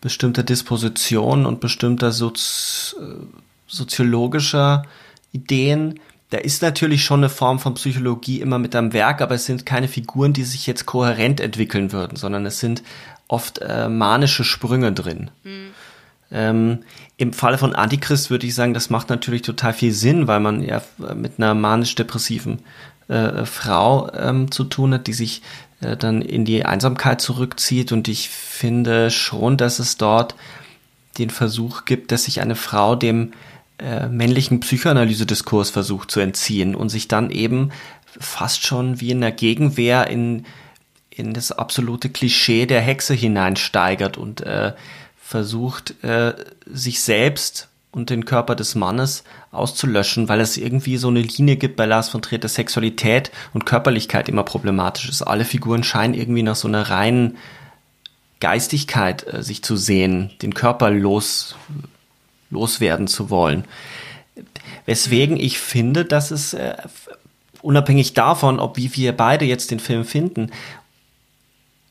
bestimmter 0.00 0.42
Dispositionen 0.42 1.44
und 1.44 1.60
bestimmter 1.60 2.10
Sozi 2.10 2.96
äh, 2.96 3.16
soziologischer 3.66 4.84
Ideen. 5.32 6.00
Da 6.30 6.38
ist 6.38 6.62
natürlich 6.62 7.04
schon 7.04 7.20
eine 7.20 7.28
Form 7.28 7.58
von 7.58 7.74
Psychologie 7.74 8.40
immer 8.40 8.58
mit 8.58 8.74
am 8.74 8.92
Werk, 8.92 9.20
aber 9.20 9.34
es 9.34 9.46
sind 9.46 9.66
keine 9.66 9.88
Figuren, 9.88 10.32
die 10.32 10.44
sich 10.44 10.66
jetzt 10.66 10.86
kohärent 10.86 11.40
entwickeln 11.40 11.92
würden, 11.92 12.16
sondern 12.16 12.46
es 12.46 12.60
sind 12.60 12.82
oft 13.28 13.58
äh, 13.58 13.88
manische 13.88 14.42
Sprünge 14.42 14.92
drin. 14.92 15.30
Mhm. 15.44 15.70
Ähm, 16.32 16.84
Im 17.16 17.32
Falle 17.32 17.58
von 17.58 17.74
Antichrist 17.74 18.30
würde 18.30 18.46
ich 18.46 18.54
sagen, 18.54 18.74
das 18.74 18.90
macht 18.90 19.10
natürlich 19.10 19.42
total 19.42 19.72
viel 19.72 19.92
Sinn, 19.92 20.26
weil 20.26 20.40
man 20.40 20.62
ja 20.62 20.82
mit 21.14 21.34
einer 21.38 21.54
manisch-depressiven 21.54 22.60
äh, 23.08 23.44
Frau 23.44 24.10
ähm, 24.12 24.50
zu 24.50 24.64
tun 24.64 24.94
hat, 24.94 25.06
die 25.06 25.12
sich 25.12 25.42
äh, 25.80 25.96
dann 25.96 26.22
in 26.22 26.44
die 26.44 26.64
Einsamkeit 26.64 27.20
zurückzieht. 27.20 27.92
Und 27.92 28.08
ich 28.08 28.28
finde 28.28 29.10
schon, 29.10 29.56
dass 29.56 29.78
es 29.78 29.96
dort 29.96 30.34
den 31.18 31.30
Versuch 31.30 31.84
gibt, 31.84 32.12
dass 32.12 32.24
sich 32.24 32.40
eine 32.40 32.54
Frau 32.54 32.94
dem 32.94 33.32
äh, 33.78 34.08
männlichen 34.08 34.60
Psychoanalyse-Diskurs 34.60 35.70
versucht 35.70 36.10
zu 36.10 36.20
entziehen 36.20 36.74
und 36.74 36.88
sich 36.90 37.08
dann 37.08 37.30
eben 37.30 37.70
fast 38.18 38.66
schon 38.66 39.00
wie 39.00 39.10
in 39.10 39.20
der 39.20 39.32
Gegenwehr 39.32 40.06
in, 40.08 40.44
in 41.08 41.32
das 41.32 41.52
absolute 41.52 42.10
Klischee 42.10 42.66
der 42.66 42.80
Hexe 42.80 43.14
hineinsteigert 43.14 44.18
und 44.18 44.42
äh, 44.42 44.72
versucht, 45.30 46.02
äh, 46.02 46.34
sich 46.66 47.00
selbst 47.02 47.68
und 47.92 48.10
den 48.10 48.24
Körper 48.24 48.56
des 48.56 48.74
Mannes 48.74 49.22
auszulöschen, 49.52 50.28
weil 50.28 50.40
es 50.40 50.56
irgendwie 50.56 50.96
so 50.96 51.06
eine 51.06 51.22
Linie 51.22 51.54
gibt 51.54 51.76
bei 51.76 51.86
Lars 51.86 52.08
von 52.08 52.20
Trier, 52.20 52.40
dass 52.40 52.54
Sexualität 52.54 53.30
und 53.54 53.64
Körperlichkeit 53.64 54.28
immer 54.28 54.42
problematisch 54.42 55.08
ist. 55.08 55.22
Alle 55.22 55.44
Figuren 55.44 55.84
scheinen 55.84 56.14
irgendwie 56.14 56.42
nach 56.42 56.56
so 56.56 56.66
einer 56.66 56.90
reinen 56.90 57.38
Geistigkeit 58.40 59.24
äh, 59.32 59.44
sich 59.44 59.62
zu 59.62 59.76
sehen, 59.76 60.32
den 60.42 60.52
Körper 60.52 60.90
los, 60.90 61.54
loswerden 62.50 63.06
zu 63.06 63.30
wollen. 63.30 63.64
Weswegen 64.84 65.36
ich 65.36 65.60
finde, 65.60 66.04
dass 66.04 66.32
es 66.32 66.54
äh, 66.54 66.76
unabhängig 67.62 68.14
davon, 68.14 68.58
ob 68.58 68.76
wie 68.76 68.96
wir 68.96 69.16
beide 69.16 69.44
jetzt 69.44 69.70
den 69.70 69.78
Film 69.78 70.04
finden, 70.04 70.50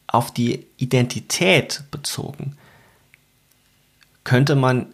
auf 0.08 0.30
die 0.30 0.66
Identität 0.76 1.84
bezogen, 1.90 2.58
könnte 4.30 4.56
man 4.56 4.86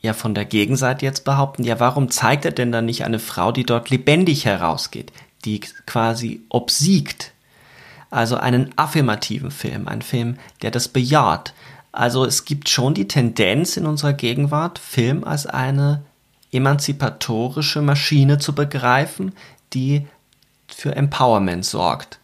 ja 0.00 0.14
von 0.14 0.34
der 0.34 0.46
Gegenseite 0.46 1.04
jetzt 1.04 1.26
behaupten, 1.26 1.64
ja, 1.64 1.78
warum 1.80 2.10
zeigt 2.10 2.46
er 2.46 2.50
denn 2.50 2.72
dann 2.72 2.86
nicht 2.86 3.04
eine 3.04 3.18
Frau, 3.18 3.52
die 3.52 3.66
dort 3.66 3.90
lebendig 3.90 4.46
herausgeht, 4.46 5.12
die 5.44 5.60
quasi 5.60 6.40
obsiegt? 6.48 7.32
Also 8.08 8.38
einen 8.38 8.72
affirmativen 8.76 9.50
Film, 9.50 9.86
einen 9.86 10.00
Film, 10.00 10.38
der 10.62 10.70
das 10.70 10.88
bejaht. 10.88 11.52
Also 11.92 12.24
es 12.24 12.46
gibt 12.46 12.70
schon 12.70 12.94
die 12.94 13.06
Tendenz 13.06 13.76
in 13.76 13.84
unserer 13.84 14.14
Gegenwart, 14.14 14.78
Film 14.78 15.24
als 15.24 15.44
eine 15.44 16.02
emanzipatorische 16.50 17.82
Maschine 17.82 18.38
zu 18.38 18.54
begreifen, 18.54 19.34
die 19.74 20.06
für 20.68 20.96
Empowerment 20.96 21.66
sorgt. 21.66 22.18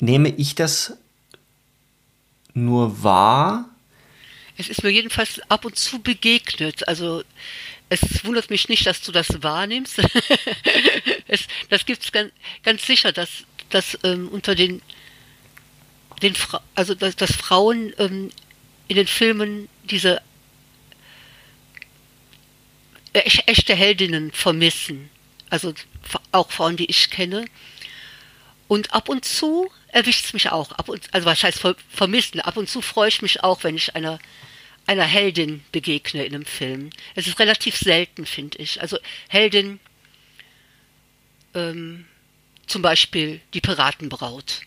Nehme 0.00 0.30
ich 0.30 0.54
das 0.54 0.94
nur 2.54 3.02
wahr 3.02 3.66
es 4.58 4.68
ist 4.68 4.82
mir 4.82 4.90
jedenfalls 4.90 5.40
ab 5.50 5.64
und 5.64 5.78
zu 5.78 6.00
begegnet. 6.00 6.88
Also 6.88 7.22
es 7.88 8.24
wundert 8.24 8.50
mich 8.50 8.68
nicht, 8.68 8.86
dass 8.86 9.02
du 9.02 9.12
das 9.12 9.42
wahrnimmst. 9.42 9.98
es, 11.28 11.46
das 11.68 11.84
gibt 11.86 12.04
es 12.04 12.12
ganz, 12.12 12.32
ganz 12.62 12.86
sicher, 12.86 13.12
dass, 13.12 13.44
dass 13.70 13.98
ähm, 14.02 14.28
unter 14.28 14.54
den, 14.54 14.82
den 16.22 16.34
Fra 16.34 16.62
also 16.74 16.94
dass, 16.94 17.16
dass 17.16 17.32
Frauen 17.32 17.92
ähm, 17.98 18.30
in 18.88 18.96
den 18.96 19.06
Filmen 19.06 19.68
diese 19.84 20.22
echte 23.12 23.74
Heldinnen 23.74 24.32
vermissen. 24.32 25.10
Also 25.48 25.74
auch 26.32 26.50
Frauen, 26.50 26.76
die 26.76 26.86
ich 26.86 27.10
kenne. 27.10 27.46
Und 28.68 28.92
ab 28.92 29.08
und 29.08 29.24
zu 29.24 29.70
erwischt 29.88 30.26
es 30.26 30.32
mich 30.32 30.50
auch. 30.50 30.72
Ab 30.72 30.88
und, 30.88 31.02
also 31.12 31.26
was 31.26 31.42
heißt 31.42 31.62
vermissen? 31.88 32.40
Ab 32.40 32.56
und 32.56 32.68
zu 32.68 32.82
freue 32.82 33.08
ich 33.08 33.22
mich 33.22 33.42
auch, 33.42 33.64
wenn 33.64 33.76
ich 33.76 33.94
einer 33.94 34.18
einer 34.86 35.04
Heldin 35.04 35.64
begegne 35.72 36.24
in 36.24 36.34
einem 36.34 36.46
Film. 36.46 36.90
Es 37.14 37.26
ist 37.26 37.38
relativ 37.38 37.76
selten, 37.76 38.26
finde 38.26 38.58
ich. 38.58 38.80
Also 38.80 38.98
Heldin, 39.28 39.80
ähm, 41.54 42.06
zum 42.66 42.82
Beispiel 42.82 43.40
die 43.54 43.60
Piratenbraut. 43.60 44.62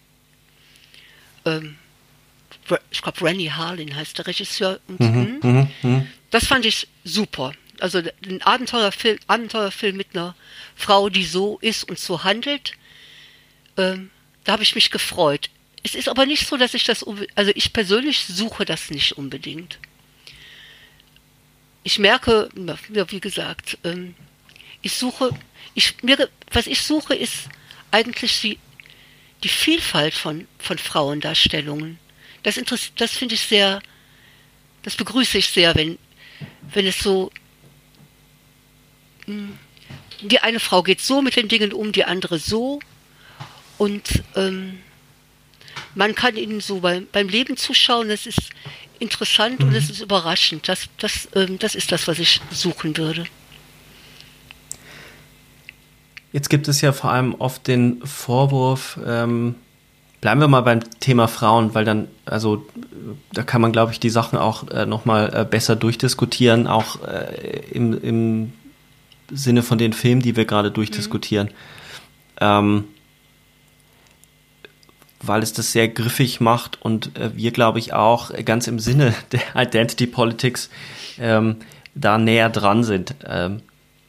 Ähm, 1.46 1.78
ich 2.92 3.02
glaube, 3.02 3.22
Rennie 3.24 3.52
Harlin 3.52 3.96
heißt 3.96 4.18
der 4.18 4.28
Regisseur. 4.28 4.80
Mhm, 4.88 5.00
hm, 5.00 5.40
mh, 5.42 5.70
mh. 5.82 6.06
Das 6.32 6.46
fand 6.46 6.66
ich 6.66 6.88
super. 7.04 7.54
Also 7.80 8.02
ein 8.26 8.42
Abenteuerfilm, 8.42 9.20
Abenteuerfilm 9.28 9.96
mit 9.96 10.08
einer 10.14 10.36
Frau, 10.76 11.10
die 11.10 11.26
so 11.26 11.58
ist 11.62 11.90
und 11.90 11.98
so 11.98 12.24
handelt. 12.24 12.74
Ähm, 13.78 14.12
da 14.44 14.54
habe 14.54 14.64
ich 14.64 14.76
mich 14.76 14.92
gefreut. 14.92 15.50
Es 15.82 15.96
ist 15.96 16.10
aber 16.10 16.26
nicht 16.26 16.46
so, 16.46 16.58
dass 16.58 16.74
ich 16.74 16.84
das, 16.84 17.06
also 17.36 17.52
ich 17.56 17.72
persönlich 17.72 18.26
suche 18.26 18.66
das 18.66 18.90
nicht 18.90 19.14
unbedingt 19.14 19.80
ich 21.90 21.98
merke, 21.98 22.50
wie 22.54 23.20
gesagt, 23.20 23.80
ähm, 23.84 24.14
ich 24.84 24.94
suche, 24.94 25.32
ich, 25.74 26.04
mir, 26.04 26.30
was 26.52 26.68
ich 26.68 26.84
suche, 26.84 27.16
ist 27.16 27.50
eigentlich 27.90 28.40
die, 28.42 28.60
die 29.42 29.50
Vielfalt 29.50 30.14
von, 30.14 30.48
von 30.60 30.78
Frauendarstellungen. 30.78 31.98
Das, 32.44 32.62
das 32.96 33.12
finde 33.14 33.34
ich 33.34 33.42
sehr, 33.42 33.82
das 34.84 34.96
begrüße 34.98 35.40
ich 35.40 35.48
sehr, 35.48 35.74
wenn, 35.74 35.98
wenn 36.76 36.86
es 36.86 37.00
so, 37.00 37.32
hm, 39.26 39.58
die 40.22 40.42
eine 40.42 40.60
Frau 40.60 40.84
geht 40.84 41.02
so 41.02 41.24
mit 41.24 41.38
den 41.38 41.48
Dingen 41.48 41.74
um, 41.74 41.92
die 41.92 42.06
andere 42.06 42.38
so. 42.38 42.80
Und 43.80 44.22
ähm, 44.36 44.80
man 45.96 46.14
kann 46.14 46.38
ihnen 46.38 46.62
so 46.62 46.82
beim, 46.82 47.08
beim 47.12 47.30
Leben 47.30 47.58
zuschauen. 47.58 48.12
Es 48.12 48.28
ist 48.28 48.52
interessant 49.00 49.60
mhm. 49.60 49.70
und 49.70 49.76
es 49.76 49.90
ist 49.90 50.02
überraschend. 50.02 50.68
Das, 50.68 50.88
das, 50.98 51.28
ähm, 51.36 51.60
das 51.60 51.76
ist 51.76 51.92
das, 51.92 52.08
was 52.08 52.20
ich 52.20 52.42
suchen 52.52 52.96
würde. 52.98 53.26
Jetzt 56.32 56.50
gibt 56.50 56.68
es 56.68 56.82
ja 56.82 56.92
vor 56.92 57.12
allem 57.12 57.34
oft 57.36 57.68
den 57.68 58.06
Vorwurf, 58.06 59.00
ähm, 59.06 59.56
bleiben 60.22 60.42
wir 60.42 60.48
mal 60.48 60.62
beim 60.62 60.82
Thema 61.00 61.28
Frauen, 61.28 61.74
weil 61.74 61.86
dann, 61.86 62.08
also 62.26 62.66
da 63.34 63.42
kann 63.44 63.62
man, 63.62 63.72
glaube 63.72 63.94
ich, 63.94 64.00
die 64.00 64.10
Sachen 64.10 64.38
auch 64.38 64.68
äh, 64.70 64.86
nochmal 64.86 65.34
äh, 65.34 65.46
besser 65.46 65.76
durchdiskutieren, 65.76 66.68
auch 66.68 67.04
äh, 67.04 67.62
im, 67.72 68.00
im 68.04 68.54
Sinne 69.32 69.64
von 69.64 69.78
den 69.78 69.94
Filmen, 69.94 70.22
die 70.22 70.36
wir 70.36 70.46
gerade 70.46 70.72
durchdiskutieren. 70.72 71.48
Mhm. 71.48 71.54
Ähm, 72.42 72.84
weil 75.22 75.44
es 75.44 75.54
das 75.54 75.72
sehr 75.72 75.88
griffig 75.88 76.40
macht 76.40 76.82
und 76.82 77.18
äh, 77.18 77.36
wir, 77.36 77.52
glaube 77.52 77.80
ich, 77.80 77.94
auch 77.94 78.32
ganz 78.46 78.68
im 78.68 78.80
Sinne 78.80 79.14
der 79.32 79.42
Identity 79.56 80.08
Politics 80.08 80.70
ähm, 81.20 81.58
da 81.96 82.18
näher 82.18 82.50
dran 82.50 82.84
sind. 82.84 83.16
Ähm, 83.26 83.62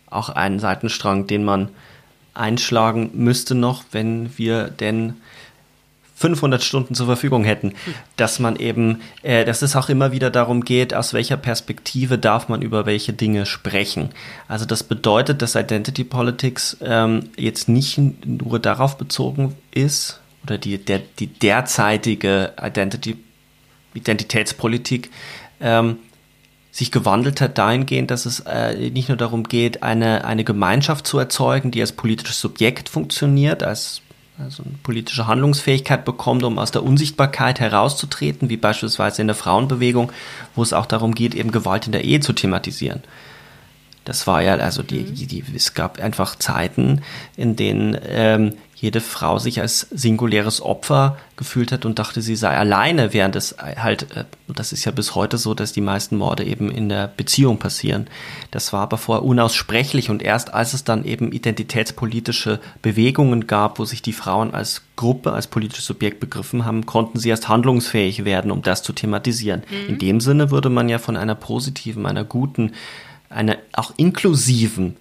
auch 0.09 0.29
ein 0.29 0.59
Seitenstrang, 0.59 1.27
den 1.27 1.45
man 1.45 1.69
einschlagen 2.35 3.11
müsste 3.15 3.55
noch, 3.55 3.85
wenn 3.93 4.37
wir 4.39 4.65
denn 4.69 5.15
500 6.21 6.63
Stunden 6.63 6.95
zur 6.95 7.07
Verfügung 7.07 7.45
hätten, 7.45 7.73
dass 8.17 8.41
man 8.41 8.57
eben, 8.57 9.01
äh, 9.23 9.47
dass 9.47 9.63
es 9.63 9.75
auch 9.75 9.89
immer 9.89 10.13
wieder 10.13 10.31
darum 10.31 10.65
geht, 10.65 10.93
aus 10.93 11.15
welcher 11.15 11.39
Perspektive 11.39 12.19
darf 12.19 12.49
man 12.49 12.61
über 12.61 12.85
welche 12.85 13.15
Dinge 13.15 13.47
sprechen. 13.47 14.11
Also 14.47 14.67
das 14.67 14.83
bedeutet, 14.83 15.41
dass 15.41 15.55
Identity 15.55 16.05
Politics 16.05 16.77
ähm, 16.83 17.31
jetzt 17.37 17.71
nicht 17.71 17.99
nur 18.27 18.59
darauf 18.59 18.99
bezogen 18.99 19.57
ist, 19.71 20.20
oder 20.45 20.59
die, 20.59 20.79
der, 20.79 21.01
die 21.19 21.27
derzeitige 21.27 22.53
Identity, 22.61 23.17
Identitätspolitik 23.95 25.11
ähm, 25.61 25.99
sich 26.71 26.93
gewandelt 26.93 27.41
hat 27.41 27.59
dahingehend, 27.59 28.11
dass 28.11 28.27
es 28.27 28.41
äh, 28.41 28.91
nicht 28.91 29.09
nur 29.09 29.19
darum 29.19 29.45
geht, 29.45 29.83
eine, 29.83 30.25
eine 30.25 30.45
Gemeinschaft 30.45 31.07
zu 31.07 31.19
erzeugen, 31.19 31.71
die 31.71 31.81
als 31.81 31.93
politisches 31.93 32.41
Subjekt 32.41 32.89
funktioniert, 32.89 33.63
als 33.63 34.03
also 34.39 34.63
eine 34.63 34.79
politische 34.83 35.27
Handlungsfähigkeit 35.27 36.05
bekommt, 36.05 36.45
um 36.45 36.59
aus 36.59 36.71
der 36.71 36.83
Unsichtbarkeit 36.83 37.61
herauszutreten, 37.61 38.49
wie 38.49 38.57
beispielsweise 38.57 39.21
in 39.21 39.29
der 39.29 39.37
Frauenbewegung, 39.37 40.13
wo 40.55 40.63
es 40.63 40.73
auch 40.73 40.87
darum 40.87 41.15
geht, 41.15 41.35
eben 41.35 41.51
Gewalt 41.51 41.87
in 41.87 41.93
der 41.93 42.05
Ehe 42.05 42.21
zu 42.21 42.33
thematisieren. 42.33 43.03
Das 44.05 44.27
war 44.27 44.43
ja, 44.43 44.55
also 44.55 44.83
die, 44.83 45.05
die, 45.05 45.27
die 45.27 45.45
es 45.55 45.75
gab 45.75 46.01
einfach 46.01 46.37
Zeiten, 46.37 47.03
in 47.37 47.55
denen 47.57 47.99
ähm, 48.09 48.55
jede 48.81 49.03
Frau 49.03 49.39
sich 49.39 49.61
als 49.61 49.87
singuläres 49.91 50.63
Opfer 50.63 51.19
gefühlt 51.37 51.71
hat 51.71 51.85
und 51.85 51.99
dachte, 51.99 52.23
sie 52.23 52.35
sei 52.35 52.57
alleine, 52.57 53.13
während 53.13 53.37
es 53.37 53.57
halt, 53.59 54.17
äh, 54.17 54.25
das 54.49 54.73
ist 54.73 54.87
ja 54.87 54.93
bis 54.93 55.15
heute 55.15 55.37
so, 55.37 55.53
dass 55.53 55.73
die 55.73 55.83
meisten 55.83 56.17
Morde 56.17 56.45
eben 56.45 56.71
in 56.71 56.89
der 56.89 57.07
Beziehung 57.15 57.59
passieren. 57.59 58.07
Das 58.51 58.73
war 58.73 58.81
aber 58.81 58.97
vorher 58.97 59.23
unaussprechlich 59.23 60.09
und 60.09 60.23
erst 60.23 60.55
als 60.55 60.73
es 60.73 60.83
dann 60.83 61.05
eben 61.05 61.31
identitätspolitische 61.31 62.59
Bewegungen 62.81 63.47
gab, 63.47 63.79
wo 63.79 63.85
sich 63.85 64.01
die 64.01 64.15
Frauen 64.15 64.55
als 64.55 64.83
Gruppe, 64.97 65.33
als 65.33 65.47
politisches 65.47 65.85
Subjekt 65.85 66.19
begriffen 66.19 66.65
haben, 66.65 66.87
konnten 66.87 67.19
sie 67.19 67.29
erst 67.29 67.49
handlungsfähig 67.49 68.25
werden, 68.25 68.51
um 68.51 68.63
das 68.63 68.83
zu 68.83 68.95
thematisieren. 68.95 69.63
Mhm. 69.71 69.89
In 69.91 69.99
dem 69.99 70.21
Sinne 70.21 70.51
würde 70.51 70.71
man 70.71 70.89
ja 70.89 70.99
von 70.99 71.19
einer 71.19 71.35
positiven, 71.35 72.07
einer 72.07 72.25
guten, 72.25 72.73
einer 73.29 73.59
auch 73.75 73.93
inklusiven 73.99 74.97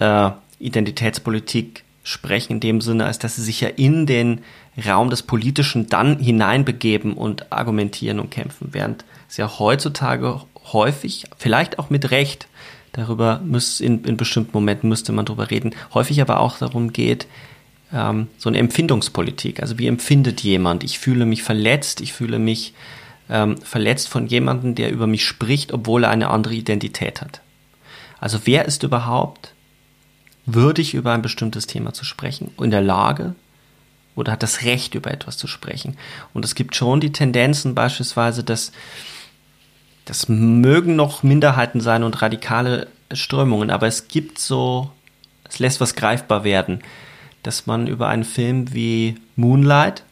äh, 0.00 0.30
Identitätspolitik 0.58 1.84
sprechen 2.04 2.52
in 2.52 2.60
dem 2.60 2.80
Sinne, 2.80 3.06
als 3.06 3.18
dass 3.18 3.34
sie 3.34 3.42
sich 3.42 3.60
ja 3.62 3.68
in 3.68 4.06
den 4.06 4.42
Raum 4.86 5.10
des 5.10 5.22
Politischen 5.22 5.88
dann 5.88 6.18
hineinbegeben 6.18 7.14
und 7.14 7.50
argumentieren 7.52 8.20
und 8.20 8.30
kämpfen, 8.30 8.68
während 8.72 9.04
es 9.28 9.38
ja 9.38 9.58
heutzutage 9.58 10.42
häufig, 10.72 11.24
vielleicht 11.36 11.78
auch 11.78 11.90
mit 11.90 12.10
Recht, 12.10 12.46
darüber 12.92 13.40
müsste 13.44 13.84
in, 13.84 14.04
in 14.04 14.16
bestimmten 14.16 14.52
Momenten 14.52 14.88
müsste 14.88 15.12
man 15.12 15.24
darüber 15.24 15.50
reden, 15.50 15.74
häufig 15.94 16.20
aber 16.20 16.40
auch 16.40 16.58
darum 16.58 16.92
geht, 16.92 17.26
ähm, 17.92 18.28
so 18.38 18.48
eine 18.48 18.58
Empfindungspolitik. 18.58 19.60
Also 19.60 19.78
wie 19.78 19.86
empfindet 19.86 20.42
jemand? 20.42 20.84
Ich 20.84 20.98
fühle 20.98 21.24
mich 21.24 21.42
verletzt, 21.42 22.00
ich 22.00 22.12
fühle 22.12 22.38
mich 22.38 22.74
ähm, 23.30 23.56
verletzt 23.58 24.08
von 24.08 24.26
jemandem, 24.26 24.74
der 24.74 24.92
über 24.92 25.06
mich 25.06 25.24
spricht, 25.24 25.72
obwohl 25.72 26.04
er 26.04 26.10
eine 26.10 26.28
andere 26.28 26.54
Identität 26.54 27.22
hat. 27.22 27.40
Also 28.20 28.40
wer 28.44 28.66
ist 28.66 28.82
überhaupt 28.82 29.53
würdig 30.46 30.94
über 30.94 31.12
ein 31.12 31.22
bestimmtes 31.22 31.66
Thema 31.66 31.92
zu 31.92 32.04
sprechen, 32.04 32.50
in 32.60 32.70
der 32.70 32.82
Lage 32.82 33.34
oder 34.14 34.32
hat 34.32 34.42
das 34.42 34.62
Recht 34.62 34.94
über 34.94 35.10
etwas 35.10 35.36
zu 35.36 35.46
sprechen. 35.46 35.96
Und 36.32 36.44
es 36.44 36.54
gibt 36.54 36.76
schon 36.76 37.00
die 37.00 37.12
Tendenzen 37.12 37.74
beispielsweise, 37.74 38.44
dass 38.44 38.72
das 40.04 40.28
mögen 40.28 40.96
noch 40.96 41.22
Minderheiten 41.22 41.80
sein 41.80 42.02
und 42.02 42.20
radikale 42.20 42.88
Strömungen, 43.12 43.70
aber 43.70 43.86
es 43.86 44.08
gibt 44.08 44.38
so, 44.38 44.90
es 45.48 45.58
lässt 45.58 45.80
was 45.80 45.94
greifbar 45.94 46.44
werden, 46.44 46.82
dass 47.42 47.66
man 47.66 47.86
über 47.86 48.08
einen 48.08 48.24
Film 48.24 48.72
wie 48.74 49.16
Moonlight 49.36 50.04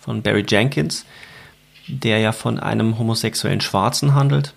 von 0.00 0.22
Barry 0.22 0.44
Jenkins, 0.48 1.04
der 1.86 2.18
ja 2.18 2.32
von 2.32 2.58
einem 2.58 2.98
homosexuellen 2.98 3.60
Schwarzen 3.60 4.14
handelt, 4.14 4.54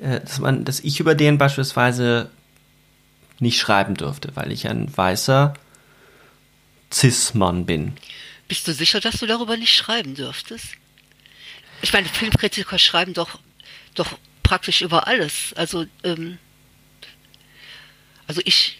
äh, 0.00 0.20
dass 0.20 0.40
man, 0.40 0.64
dass 0.64 0.80
ich 0.80 1.00
über 1.00 1.14
den 1.14 1.38
beispielsweise 1.38 2.30
nicht 3.42 3.58
schreiben 3.58 3.94
dürfte, 3.94 4.30
weil 4.34 4.52
ich 4.52 4.68
ein 4.68 4.96
weißer 4.96 5.54
Cis-Mann 6.92 7.66
bin. 7.66 7.94
Bist 8.48 8.68
du 8.68 8.72
sicher, 8.72 9.00
dass 9.00 9.18
du 9.18 9.26
darüber 9.26 9.56
nicht 9.56 9.74
schreiben 9.74 10.14
dürftest? 10.14 10.68
Ich 11.82 11.92
meine, 11.92 12.08
Filmkritiker 12.08 12.78
schreiben 12.78 13.14
doch, 13.14 13.40
doch 13.94 14.18
praktisch 14.42 14.82
über 14.82 15.06
alles. 15.06 15.52
Also, 15.56 15.86
ähm, 16.04 16.38
also 18.26 18.40
ich, 18.44 18.78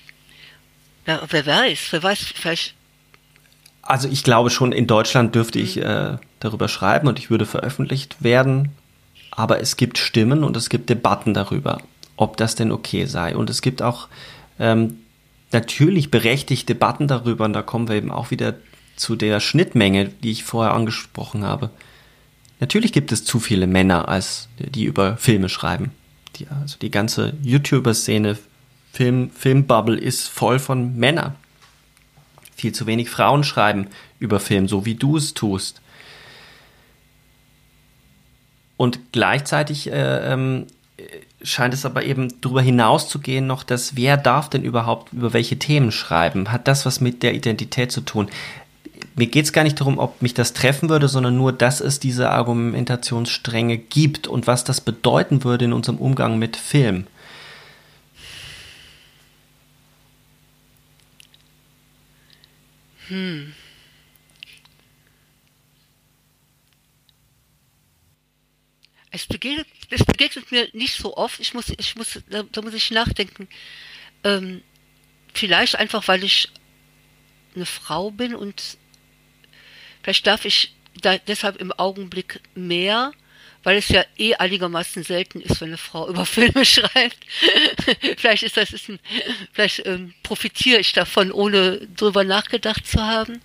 ja, 1.06 1.20
wer 1.28 1.46
weiß, 1.46 1.88
wer 1.90 2.02
weiß, 2.02 2.32
vielleicht. 2.34 2.74
Also 3.82 4.08
ich 4.08 4.22
glaube 4.22 4.50
schon, 4.50 4.70
in 4.70 4.86
Deutschland 4.86 5.34
dürfte 5.34 5.58
ich 5.58 5.76
mhm. 5.76 5.82
äh, 5.82 6.18
darüber 6.38 6.68
schreiben 6.68 7.08
und 7.08 7.18
ich 7.18 7.30
würde 7.30 7.46
veröffentlicht 7.46 8.22
werden. 8.22 8.76
Aber 9.30 9.60
es 9.60 9.76
gibt 9.76 9.98
Stimmen 9.98 10.44
und 10.44 10.56
es 10.56 10.68
gibt 10.68 10.90
Debatten 10.90 11.34
darüber, 11.34 11.80
ob 12.16 12.36
das 12.36 12.54
denn 12.54 12.70
okay 12.70 13.06
sei. 13.06 13.34
Und 13.34 13.48
es 13.50 13.62
gibt 13.62 13.80
auch 13.80 14.08
ähm, 14.62 14.98
natürlich 15.50 16.10
berechtigt 16.10 16.68
Debatten 16.68 17.08
darüber, 17.08 17.44
und 17.44 17.52
da 17.52 17.62
kommen 17.62 17.88
wir 17.88 17.96
eben 17.96 18.12
auch 18.12 18.30
wieder 18.30 18.54
zu 18.96 19.16
der 19.16 19.40
Schnittmenge, 19.40 20.08
die 20.08 20.30
ich 20.30 20.44
vorher 20.44 20.72
angesprochen 20.72 21.44
habe. 21.44 21.70
Natürlich 22.60 22.92
gibt 22.92 23.10
es 23.10 23.24
zu 23.24 23.40
viele 23.40 23.66
Männer, 23.66 24.08
als 24.08 24.48
die 24.58 24.84
über 24.84 25.16
Filme 25.16 25.48
schreiben. 25.48 25.90
Die, 26.36 26.46
also 26.46 26.78
die 26.80 26.92
ganze 26.92 27.34
YouTuber-Szene, 27.42 28.38
Film, 28.92 29.30
Filmbubble 29.30 29.98
ist 29.98 30.28
voll 30.28 30.60
von 30.60 30.96
Männern. 30.96 31.34
Viel 32.54 32.72
zu 32.72 32.86
wenig 32.86 33.10
Frauen 33.10 33.42
schreiben 33.42 33.88
über 34.20 34.38
Film, 34.38 34.68
so 34.68 34.86
wie 34.86 34.94
du 34.94 35.16
es 35.16 35.34
tust. 35.34 35.80
Und 38.76 39.12
gleichzeitig 39.12 39.90
äh, 39.90 40.32
ähm, 40.32 40.66
scheint 41.42 41.74
es 41.74 41.84
aber 41.84 42.04
eben 42.04 42.40
darüber 42.40 42.62
hinaus 42.62 43.08
zu 43.08 43.18
gehen 43.18 43.46
noch, 43.46 43.62
dass 43.62 43.96
wer 43.96 44.16
darf 44.16 44.48
denn 44.48 44.62
überhaupt 44.62 45.12
über 45.12 45.32
welche 45.32 45.58
Themen 45.58 45.92
schreiben? 45.92 46.52
Hat 46.52 46.68
das 46.68 46.86
was 46.86 47.00
mit 47.00 47.22
der 47.22 47.34
Identität 47.34 47.92
zu 47.92 48.00
tun? 48.00 48.28
Mir 49.14 49.26
geht 49.26 49.44
es 49.44 49.52
gar 49.52 49.64
nicht 49.64 49.78
darum, 49.80 49.98
ob 49.98 50.22
mich 50.22 50.34
das 50.34 50.54
treffen 50.54 50.88
würde, 50.88 51.08
sondern 51.08 51.36
nur, 51.36 51.52
dass 51.52 51.80
es 51.80 52.00
diese 52.00 52.30
Argumentationsstränge 52.30 53.76
gibt 53.76 54.26
und 54.26 54.46
was 54.46 54.64
das 54.64 54.80
bedeuten 54.80 55.44
würde 55.44 55.66
in 55.66 55.72
unserem 55.72 55.98
Umgang 55.98 56.38
mit 56.38 56.56
Film. 56.56 57.06
Hm. 63.08 63.52
Es 69.14 69.26
begegnet, 69.26 69.66
es 69.92 70.04
begegnet 70.04 70.50
mir 70.50 70.68
nicht 70.72 70.94
so 70.94 71.16
oft. 71.16 71.40
Ich 71.40 71.54
muss, 71.54 71.70
ich 71.76 71.96
muss, 71.96 72.20
da, 72.28 72.42
da 72.42 72.62
muss 72.62 72.74
ich 72.74 72.90
nachdenken. 72.90 73.48
Ähm, 74.24 74.62
vielleicht 75.34 75.76
einfach, 75.76 76.08
weil 76.08 76.24
ich 76.24 76.48
eine 77.54 77.66
Frau 77.66 78.10
bin 78.10 78.34
und 78.34 78.78
vielleicht 80.02 80.26
darf 80.26 80.44
ich 80.44 80.74
da 81.00 81.18
deshalb 81.18 81.56
im 81.56 81.72
Augenblick 81.72 82.40
mehr, 82.54 83.12
weil 83.62 83.76
es 83.76 83.88
ja 83.88 84.04
eh 84.18 84.34
einigermaßen 84.34 85.02
selten 85.04 85.40
ist, 85.40 85.60
wenn 85.60 85.68
eine 85.68 85.78
Frau 85.78 86.08
über 86.10 86.26
Filme 86.26 86.64
schreibt. 86.64 87.18
vielleicht 88.16 88.42
ist 88.42 88.56
das 88.56 88.72
ist 88.72 88.88
ein, 88.88 88.98
vielleicht 89.52 89.86
ähm, 89.86 90.14
profitiere 90.22 90.80
ich 90.80 90.92
davon, 90.92 91.32
ohne 91.32 91.86
drüber 91.88 92.24
nachgedacht 92.24 92.86
zu 92.86 93.00
haben. 93.00 93.40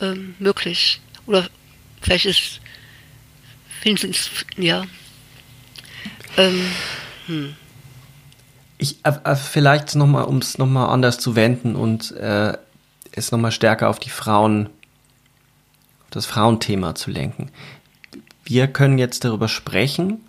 Ähm, 0.00 0.34
möglich. 0.38 1.00
Oder 1.26 1.48
vielleicht 2.00 2.26
ist 2.26 2.60
Wenigstens, 3.82 4.30
ja. 4.56 4.86
Ähm, 6.36 6.66
hm. 7.26 7.54
Ich, 8.78 9.04
äh, 9.04 9.12
äh 9.24 9.36
vielleicht 9.36 9.94
nochmal, 9.94 10.24
um 10.24 10.38
es 10.38 10.58
nochmal 10.58 10.88
anders 10.88 11.18
zu 11.18 11.36
wenden 11.36 11.76
und 11.76 12.12
äh, 12.12 12.56
es 13.12 13.30
nochmal 13.30 13.52
stärker 13.52 13.88
auf 13.88 13.98
die 13.98 14.10
Frauen, 14.10 14.66
auf 14.66 16.10
das 16.10 16.26
Frauenthema 16.26 16.94
zu 16.94 17.10
lenken. 17.10 17.50
Wir 18.44 18.66
können 18.66 18.98
jetzt 18.98 19.24
darüber 19.24 19.48
sprechen, 19.48 20.20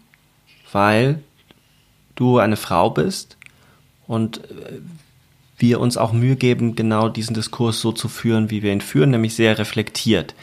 weil 0.71 1.23
du 2.15 2.37
eine 2.37 2.57
Frau 2.57 2.89
bist 2.89 3.37
und 4.07 4.37
äh, 4.51 4.79
wir 5.57 5.79
uns 5.79 5.97
auch 5.97 6.11
Mühe 6.11 6.35
geben, 6.35 6.75
genau 6.75 7.09
diesen 7.09 7.33
Diskurs 7.33 7.79
so 7.79 7.91
zu 7.91 8.09
führen, 8.09 8.49
wie 8.49 8.63
wir 8.63 8.73
ihn 8.73 8.81
führen, 8.81 9.11
nämlich 9.11 9.35
sehr 9.35 9.57
reflektiert. 9.57 10.35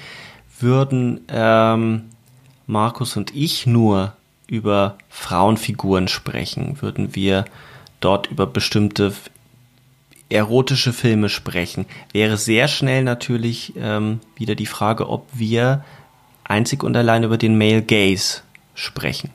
Würden 0.59 1.21
ähm, 1.29 2.05
Markus 2.67 3.17
und 3.17 3.35
ich 3.35 3.67
nur 3.67 4.15
über 4.51 4.99
Frauenfiguren 5.09 6.09
sprechen, 6.09 6.83
würden 6.83 7.15
wir 7.15 7.45
dort 8.01 8.27
über 8.31 8.47
bestimmte 8.47 9.13
erotische 10.29 10.93
Filme 10.93 11.29
sprechen, 11.29 11.87
wäre 12.13 12.37
sehr 12.37 12.67
schnell 12.67 13.05
natürlich 13.05 13.75
ähm, 13.77 14.21
wieder 14.37 14.57
die 14.57 14.67
Frage, 14.67 15.09
ob 15.09 15.27
wir 15.33 15.85
einzig 16.45 16.83
und 16.83 16.97
allein 16.97 17.23
über 17.23 17.39
den 17.39 17.59
Male 17.59 17.83
Gaze 17.83 18.43
sprechen. 18.75 19.31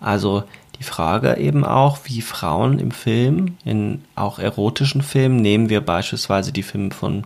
Also 0.00 0.44
die 0.78 0.84
Frage 0.84 1.36
eben 1.38 1.64
auch, 1.64 1.98
wie 2.04 2.20
Frauen 2.20 2.78
im 2.78 2.92
Film, 2.92 3.56
in 3.64 4.04
auch 4.14 4.38
erotischen 4.38 5.02
Filmen, 5.02 5.36
nehmen 5.36 5.68
wir 5.68 5.80
beispielsweise 5.80 6.52
die 6.52 6.62
Filme 6.62 6.92
von 6.92 7.24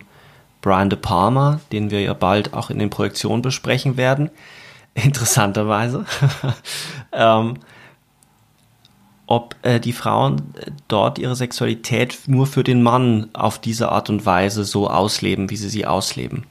Brian 0.61 0.89
De 0.89 0.97
Palma, 0.97 1.59
den 1.71 1.91
wir 1.91 2.01
ja 2.01 2.13
bald 2.13 2.53
auch 2.53 2.71
in 2.71 2.79
den 2.79 2.89
Projektionen 2.89 3.43
besprechen 3.43 3.97
werden, 3.97 4.31
interessanterweise, 5.03 6.05
ähm, 7.11 7.59
ob 9.25 9.55
äh, 9.63 9.79
die 9.79 9.93
Frauen 9.93 10.53
äh, 10.55 10.71
dort 10.87 11.17
ihre 11.17 11.35
Sexualität 11.35 12.19
nur 12.27 12.47
für 12.47 12.63
den 12.63 12.83
Mann 12.83 13.29
auf 13.33 13.59
diese 13.59 13.89
Art 13.89 14.09
und 14.09 14.25
Weise 14.25 14.63
so 14.63 14.89
ausleben, 14.89 15.49
wie 15.49 15.57
sie 15.57 15.69
sie 15.69 15.85
ausleben. 15.85 16.45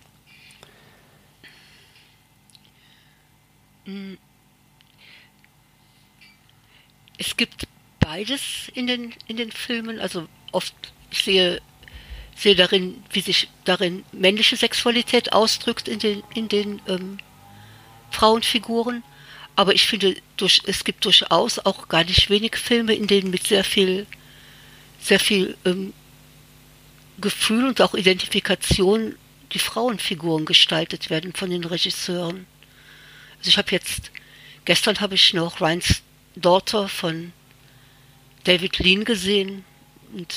Es 7.18 7.36
gibt 7.36 7.66
beides 8.00 8.70
in 8.74 8.86
den, 8.86 9.12
in 9.26 9.36
den 9.36 9.52
Filmen. 9.52 10.00
Also 10.00 10.28
oft, 10.52 10.74
ich 11.10 11.22
sehe, 11.22 11.60
sehe 12.36 12.54
darin, 12.54 13.02
wie 13.12 13.20
sich 13.20 13.48
darin 13.64 14.04
männliche 14.12 14.56
Sexualität 14.56 15.32
ausdrückt 15.32 15.88
in 15.88 15.98
den, 15.98 16.22
in 16.34 16.48
den 16.48 16.82
ähm, 16.88 17.18
Frauenfiguren. 18.12 19.02
Aber 19.56 19.74
ich 19.74 19.86
finde, 19.86 20.16
durch, 20.36 20.62
es 20.66 20.84
gibt 20.84 21.04
durchaus 21.04 21.58
auch 21.58 21.88
gar 21.88 22.04
nicht 22.04 22.30
wenig 22.30 22.56
Filme, 22.56 22.94
in 22.94 23.06
denen 23.06 23.30
mit 23.30 23.46
sehr 23.46 23.64
viel, 23.64 24.06
sehr 25.00 25.20
viel 25.20 25.56
ähm, 25.64 25.92
Gefühl 27.20 27.66
und 27.66 27.80
auch 27.80 27.94
Identifikation 27.94 29.16
die 29.52 29.58
Frauenfiguren 29.58 30.46
gestaltet 30.46 31.10
werden 31.10 31.34
von 31.34 31.50
den 31.50 31.64
Regisseuren. 31.64 32.46
Also 33.38 33.48
ich 33.48 33.58
habe 33.58 33.70
jetzt, 33.72 34.10
gestern 34.64 35.00
habe 35.00 35.14
ich 35.14 35.34
noch 35.34 35.60
Ryan's 35.60 36.02
Daughter 36.34 36.88
von 36.88 37.32
David 38.44 38.78
Lean 38.78 39.04
gesehen 39.04 39.64
und 40.14 40.34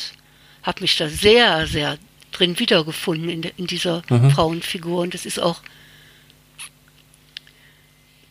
habe 0.63 0.81
mich 0.81 0.97
da 0.97 1.07
sehr, 1.07 1.67
sehr 1.67 1.97
drin 2.31 2.59
wiedergefunden 2.59 3.29
in, 3.29 3.41
de, 3.41 3.51
in 3.57 3.67
dieser 3.67 4.03
mhm. 4.09 4.31
Frauenfigur. 4.31 5.01
Und 5.01 5.13
das 5.13 5.25
ist 5.25 5.39
auch 5.39 5.61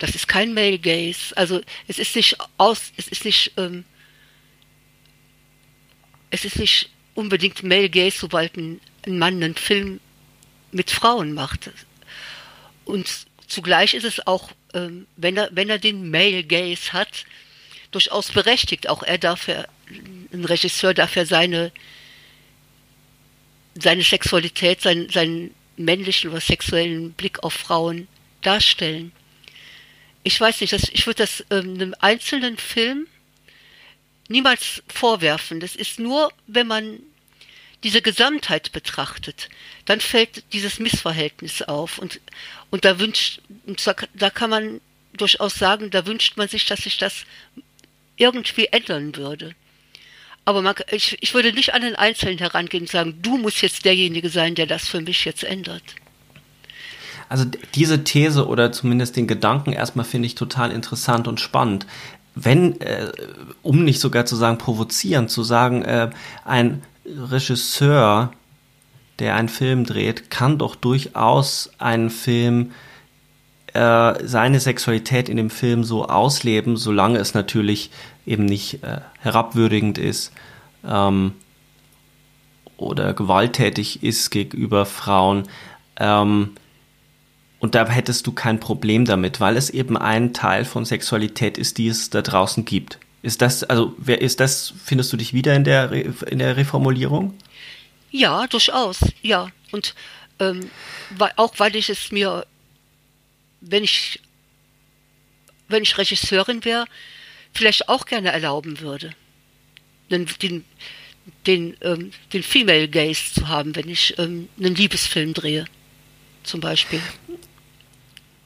das 0.05 0.15
ist 0.15 0.29
kein 0.29 0.53
Male 0.53 0.79
Gaze. 0.79 1.35
Also 1.37 1.61
es 1.89 1.99
ist 1.99 2.15
nicht 2.15 2.37
aus, 2.59 2.93
es 2.97 3.09
ist 3.09 3.25
nicht, 3.25 3.53
ähm, 3.57 3.85
es 6.31 6.45
ist 6.45 6.59
nicht 6.59 6.91
unbedingt 7.15 7.63
Male 7.63 7.89
Gaze, 7.89 8.19
sobald 8.19 8.57
ein, 8.57 8.81
ein 9.07 9.19
Mann 9.19 9.43
einen 9.43 9.55
Film 9.55 10.01
mit 10.73 10.91
Frauen 10.91 11.33
macht. 11.33 11.71
Und 12.85 13.09
zugleich 13.47 13.95
ist 13.95 14.05
es 14.05 14.27
auch, 14.27 14.51
ähm, 14.75 15.07
wenn 15.17 15.37
er, 15.37 15.49
wenn 15.53 15.71
er 15.71 15.79
den 15.79 16.11
Male 16.11 16.45
Gaze 16.45 16.93
hat, 16.93 17.25
durchaus 17.91 18.31
berechtigt. 18.31 18.89
Auch 18.89 19.03
er 19.03 19.17
darf 19.17 19.49
ja, 19.49 19.65
ein 20.33 20.45
Regisseur 20.45 20.93
darf 20.93 21.17
ja 21.17 21.25
seine, 21.25 21.73
seine 23.75 24.03
Sexualität, 24.03 24.83
seinen, 24.83 25.09
seinen 25.09 25.55
männlichen 25.77 26.31
oder 26.31 26.41
sexuellen 26.41 27.13
Blick 27.13 27.43
auf 27.43 27.55
Frauen 27.55 28.07
darstellen 28.43 29.13
ich 30.25 30.41
weiß 30.41 30.61
nicht, 30.63 30.73
das, 30.73 30.89
ich 30.91 31.07
würde 31.07 31.23
das 31.23 31.45
ähm, 31.51 31.75
einem 31.75 31.95
einzelnen 32.01 32.57
Film 32.57 33.07
niemals 34.29 34.83
vorwerfen. 34.89 35.61
Das 35.61 35.77
ist 35.77 36.01
nur, 36.01 36.33
wenn 36.47 36.67
man 36.67 36.99
diese 37.85 38.01
Gesamtheit 38.01 38.73
betrachtet, 38.73 39.51
dann 39.85 40.01
fällt 40.01 40.43
dieses 40.55 40.79
Missverhältnis 40.79 41.61
auf 41.61 41.99
und, 41.99 42.21
und 42.71 42.87
da 42.87 42.99
wünscht, 42.99 43.43
und 43.67 43.87
da, 43.87 43.95
da 44.15 44.31
kann 44.31 44.49
man 44.49 44.81
durchaus 45.13 45.55
sagen, 45.57 45.91
da 45.91 46.07
wünscht 46.07 46.39
man 46.39 46.49
sich, 46.49 46.65
dass 46.65 46.81
sich 46.81 46.97
das 46.97 47.27
irgendwie 48.17 48.67
ändern 48.67 49.15
würde. 49.17 49.55
Aber 50.47 50.63
man, 50.63 50.75
ich, 50.91 51.19
ich 51.21 51.35
würde 51.35 51.53
nicht 51.53 51.75
an 51.75 51.83
den 51.83 51.97
Einzelnen 51.97 52.39
herangehen 52.39 52.85
und 52.85 52.91
sagen, 52.91 53.21
du 53.21 53.37
musst 53.37 53.61
jetzt 53.61 53.85
derjenige 53.85 54.31
sein, 54.31 54.55
der 54.55 54.67
das 54.67 54.89
für 54.89 55.03
mich 55.03 55.27
jetzt 55.27 55.45
ändert. 55.45 55.83
Also 57.29 57.45
diese 57.75 58.05
These 58.05 58.47
oder 58.47 58.73
zumindest 58.73 59.17
den 59.17 59.27
Gedanken 59.27 59.73
erstmal 59.73 60.05
finde 60.05 60.27
ich 60.27 60.35
total 60.35 60.71
interessant 60.71 61.29
und 61.29 61.41
spannend. 61.41 61.87
Wenn, 62.35 62.81
äh, 62.81 63.13
um 63.63 63.85
nicht 63.85 64.01
sogar 64.01 64.27
zu 64.27 64.37
sagen 64.37 64.59
provozierend, 64.59 65.31
zu 65.31 65.43
sagen, 65.43 65.83
äh, 65.83 66.11
ein 66.45 66.83
Regisseur, 67.07 68.33
der 69.19 69.37
einen 69.37 69.49
Film 69.49 69.85
dreht, 69.85 70.31
kann 70.31 70.59
doch 70.59 70.75
durchaus 70.75 71.71
einen 71.79 72.11
Film 72.11 72.73
äh, 73.75 74.15
seine 74.25 74.61
Sexualität 74.61 75.29
in 75.29 75.37
dem 75.37 75.51
Film 75.51 75.85
so 75.85 76.07
ausleben, 76.07 76.77
solange 76.77 77.19
es 77.19 77.35
natürlich 77.35 77.91
eben 78.27 78.45
nicht 78.45 78.83
äh, 78.83 79.01
herabwürdigend 79.21 79.99
ist 79.99 80.33
ähm, 80.87 81.33
oder 82.77 83.15
gewalttätig 83.15 84.03
ist 84.03 84.31
gegenüber 84.31 84.87
Frauen. 84.87 85.45
Ähm, 85.99 86.51
und 87.65 87.75
da 87.75 87.89
hättest 87.89 88.27
du 88.27 88.33
kein 88.33 88.61
Problem 88.61 89.07
damit, 89.07 89.41
weil 89.41 89.57
es 89.57 89.71
eben 89.71 89.97
ein 89.97 90.35
Teil 90.35 90.67
von 90.67 90.85
Sexualität 90.85 91.57
ist, 91.57 91.79
die 91.79 91.89
es 91.89 92.11
da 92.11 92.21
draußen 92.21 92.67
gibt. 92.67 92.99
Ist 93.23 93.41
das, 93.41 93.65
also, 93.65 93.95
wer 93.97 94.21
ist 94.21 94.41
das, 94.41 94.75
findest 94.85 95.11
du 95.15 95.17
dich 95.17 95.33
wieder 95.33 95.55
in 95.55 95.65
der, 95.65 95.91
in 95.91 96.41
der 96.41 96.59
Reformulierung? 96.59 97.33
Ja, 98.11 98.47
durchaus, 98.49 98.99
ja. 99.23 99.49
Und 99.73 99.95
ähm, 100.41 100.69
weil, 101.17 101.33
auch 101.37 101.55
weil 101.57 101.75
ich 101.75 101.89
es 101.89 102.13
mir, 102.13 102.45
wenn 103.63 103.83
ich, 103.83 104.21
wenn 105.69 105.85
ich 105.85 105.97
Regisseurin 105.97 106.67
wäre, 106.67 106.85
vielleicht 107.55 107.89
auch 107.89 108.05
gerne 108.05 108.31
erlauben 108.31 108.81
würde, 108.81 109.15
den, 110.11 110.29
den, 110.43 110.67
den, 111.47 111.79
ähm, 111.81 112.11
den 112.35 112.43
Female 112.43 112.89
Gaze 112.89 113.33
zu 113.33 113.49
haben, 113.49 113.75
wenn 113.75 113.89
ich 113.89 114.19
ähm, 114.19 114.51
einen 114.59 114.75
Liebesfilm 114.75 115.33
drehe, 115.33 115.65
zum 116.43 116.61
Beispiel 116.61 117.01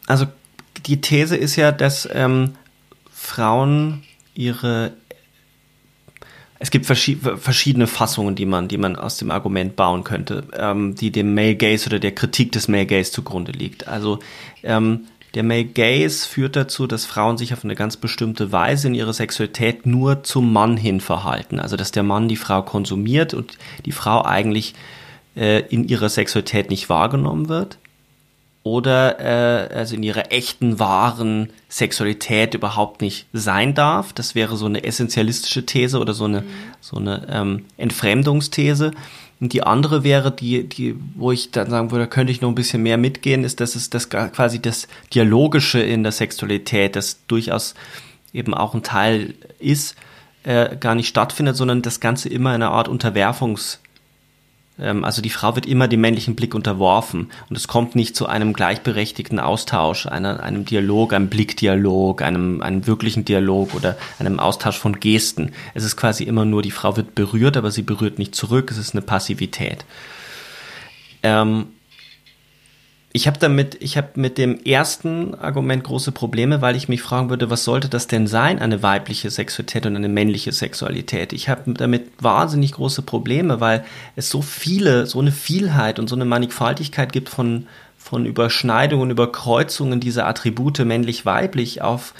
also 0.09 0.27
die 0.87 1.01
These 1.01 1.37
ist 1.37 1.57
ja, 1.57 1.71
dass 1.71 2.09
ähm, 2.13 2.55
Frauen 3.13 4.03
ihre 4.35 4.93
es 6.61 6.73
gibt 6.73 6.87
verschiedene 6.87 7.87
Fassungen, 7.87 8.35
die 8.35 8.45
man, 8.45 8.67
die 8.67 8.79
man 8.79 8.97
aus 8.97 9.17
dem 9.17 9.31
Argument 9.31 9.77
bauen 9.77 10.03
könnte, 10.03 10.43
ähm, 10.59 10.97
die 10.97 11.13
dem 11.13 11.33
Male 11.33 11.55
Gaze 11.55 11.87
oder 11.87 12.01
der 12.01 12.13
Kritik 12.13 12.51
des 12.51 12.67
Male 12.67 12.87
Gaze 12.87 13.13
zugrunde 13.13 13.53
liegt. 13.53 13.87
Also 13.87 14.19
ähm, 14.65 15.03
der 15.35 15.45
Male 15.45 15.67
Gaze 15.67 16.27
führt 16.27 16.57
dazu, 16.57 16.89
dass 16.89 17.05
Frauen 17.05 17.39
sich 17.39 17.53
auf 17.53 17.63
eine 17.63 17.77
ganz 17.77 17.97
bestimmte 17.97 18.51
Weise 18.51 18.89
in 18.89 18.95
ihrer 18.95 19.13
Sexualität 19.13 19.87
nur 19.87 20.25
zum 20.25 20.53
Mann 20.53 20.77
hin 20.77 21.01
verhalten. 21.01 21.61
Also 21.61 21.77
dass 21.77 21.93
der 21.93 22.03
Mann 22.03 22.27
die 22.27 22.35
Frau 22.35 22.63
konsumiert 22.63 23.35
und 23.35 23.57
die 23.87 23.93
Frau 23.93 24.25
eigentlich 24.25 24.75
äh, 25.37 25.61
in 25.61 25.87
ihrer 25.87 26.09
Sexualität 26.09 26.71
nicht 26.71 26.89
wahrgenommen 26.89 27.49
wird 27.49 27.79
oder 28.69 29.19
äh, 29.21 29.75
also 29.75 29.95
in 29.95 30.03
ihrer 30.03 30.31
echten, 30.31 30.79
wahren 30.79 31.51
Sexualität 31.69 32.55
überhaupt 32.55 33.01
nicht 33.01 33.27
sein 33.33 33.75
darf. 33.75 34.13
Das 34.13 34.35
wäre 34.35 34.57
so 34.57 34.67
eine 34.67 34.85
essentialistische 34.85 35.65
These 35.65 35.99
oder 35.99 36.13
so 36.13 36.25
eine, 36.25 36.43
mhm. 36.43 36.47
so 36.81 36.97
eine 36.99 37.27
ähm, 37.31 37.65
Entfremdungsthese. 37.79 38.91
Und 39.41 39.53
die 39.53 39.63
andere 39.63 40.05
wäre, 40.05 40.31
die, 40.33 40.69
die, 40.69 40.97
wo 41.15 41.33
ich 41.33 41.51
dann 41.51 41.71
sagen 41.71 41.91
würde, 41.91 42.09
könnte 42.09 42.33
ich 42.33 42.41
noch 42.41 42.51
ein 42.51 42.57
bisschen 42.57 42.83
mehr 42.83 42.99
mitgehen, 42.99 43.45
ist, 43.45 43.61
dass 43.61 43.75
es 43.75 43.89
das 43.89 44.11
quasi 44.11 44.61
das 44.61 44.89
Dialogische 45.15 45.81
in 45.81 46.03
der 46.03 46.13
Sexualität, 46.13 46.97
das 46.97 47.25
durchaus 47.27 47.75
eben 48.33 48.53
auch 48.53 48.75
ein 48.75 48.83
Teil 48.83 49.35
ist, 49.59 49.97
äh, 50.43 50.77
gar 50.77 50.95
nicht 50.95 51.09
stattfindet, 51.09 51.57
sondern 51.57 51.83
das 51.83 52.01
Ganze 52.01 52.29
immer 52.29 52.55
in 52.55 52.63
einer 52.63 52.73
Art 52.73 52.89
Unterwerfungs- 52.89 53.79
also 54.79 55.23
die 55.23 55.31
Frau 55.31 55.57
wird 55.57 55.67
immer 55.67 55.89
dem 55.89 56.01
männlichen 56.01 56.37
Blick 56.37 56.55
unterworfen 56.55 57.31
und 57.51 57.57
es 57.57 57.67
kommt 57.67 57.97
nicht 57.97 58.15
zu 58.15 58.27
einem 58.27 58.53
gleichberechtigten 58.53 59.41
Austausch, 59.41 60.07
einer, 60.07 60.43
einem 60.43 60.65
Dialog, 60.65 61.13
einem 61.13 61.29
Blickdialog, 61.29 62.23
einem, 62.23 62.63
einem 62.63 62.87
wirklichen 62.87 63.25
Dialog 63.25 63.75
oder 63.75 63.97
einem 64.19 64.39
Austausch 64.39 64.79
von 64.79 65.01
Gesten. 65.01 65.53
Es 65.75 65.85
ist 65.85 65.97
quasi 65.97 66.25
immer 66.25 66.45
nur, 66.45 66.63
die 66.63 66.71
Frau 66.71 66.97
wird 66.97 67.15
berührt, 67.15 67.57
aber 67.57 67.71
sie 67.71 67.83
berührt 67.83 68.19
nicht 68.19 68.35
zurück, 68.35 68.71
es 68.71 68.79
ist 68.79 68.95
eine 68.95 69.03
Passivität. 69.03 69.85
Ähm, 71.23 71.67
ich 73.13 73.27
habe 73.27 73.39
damit, 73.39 73.79
ich 73.81 73.97
habe 73.97 74.09
mit 74.17 74.37
dem 74.37 74.63
ersten 74.65 75.35
Argument 75.35 75.83
große 75.83 76.13
Probleme, 76.13 76.61
weil 76.61 76.77
ich 76.77 76.89
mich 76.89 77.01
fragen 77.01 77.31
würde, 77.31 77.49
was 77.49 77.65
sollte 77.65 77.89
das 77.89 78.07
denn 78.07 78.27
sein, 78.27 78.59
eine 78.59 78.83
weibliche 78.83 79.31
Sexualität 79.31 79.87
und 79.87 79.97
eine 79.97 80.11
männliche 80.11 80.53
Sexualität? 80.53 81.33
Ich 81.33 81.49
habe 81.49 81.73
damit 81.73 82.11
wahnsinnig 82.21 82.73
große 82.73 83.01
Probleme, 83.03 83.61
weil 83.61 83.85
es 84.15 84.29
so 84.29 84.43
viele, 84.43 85.07
so 85.07 85.21
eine 85.21 85.33
Vielheit 85.33 85.99
und 85.99 86.09
so 86.09 86.17
eine 86.17 86.27
Mannigfaltigkeit 86.27 87.11
gibt 87.11 87.31
von, 87.31 87.67
von 87.97 88.27
Überschneidungen, 88.27 89.11
Überkreuzungen 89.11 90.01
dieser 90.01 90.27
Attribute 90.27 90.79
männlich-weiblich 90.81 91.81
auf 91.81 92.13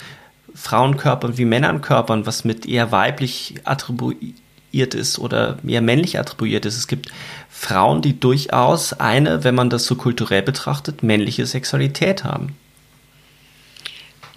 Frauenkörpern 0.55 1.37
wie 1.37 1.45
Männernkörpern, 1.45 2.25
was 2.25 2.45
mit 2.45 2.65
eher 2.65 2.91
weiblich 2.91 3.55
attribuiert 3.63 4.95
ist 4.95 5.19
oder 5.19 5.59
eher 5.65 5.81
männlich 5.81 6.17
attribuiert 6.17 6.65
ist. 6.65 6.77
Es 6.77 6.87
gibt 6.87 7.11
Frauen, 7.59 8.01
die 8.01 8.17
durchaus 8.17 8.93
eine, 8.93 9.43
wenn 9.43 9.53
man 9.53 9.69
das 9.69 9.85
so 9.85 9.95
kulturell 9.95 10.41
betrachtet, 10.41 11.03
männliche 11.03 11.45
Sexualität 11.45 12.23
haben. 12.23 12.55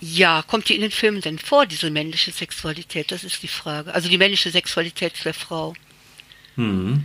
Ja, 0.01 0.43
kommt 0.43 0.69
die 0.69 0.75
in 0.75 0.81
den 0.81 0.91
Filmen 0.91 1.21
denn 1.21 1.39
vor, 1.39 1.65
diese 1.65 1.89
männliche 1.91 2.33
Sexualität? 2.33 3.13
Das 3.13 3.23
ist 3.23 3.41
die 3.45 3.49
Frage. 3.49 3.95
Also 3.95 4.09
die 4.09 4.19
männliche 4.19 4.51
Sexualität 4.51 5.13
der 5.25 5.35
Frau. 5.35 5.75
Hm. 6.57 7.05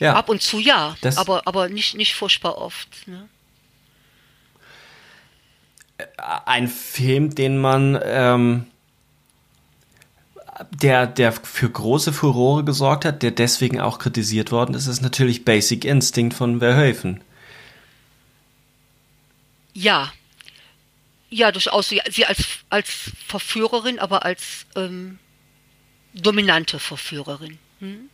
Ja. 0.00 0.14
Ab 0.14 0.30
und 0.30 0.42
zu 0.42 0.58
ja, 0.58 0.96
das 1.00 1.16
aber, 1.16 1.46
aber 1.46 1.68
nicht, 1.68 1.94
nicht 1.94 2.14
furchtbar 2.14 2.58
oft. 2.58 3.06
Ne? 3.06 3.28
Ein 6.44 6.66
Film, 6.66 7.36
den 7.36 7.58
man 7.58 8.00
ähm, 8.02 8.66
der, 10.70 11.06
der 11.06 11.32
für 11.32 11.70
große 11.70 12.12
Furore 12.12 12.64
gesorgt 12.64 13.04
hat, 13.04 13.22
der 13.22 13.30
deswegen 13.30 13.80
auch 13.80 13.98
kritisiert 13.98 14.52
worden 14.52 14.74
ist, 14.74 14.86
ist 14.86 15.00
natürlich 15.00 15.44
Basic 15.44 15.84
Instinct 15.84 16.36
von 16.36 16.60
Verhoeven. 16.60 17.22
Ja. 19.72 20.12
Ja, 21.30 21.52
durchaus. 21.52 21.88
Sie, 21.88 22.00
sie 22.10 22.26
als, 22.26 22.44
als 22.68 23.12
Verführerin, 23.26 23.98
aber 23.98 24.24
als 24.24 24.66
ähm, 24.74 25.18
dominante 26.14 26.78
Verführerin. 26.78 27.58
Hm? 27.78 28.10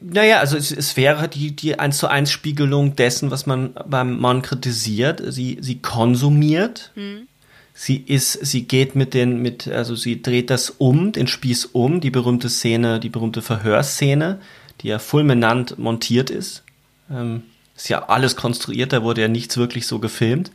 Naja, 0.00 0.40
also 0.40 0.56
es, 0.58 0.70
es 0.70 0.96
wäre 0.98 1.28
die, 1.28 1.56
die 1.56 1.78
1 1.78 1.96
zu 1.96 2.08
1 2.08 2.30
Spiegelung 2.30 2.94
dessen, 2.96 3.30
was 3.30 3.46
man 3.46 3.74
beim 3.86 4.18
Mann 4.18 4.42
kritisiert. 4.42 5.22
Sie, 5.26 5.58
sie 5.60 5.80
konsumiert. 5.80 6.92
Hm 6.94 7.26
sie 7.74 7.96
ist, 7.96 8.32
sie 8.32 8.64
geht 8.64 8.94
mit 8.94 9.14
den, 9.14 9.40
mit, 9.40 9.68
also 9.68 9.94
sie 9.94 10.22
dreht 10.22 10.50
das 10.50 10.70
um, 10.70 11.12
den 11.12 11.26
Spieß 11.26 11.66
um, 11.66 12.00
die 12.00 12.10
berühmte 12.10 12.48
Szene, 12.48 13.00
die 13.00 13.08
berühmte 13.08 13.42
Verhörszene, 13.42 14.40
die 14.80 14.88
ja 14.88 14.98
fulminant 14.98 15.78
montiert 15.78 16.30
ist. 16.30 16.64
Ähm, 17.10 17.44
ist 17.76 17.88
ja 17.88 18.08
alles 18.08 18.36
konstruiert, 18.36 18.92
da 18.92 19.02
wurde 19.02 19.22
ja 19.22 19.28
nichts 19.28 19.56
wirklich 19.56 19.86
so 19.86 19.98
gefilmt. 19.98 20.50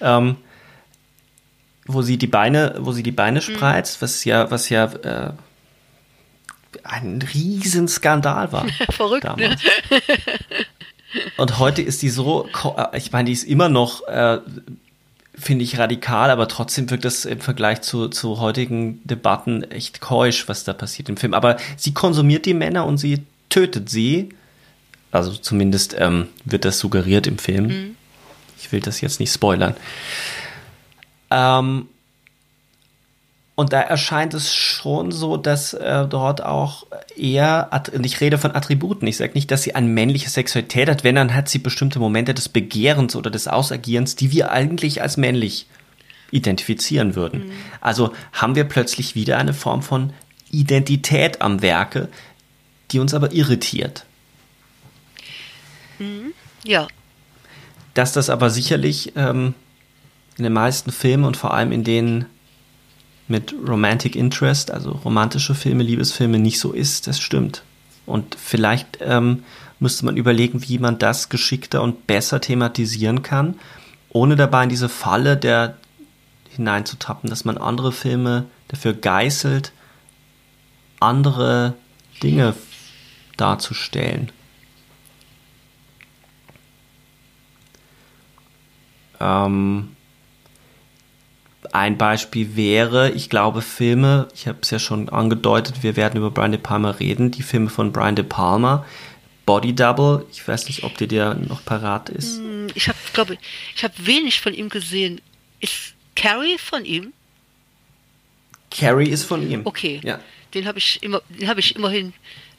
Ähm, 0.00 0.36
wo 1.86 2.02
sie 2.02 2.18
die 2.18 2.26
Beine, 2.26 2.74
wo 2.78 2.92
sie 2.92 3.02
die 3.02 3.12
Beine 3.12 3.38
mhm. 3.40 3.42
spreizt, 3.42 4.02
was 4.02 4.24
ja, 4.24 4.50
was 4.50 4.68
ja 4.68 4.84
äh, 4.84 5.32
ein 6.82 7.22
Riesenskandal 7.22 8.52
war. 8.52 8.66
Verrückt, 8.90 9.24
ne? 9.24 9.30
damals. 9.36 9.62
Ne? 9.62 10.00
Und 11.36 11.58
heute 11.58 11.82
ist 11.82 12.02
die 12.02 12.10
so, 12.10 12.48
äh, 12.76 12.98
ich 12.98 13.12
meine, 13.12 13.26
die 13.26 13.32
ist 13.32 13.44
immer 13.44 13.68
noch 13.68 14.06
äh, 14.06 14.38
finde 15.38 15.64
ich 15.64 15.78
radikal, 15.78 16.30
aber 16.30 16.48
trotzdem 16.48 16.88
wirkt 16.90 17.04
das 17.04 17.24
im 17.24 17.40
Vergleich 17.40 17.82
zu, 17.82 18.08
zu 18.08 18.40
heutigen 18.40 19.00
Debatten 19.04 19.62
echt 19.64 20.00
keusch, 20.00 20.48
was 20.48 20.64
da 20.64 20.72
passiert 20.72 21.08
im 21.08 21.16
Film. 21.16 21.34
Aber 21.34 21.56
sie 21.76 21.92
konsumiert 21.92 22.46
die 22.46 22.54
Männer 22.54 22.86
und 22.86 22.98
sie 22.98 23.24
tötet 23.50 23.90
sie. 23.90 24.30
Also 25.12 25.32
zumindest 25.32 25.94
ähm, 25.98 26.28
wird 26.44 26.64
das 26.64 26.78
suggeriert 26.78 27.26
im 27.26 27.38
Film. 27.38 27.66
Mhm. 27.66 27.96
Ich 28.58 28.72
will 28.72 28.80
das 28.80 29.00
jetzt 29.00 29.20
nicht 29.20 29.32
spoilern. 29.32 29.74
Ähm, 31.30 31.88
und 33.56 33.72
da 33.72 33.80
erscheint 33.80 34.34
es 34.34 34.54
schon 34.54 35.10
so, 35.10 35.38
dass 35.38 35.72
äh, 35.72 36.06
dort 36.06 36.42
auch 36.42 36.86
eher, 37.16 37.70
und 37.94 38.04
ich 38.04 38.20
rede 38.20 38.36
von 38.36 38.54
Attributen, 38.54 39.08
ich 39.08 39.16
sage 39.16 39.32
nicht, 39.32 39.50
dass 39.50 39.62
sie 39.62 39.74
eine 39.74 39.88
männliche 39.88 40.28
Sexualität 40.28 40.90
hat, 40.90 41.04
wenn, 41.04 41.14
dann 41.14 41.34
hat 41.34 41.48
sie 41.48 41.58
bestimmte 41.58 41.98
Momente 41.98 42.34
des 42.34 42.50
Begehrens 42.50 43.16
oder 43.16 43.30
des 43.30 43.48
Ausagierens, 43.48 44.14
die 44.14 44.30
wir 44.30 44.50
eigentlich 44.52 45.00
als 45.00 45.16
männlich 45.16 45.66
identifizieren 46.30 47.16
würden. 47.16 47.46
Mhm. 47.46 47.52
Also 47.80 48.12
haben 48.34 48.56
wir 48.56 48.64
plötzlich 48.64 49.14
wieder 49.14 49.38
eine 49.38 49.54
Form 49.54 49.82
von 49.82 50.12
Identität 50.50 51.40
am 51.40 51.62
Werke, 51.62 52.08
die 52.90 52.98
uns 52.98 53.14
aber 53.14 53.32
irritiert. 53.32 54.04
Mhm. 55.98 56.34
Ja. 56.62 56.88
Dass 57.94 58.12
das 58.12 58.28
aber 58.28 58.50
sicherlich 58.50 59.14
ähm, 59.16 59.54
in 60.36 60.44
den 60.44 60.52
meisten 60.52 60.92
Filmen 60.92 61.24
und 61.24 61.38
vor 61.38 61.54
allem 61.54 61.72
in 61.72 61.84
denen 61.84 62.26
mit 63.28 63.54
Romantic 63.66 64.14
Interest, 64.14 64.70
also 64.70 64.92
romantische 64.92 65.54
Filme, 65.54 65.82
Liebesfilme 65.82 66.38
nicht 66.38 66.60
so 66.60 66.72
ist, 66.72 67.06
das 67.06 67.20
stimmt. 67.20 67.62
Und 68.06 68.36
vielleicht 68.36 68.98
ähm, 69.00 69.42
müsste 69.80 70.04
man 70.04 70.16
überlegen, 70.16 70.62
wie 70.68 70.78
man 70.78 70.98
das 70.98 71.28
geschickter 71.28 71.82
und 71.82 72.06
besser 72.06 72.40
thematisieren 72.40 73.22
kann, 73.22 73.58
ohne 74.10 74.36
dabei 74.36 74.64
in 74.64 74.68
diese 74.68 74.88
Falle 74.88 75.36
der 75.36 75.76
hineinzutappen, 76.50 77.28
dass 77.28 77.44
man 77.44 77.58
andere 77.58 77.92
Filme 77.92 78.46
dafür 78.68 78.94
geißelt, 78.94 79.72
andere 81.00 81.74
Dinge 82.22 82.54
darzustellen. 83.36 84.32
Ähm, 89.20 89.95
ein 91.72 91.98
Beispiel 91.98 92.56
wäre, 92.56 93.10
ich 93.10 93.30
glaube, 93.30 93.62
Filme, 93.62 94.28
ich 94.34 94.46
habe 94.46 94.58
es 94.62 94.70
ja 94.70 94.78
schon 94.78 95.08
angedeutet, 95.08 95.82
wir 95.82 95.96
werden 95.96 96.16
über 96.16 96.30
Brian 96.30 96.52
De 96.52 96.60
Palma 96.60 96.90
reden, 96.90 97.30
die 97.30 97.42
Filme 97.42 97.70
von 97.70 97.92
Brian 97.92 98.16
De 98.16 98.24
Palma, 98.24 98.84
Body 99.44 99.74
Double, 99.74 100.26
ich 100.32 100.46
weiß 100.46 100.66
nicht, 100.66 100.82
ob 100.82 100.98
dir 100.98 101.06
der 101.06 101.34
noch 101.34 101.64
parat 101.64 102.08
ist. 102.08 102.38
Hm, 102.38 102.66
ich 102.74 102.88
habe, 102.88 102.98
glaube 103.12 103.38
ich, 103.74 103.84
habe 103.84 103.94
wenig 103.98 104.40
von 104.40 104.52
ihm 104.52 104.68
gesehen. 104.68 105.20
Ist 105.60 105.94
Carrie 106.16 106.58
von 106.58 106.84
ihm? 106.84 107.12
Carrie 108.70 109.08
ist 109.08 109.24
von 109.24 109.48
ihm. 109.48 109.62
Okay. 109.64 110.00
Ja. 110.02 110.20
Den 110.54 110.66
habe 110.66 110.78
ich 110.78 111.02
immer, 111.02 111.22
den 111.28 111.48
habe 111.48 111.60
ich 111.60 111.76
immerhin 111.76 112.12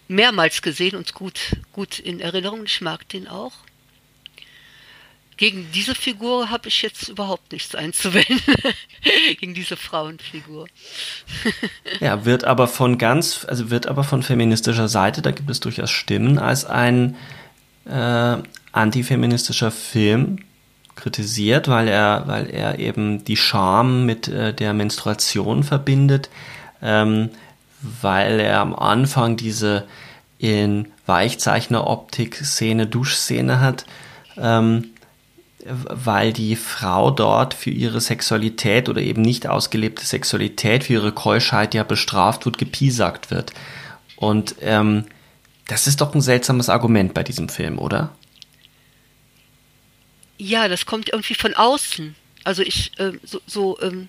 mehrmals 0.08 0.62
gesehen 0.62 0.96
und 0.96 1.14
gut, 1.14 1.58
gut 1.74 2.00
in 2.00 2.20
Erinnerung. 2.20 2.64
Ich 2.66 2.82
mag 2.82 3.08
den 3.10 3.28
auch 3.28 3.54
gegen 5.38 5.68
diese 5.74 5.96
Figur 5.96 6.50
habe 6.50 6.68
ich 6.68 6.82
jetzt 6.82 7.08
überhaupt 7.08 7.52
nichts 7.52 7.76
einzuwenden. 7.76 8.42
gegen 9.40 9.54
diese 9.54 9.78
Frauenfigur. 9.78 10.68
ja, 12.00 12.26
wird 12.26 12.44
aber 12.44 12.68
von 12.68 12.98
ganz, 12.98 13.46
also 13.48 13.70
wird 13.70 13.88
aber 13.88 14.04
von 14.04 14.24
feministischer 14.24 14.88
Seite, 14.88 15.22
da 15.22 15.32
gibt 15.32 15.50
es 15.50 15.60
durchaus 15.60 15.92
Stimmen, 15.92 16.40
als 16.40 16.66
ein 16.66 17.16
äh, 17.86 18.38
antifeministischer 18.72 19.72
Film 19.72 20.40
kritisiert, 20.96 21.68
weil 21.68 21.88
er, 21.88 22.24
weil 22.26 22.50
er 22.50 22.80
eben 22.80 23.24
die 23.24 23.38
Scham 23.38 24.06
mit 24.06 24.28
äh, 24.28 24.54
der 24.54 24.74
Menstruation 24.74 25.64
verbindet, 25.64 26.30
ähm, 26.82 27.30
weil 28.02 28.40
er 28.40 28.60
am 28.60 28.76
Anfang 28.76 29.38
diese 29.38 29.88
in 30.40 30.88
Weichzeichner-Optik-Szene, 31.06 32.88
Duschszene 32.88 33.60
hat, 33.60 33.86
ähm, 34.38 34.90
weil 35.68 36.34
die 36.34 36.56
Frau 36.56 37.12
dort 37.12 37.54
für 37.54 37.70
ihre 37.70 38.02
Sexualität 38.02 38.90
oder 38.90 39.02
eben 39.02 39.22
nicht 39.22 39.48
ausgelebte 39.48 40.06
Sexualität, 40.06 40.86
für 40.86 40.94
ihre 40.94 41.12
Keuschheit 41.12 41.74
ja 41.74 41.84
bestraft 41.84 42.46
wird, 42.46 42.58
gepiesackt 42.58 43.32
wird. 43.32 43.54
Und 44.16 44.56
ähm, 44.62 45.06
das 45.68 45.88
ist 45.88 46.02
doch 46.02 46.14
ein 46.16 46.22
seltsames 46.22 46.70
Argument 46.70 47.14
bei 47.14 47.24
diesem 47.24 47.50
Film, 47.50 47.80
oder? 47.80 48.16
Ja, 50.38 50.68
das 50.68 50.86
kommt 50.86 51.10
irgendwie 51.10 51.36
von 51.36 51.54
außen. 51.54 52.16
Also 52.44 52.62
ich 52.64 52.92
ähm, 53.00 53.20
so, 53.24 53.42
so 53.46 53.80
ähm, 53.82 54.08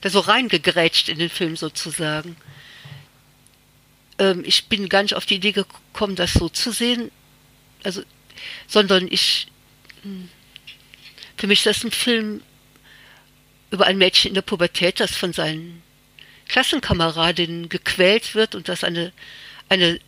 da 0.00 0.10
so 0.10 0.20
reingegrätscht 0.20 1.08
in 1.08 1.18
den 1.18 1.30
Film 1.30 1.56
sozusagen. 1.56 2.36
Ähm, 4.18 4.42
ich 4.44 4.66
bin 4.66 4.88
gar 4.88 5.02
nicht 5.02 5.14
auf 5.14 5.24
die 5.24 5.36
Idee 5.36 5.52
gekommen, 5.52 6.16
das 6.16 6.34
so 6.34 6.48
zu 6.48 6.72
sehen. 6.72 7.10
Also, 7.84 8.02
sondern 8.66 9.08
ich 9.08 9.46
hm, 10.02 10.28
für 11.38 11.46
mich 11.46 11.60
ist 11.60 11.66
das 11.66 11.84
ein 11.84 11.92
Film 11.92 12.42
über 13.70 13.86
ein 13.86 13.98
Mädchen 13.98 14.30
in 14.30 14.34
der 14.34 14.42
Pubertät, 14.42 15.00
das 15.00 15.16
von 15.16 15.32
seinen 15.32 15.82
Klassenkameradinnen 16.48 17.68
gequält 17.68 18.34
wird 18.34 18.54
und 18.54 18.68
das 18.68 18.82
eine, 18.82 19.12
eine 19.68 20.00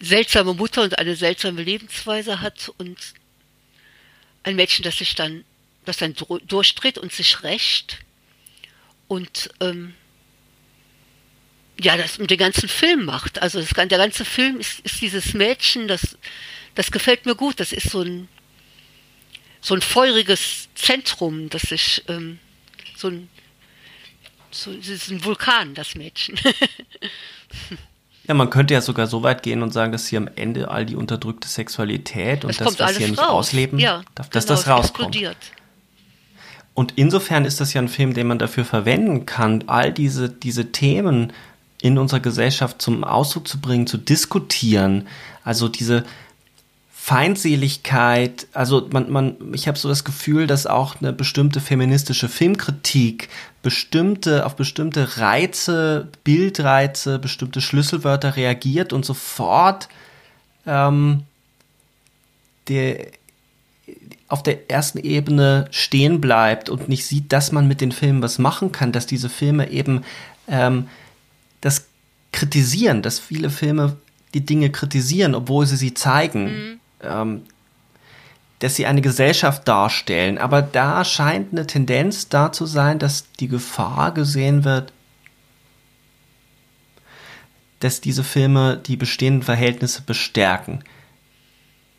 seltsame 0.00 0.54
Mutter 0.54 0.82
und 0.82 0.98
eine 0.98 1.14
seltsame 1.14 1.62
Lebensweise 1.62 2.40
hat 2.40 2.72
und 2.78 2.98
ein 4.42 4.56
Mädchen, 4.56 4.82
das 4.82 4.98
sich 4.98 5.14
dann, 5.14 5.44
das 5.84 5.98
dann 5.98 6.14
durchdreht 6.46 6.98
und 6.98 7.12
sich 7.12 7.42
rächt 7.42 7.98
und 9.08 9.50
ähm, 9.60 9.94
ja, 11.78 11.96
das 11.96 12.16
den 12.16 12.38
ganzen 12.38 12.68
Film 12.68 13.04
macht. 13.04 13.40
Also 13.42 13.60
das, 13.60 13.70
der 13.70 13.86
ganze 13.86 14.24
Film 14.24 14.58
ist, 14.58 14.80
ist 14.80 15.00
dieses 15.00 15.34
Mädchen, 15.34 15.88
das, 15.88 16.16
das 16.74 16.90
gefällt 16.90 17.26
mir 17.26 17.34
gut. 17.34 17.60
Das 17.60 17.72
ist 17.72 17.90
so 17.90 18.00
ein 18.00 18.28
so 19.66 19.74
ein 19.74 19.82
feuriges 19.82 20.68
Zentrum, 20.76 21.50
das 21.50 21.62
sich 21.62 22.04
ähm, 22.06 22.38
so 22.96 23.08
ein 23.08 23.28
so, 24.52 24.70
es 24.70 24.88
ist 24.88 25.10
ein 25.10 25.24
Vulkan, 25.24 25.74
das 25.74 25.96
Mädchen. 25.96 26.38
ja, 28.28 28.34
man 28.34 28.48
könnte 28.48 28.74
ja 28.74 28.80
sogar 28.80 29.08
so 29.08 29.24
weit 29.24 29.42
gehen 29.42 29.62
und 29.62 29.72
sagen, 29.72 29.90
dass 29.90 30.06
hier 30.06 30.18
am 30.18 30.30
Ende 30.36 30.70
all 30.70 30.86
die 30.86 30.94
unterdrückte 30.94 31.48
Sexualität 31.48 32.44
und 32.44 32.58
das, 32.60 32.78
was 32.78 32.96
hier 32.96 33.08
nicht 33.08 33.18
ausleben, 33.18 33.80
ja, 33.80 34.04
dass 34.14 34.30
genau, 34.30 34.46
das 34.46 34.68
rauskommt. 34.68 35.16
Explodiert. 35.16 35.36
Und 36.72 36.92
insofern 36.94 37.44
ist 37.44 37.60
das 37.60 37.74
ja 37.74 37.82
ein 37.82 37.88
Film, 37.88 38.14
den 38.14 38.28
man 38.28 38.38
dafür 38.38 38.64
verwenden 38.64 39.26
kann, 39.26 39.64
all 39.66 39.92
diese, 39.92 40.30
diese 40.30 40.70
Themen 40.70 41.32
in 41.82 41.98
unserer 41.98 42.20
Gesellschaft 42.20 42.80
zum 42.80 43.02
Ausdruck 43.02 43.48
zu 43.48 43.60
bringen, 43.60 43.88
zu 43.88 43.98
diskutieren. 43.98 45.08
Also 45.42 45.68
diese, 45.68 46.04
Feindseligkeit, 47.06 48.48
also 48.52 48.88
man, 48.90 49.08
man, 49.12 49.36
ich 49.54 49.68
habe 49.68 49.78
so 49.78 49.88
das 49.88 50.02
Gefühl, 50.02 50.48
dass 50.48 50.66
auch 50.66 50.96
eine 51.00 51.12
bestimmte 51.12 51.60
feministische 51.60 52.28
Filmkritik 52.28 53.28
bestimmte, 53.62 54.44
auf 54.44 54.56
bestimmte 54.56 55.16
Reize, 55.18 56.08
Bildreize, 56.24 57.20
bestimmte 57.20 57.60
Schlüsselwörter 57.60 58.34
reagiert 58.34 58.92
und 58.92 59.04
sofort 59.04 59.88
ähm, 60.66 61.22
der, 62.66 63.06
auf 64.26 64.42
der 64.42 64.68
ersten 64.68 64.98
Ebene 64.98 65.68
stehen 65.70 66.20
bleibt 66.20 66.68
und 66.68 66.88
nicht 66.88 67.06
sieht, 67.06 67.32
dass 67.32 67.52
man 67.52 67.68
mit 67.68 67.80
den 67.80 67.92
Filmen 67.92 68.20
was 68.20 68.40
machen 68.40 68.72
kann, 68.72 68.90
dass 68.90 69.06
diese 69.06 69.28
Filme 69.28 69.70
eben 69.70 70.02
ähm, 70.48 70.88
das 71.60 71.86
kritisieren, 72.32 73.02
dass 73.02 73.20
viele 73.20 73.50
Filme 73.50 73.96
die 74.34 74.44
Dinge 74.44 74.70
kritisieren, 74.70 75.36
obwohl 75.36 75.66
sie 75.66 75.76
sie 75.76 75.94
zeigen. 75.94 76.44
Mhm 76.46 76.80
ähm, 77.02 77.42
dass 78.58 78.76
sie 78.76 78.86
eine 78.86 79.02
Gesellschaft 79.02 79.68
darstellen. 79.68 80.38
Aber 80.38 80.62
da 80.62 81.04
scheint 81.04 81.52
eine 81.52 81.66
Tendenz 81.66 82.28
da 82.28 82.52
zu 82.52 82.66
sein, 82.66 82.98
dass 82.98 83.30
die 83.32 83.48
Gefahr 83.48 84.12
gesehen 84.12 84.64
wird, 84.64 84.92
dass 87.80 88.00
diese 88.00 88.24
Filme 88.24 88.78
die 88.78 88.96
bestehenden 88.96 89.42
Verhältnisse 89.42 90.02
bestärken. 90.02 90.82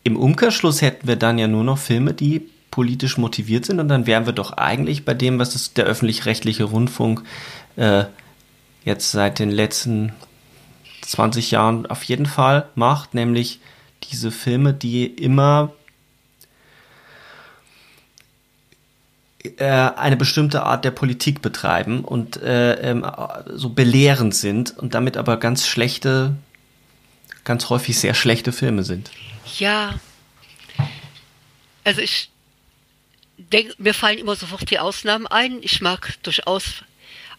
Im 0.02 0.16
Umkehrschluss 0.16 0.82
hätten 0.82 1.06
wir 1.06 1.16
dann 1.16 1.38
ja 1.38 1.46
nur 1.46 1.64
noch 1.64 1.78
Filme, 1.78 2.14
die 2.14 2.48
politisch 2.70 3.18
motiviert 3.18 3.64
sind 3.64 3.80
und 3.80 3.88
dann 3.88 4.06
wären 4.06 4.26
wir 4.26 4.32
doch 4.32 4.52
eigentlich 4.52 5.04
bei 5.04 5.14
dem, 5.14 5.38
was 5.38 5.52
das, 5.52 5.74
der 5.74 5.84
öffentlich-rechtliche 5.84 6.64
Rundfunk 6.64 7.22
äh, 7.76 8.04
jetzt 8.84 9.10
seit 9.10 9.38
den 9.38 9.50
letzten 9.50 10.12
20 11.02 11.50
Jahren 11.50 11.86
auf 11.86 12.02
jeden 12.04 12.26
Fall 12.26 12.68
macht, 12.74 13.14
nämlich 13.14 13.60
diese 14.04 14.30
Filme, 14.30 14.74
die 14.74 15.06
immer 15.06 15.72
äh, 19.56 19.64
eine 19.64 20.16
bestimmte 20.16 20.62
Art 20.62 20.84
der 20.84 20.90
Politik 20.90 21.42
betreiben 21.42 22.04
und 22.04 22.36
äh, 22.42 22.74
ähm, 22.74 23.06
so 23.46 23.70
belehrend 23.70 24.34
sind 24.34 24.76
und 24.76 24.94
damit 24.94 25.16
aber 25.16 25.36
ganz 25.36 25.66
schlechte, 25.66 26.36
ganz 27.44 27.68
häufig 27.70 27.98
sehr 27.98 28.14
schlechte 28.14 28.52
Filme 28.52 28.82
sind. 28.82 29.10
Ja. 29.58 29.98
Also 31.84 32.00
ich 32.00 32.30
denke, 33.36 33.74
mir 33.78 33.94
fallen 33.94 34.18
immer 34.18 34.34
sofort 34.34 34.70
die 34.70 34.78
Ausnahmen 34.78 35.26
ein. 35.26 35.62
Ich 35.62 35.80
mag 35.80 36.14
durchaus 36.22 36.84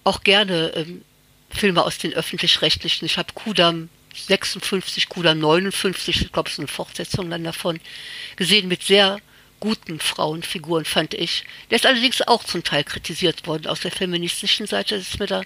auch 0.03 0.24
gerne 0.24 0.72
ähm, 0.76 1.03
Filme 1.49 1.84
aus 1.84 1.97
den 1.97 2.14
öffentlich-rechtlichen. 2.14 3.05
Ich 3.05 3.18
habe 3.18 3.34
Kudam 3.34 3.89
56, 4.26 5.09
Kula 5.09 5.36
59, 5.36 6.22
ich 6.22 6.32
glaube, 6.32 6.47
es 6.47 6.53
ist 6.53 6.59
eine 6.59 6.67
Fortsetzung 6.67 7.30
dann 7.30 7.43
davon, 7.43 7.80
gesehen 8.36 8.67
mit 8.67 8.84
sehr 8.84 9.20
guten 9.59 9.99
Frauenfiguren, 9.99 10.86
fand 10.86 11.13
ich. 11.13 11.43
Der 11.70 11.78
ist 11.78 11.86
allerdings 11.86 12.22
auch 12.22 12.43
zum 12.43 12.63
Teil 12.63 12.84
kritisiert 12.84 13.45
worden 13.47 13.67
aus 13.67 13.82
der 13.82 13.91
feministischen 13.91 14.67
Seite. 14.67 14.97
Das 14.97 15.07
ist 15.07 15.20
mir 15.20 15.28
da 15.28 15.43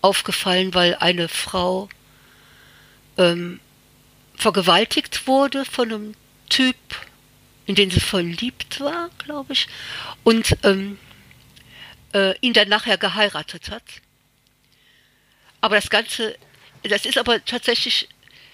aufgefallen, 0.00 0.74
weil 0.74 0.94
eine 0.96 1.28
Frau 1.28 1.88
ähm, 3.16 3.60
vergewaltigt 4.36 5.26
wurde 5.26 5.64
von 5.64 5.92
einem 5.92 6.14
Typ, 6.48 6.76
in 7.66 7.74
den 7.74 7.90
sie 7.90 8.00
verliebt 8.00 8.80
war, 8.80 9.10
glaube 9.18 9.52
ich, 9.52 9.66
und 10.24 10.56
ähm, 10.62 10.98
äh, 12.14 12.34
ihn 12.40 12.54
dann 12.54 12.68
nachher 12.68 12.96
geheiratet 12.96 13.70
hat. 13.70 13.82
Aber 15.60 15.76
das 15.76 15.90
Ganze 15.90 16.36
das 16.82 17.06
ist 17.06 17.18
aber 17.18 17.44
tatsächlich, 17.44 18.08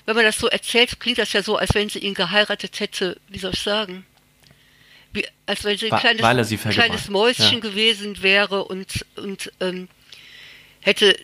wenn 0.07 0.17
man 0.17 0.25
das 0.25 0.39
so 0.39 0.49
erzählt, 0.49 1.01
klingt 1.01 1.19
das 1.19 1.33
ja 1.33 1.43
so, 1.43 1.57
als 1.57 1.75
wenn 1.75 1.89
sie 1.89 2.01
ihn 2.01 2.15
geheiratet 2.15 2.81
hätte, 2.81 3.19
wie 3.29 3.39
soll 3.39 3.53
ich 3.53 3.61
sagen? 3.61 4.07
Wie, 5.13 5.27
als 5.47 5.65
wenn 5.65 5.79
sie 5.79 5.91
ein 5.91 5.99
kleines, 5.99 6.49
sie 6.49 6.57
kleines 6.57 7.09
Mäuschen 7.09 7.55
ja. 7.55 7.61
gewesen 7.61 8.23
wäre 8.23 8.65
und, 8.65 9.07
und 9.17 9.53
ähm, 9.61 9.89
hätte 10.81 11.17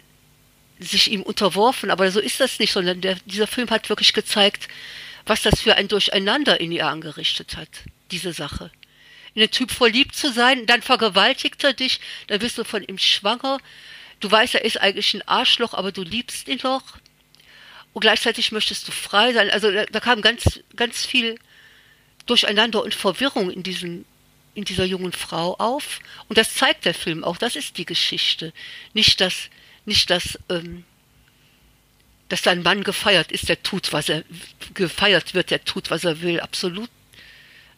sich 0.78 1.10
ihm 1.10 1.22
unterworfen. 1.22 1.90
Aber 1.90 2.10
so 2.10 2.20
ist 2.20 2.40
das 2.40 2.58
nicht, 2.58 2.72
sondern 2.72 3.00
der, 3.00 3.16
dieser 3.26 3.46
Film 3.46 3.70
hat 3.70 3.88
wirklich 3.88 4.12
gezeigt, 4.12 4.68
was 5.26 5.42
das 5.42 5.60
für 5.60 5.76
ein 5.76 5.88
Durcheinander 5.88 6.60
in 6.60 6.72
ihr 6.72 6.86
angerichtet 6.86 7.56
hat, 7.56 7.68
diese 8.10 8.32
Sache. 8.32 8.70
In 9.34 9.40
den 9.40 9.50
Typ 9.50 9.70
verliebt 9.70 10.16
zu 10.16 10.32
sein, 10.32 10.66
dann 10.66 10.82
vergewaltigt 10.82 11.62
er 11.62 11.72
dich, 11.72 12.00
dann 12.26 12.40
bist 12.40 12.58
du 12.58 12.64
von 12.64 12.82
ihm 12.82 12.98
schwanger, 12.98 13.58
Du 14.20 14.30
weißt, 14.30 14.54
er 14.54 14.64
ist 14.64 14.80
eigentlich 14.80 15.14
ein 15.14 15.26
Arschloch, 15.26 15.74
aber 15.74 15.92
du 15.92 16.02
liebst 16.02 16.46
ihn 16.48 16.58
doch. 16.58 16.82
Und 17.92 18.00
gleichzeitig 18.00 18.52
möchtest 18.52 18.86
du 18.86 18.92
frei 18.92 19.32
sein. 19.32 19.50
Also 19.50 19.70
da, 19.70 19.86
da 19.86 20.00
kam 20.00 20.22
ganz, 20.22 20.60
ganz 20.76 21.04
viel 21.04 21.38
Durcheinander 22.26 22.82
und 22.82 22.94
Verwirrung 22.94 23.50
in 23.50 23.62
diesem, 23.62 24.04
in 24.54 24.64
dieser 24.64 24.84
jungen 24.84 25.12
Frau 25.12 25.56
auf. 25.56 26.00
Und 26.28 26.38
das 26.38 26.54
zeigt 26.54 26.84
der 26.84 26.94
Film 26.94 27.24
auch. 27.24 27.38
Das 27.38 27.56
ist 27.56 27.78
die 27.78 27.86
Geschichte. 27.86 28.52
Nicht, 28.92 29.20
dass, 29.20 29.48
nicht, 29.86 30.10
dass, 30.10 30.38
ähm, 30.48 30.84
dass 32.28 32.46
ein 32.46 32.62
Mann 32.62 32.84
gefeiert 32.84 33.32
ist, 33.32 33.48
der 33.48 33.62
tut, 33.62 33.92
was 33.92 34.08
er, 34.08 34.22
gefeiert 34.74 35.34
wird, 35.34 35.50
der 35.50 35.64
tut, 35.64 35.90
was 35.90 36.04
er 36.04 36.20
will. 36.20 36.40
Absolut, 36.40 36.90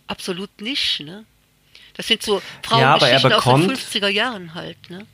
absolut 0.08 0.60
nicht, 0.60 1.00
ne? 1.00 1.24
Das 1.94 2.06
sind 2.06 2.22
so 2.22 2.40
Frauengeschichten 2.62 3.30
ja, 3.30 3.36
aus 3.36 3.44
den 3.44 3.76
50er 3.76 4.08
Jahren 4.08 4.54
halt, 4.54 4.90
ne? 4.90 5.06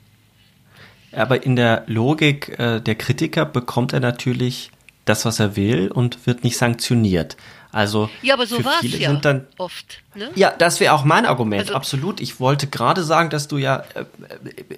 Aber 1.13 1.43
in 1.43 1.57
der 1.57 1.85
Logik 1.87 2.59
äh, 2.59 2.81
der 2.81 2.95
Kritiker 2.95 3.45
bekommt 3.45 3.93
er 3.93 4.01
natürlich 4.01 4.71
das, 5.05 5.25
was 5.25 5.41
er 5.41 5.57
will 5.57 5.91
und 5.91 6.27
wird 6.27 6.45
nicht 6.45 6.59
sanktioniert. 6.59 7.37
Also 7.71 8.09
ja, 8.23 8.35
aber 8.35 8.47
so 8.47 8.65
war 8.65 8.83
es 8.83 8.99
ja 8.99 9.13
dann, 9.15 9.47
oft. 9.59 10.03
Ne? 10.15 10.31
Ja, 10.35 10.53
das 10.57 10.81
wäre 10.81 10.95
auch 10.95 11.05
mein 11.05 11.27
Argument, 11.27 11.63
also, 11.63 11.75
absolut. 11.75 12.21
Ich 12.21 12.41
wollte 12.41 12.67
gerade 12.67 13.05
sagen, 13.05 13.31
dass 13.31 13.49
du 13.49 13.59
ja 13.59 13.85
äh, 13.95 14.05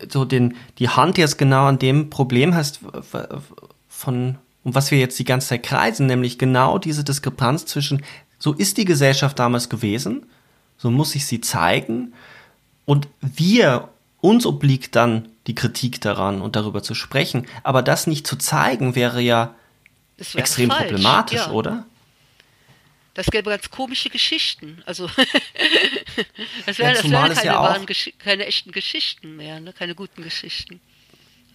so 0.09 0.24
den, 0.24 0.57
die 0.78 0.89
Hand 0.89 1.18
jetzt 1.18 1.39
genau 1.39 1.66
an 1.66 1.78
dem 1.78 2.11
Problem 2.11 2.55
hast, 2.55 2.81
von 3.89 4.39
um 4.62 4.74
was 4.74 4.91
wir 4.91 4.99
jetzt 4.99 5.18
die 5.18 5.24
ganze 5.24 5.49
Zeit 5.49 5.62
kreisen, 5.62 6.07
nämlich 6.07 6.39
genau 6.39 6.78
diese 6.78 7.05
Diskrepanz 7.05 7.64
zwischen, 7.66 8.03
so 8.39 8.53
ist 8.53 8.76
die 8.76 8.85
Gesellschaft 8.85 9.39
damals 9.39 9.68
gewesen, 9.68 10.26
so 10.76 10.91
muss 10.91 11.14
ich 11.14 11.26
sie 11.26 11.41
zeigen, 11.41 12.12
und 12.87 13.07
wir, 13.20 13.89
uns 14.20 14.47
obliegt 14.47 14.97
dann 14.97 15.28
die 15.51 15.57
Kritik 15.57 16.01
daran 16.01 16.43
und 16.43 16.55
darüber 16.55 16.81
zu 16.81 16.95
sprechen. 16.95 17.45
Aber 17.65 17.83
das 17.83 18.07
nicht 18.07 18.25
zu 18.25 18.37
zeigen, 18.37 18.95
wäre 18.95 19.21
ja 19.21 19.57
extrem 20.35 20.71
falsch, 20.71 20.83
problematisch, 20.83 21.41
ja. 21.41 21.51
oder? 21.51 21.87
Das 23.15 23.27
gäbe 23.27 23.51
ganz 23.51 23.69
komische 23.69 24.11
Geschichten. 24.11 24.81
Also 24.87 25.09
das 26.67 26.79
wären 26.79 26.95
ja, 26.95 27.11
wär 27.11 27.35
keine, 27.35 27.45
ja 27.45 27.85
keine 28.21 28.47
echten 28.47 28.71
Geschichten 28.71 29.35
mehr, 29.35 29.59
ne? 29.59 29.73
keine 29.73 29.97
guten 29.97 30.23
Geschichten. 30.23 30.81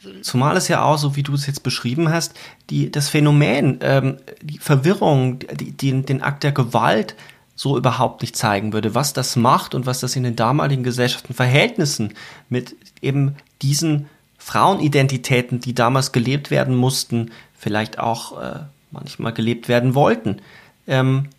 Also, 0.04 0.20
zumal 0.20 0.58
es 0.58 0.68
ja 0.68 0.84
auch, 0.84 0.98
so 0.98 1.16
wie 1.16 1.24
du 1.24 1.34
es 1.34 1.48
jetzt 1.48 1.64
beschrieben 1.64 2.10
hast, 2.10 2.38
die, 2.70 2.92
das 2.92 3.08
Phänomen, 3.08 3.80
ähm, 3.82 4.18
die 4.42 4.60
Verwirrung, 4.60 5.40
die, 5.40 5.72
die, 5.72 6.02
den 6.02 6.22
Akt 6.22 6.44
der 6.44 6.52
Gewalt 6.52 7.16
so 7.56 7.78
überhaupt 7.78 8.22
nicht 8.22 8.36
zeigen 8.36 8.74
würde, 8.74 8.96
was 8.96 9.14
das 9.14 9.36
macht 9.36 9.74
und 9.76 9.86
was 9.86 10.02
das 10.02 10.16
in 10.16 10.24
den 10.24 10.36
damaligen 10.36 10.84
Gesellschaften 10.84 11.34
Verhältnissen 11.34 12.14
mit 12.50 12.76
eben 13.02 13.36
diesen 13.62 14.10
Frauenidentitäten, 14.38 15.60
die 15.60 15.74
damals 15.74 16.12
gelebt 16.12 16.52
werden 16.52 16.76
mussten, 16.76 17.32
vielleicht 17.58 17.98
auch 17.98 18.40
äh, 18.40 18.60
manchmal 18.92 19.34
gelebt 19.34 19.70
werden 19.70 19.96
wollten. 19.96 20.42
Ähm, 20.86 21.30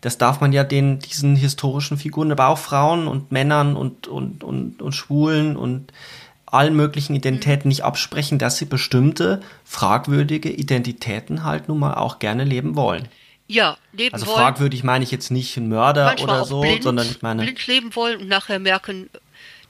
das 0.00 0.18
darf 0.18 0.40
man 0.40 0.52
ja 0.52 0.64
den, 0.64 0.98
diesen 0.98 1.34
historischen 1.34 1.96
Figuren, 1.96 2.30
aber 2.30 2.48
auch 2.48 2.58
Frauen 2.58 3.06
und 3.06 3.32
Männern 3.32 3.74
und, 3.74 4.06
und, 4.06 4.44
und, 4.44 4.82
und 4.82 4.92
Schwulen 4.92 5.56
und 5.56 5.92
allen 6.44 6.76
möglichen 6.76 7.14
Identitäten 7.14 7.68
nicht 7.68 7.84
absprechen, 7.84 8.38
dass 8.38 8.58
sie 8.58 8.66
bestimmte 8.66 9.40
fragwürdige 9.64 10.50
Identitäten 10.50 11.42
halt 11.42 11.68
nun 11.68 11.78
mal 11.78 11.94
auch 11.94 12.18
gerne 12.18 12.44
leben 12.44 12.76
wollen. 12.76 13.08
Ja, 13.46 13.76
leben 13.92 14.14
also 14.14 14.26
wollen. 14.26 14.36
Also 14.36 14.46
fragwürdig 14.46 14.84
meine 14.84 15.04
ich 15.04 15.10
jetzt 15.10 15.30
nicht 15.30 15.56
ein 15.56 15.68
Mörder 15.68 16.16
oder 16.20 16.44
so, 16.44 16.60
blind, 16.60 16.82
sondern 16.82 17.10
ich 17.10 17.20
meine 17.22 17.42
blind 17.42 17.66
leben 17.66 17.94
wollen 17.94 18.22
und 18.22 18.28
nachher 18.28 18.58
merken, 18.58 19.10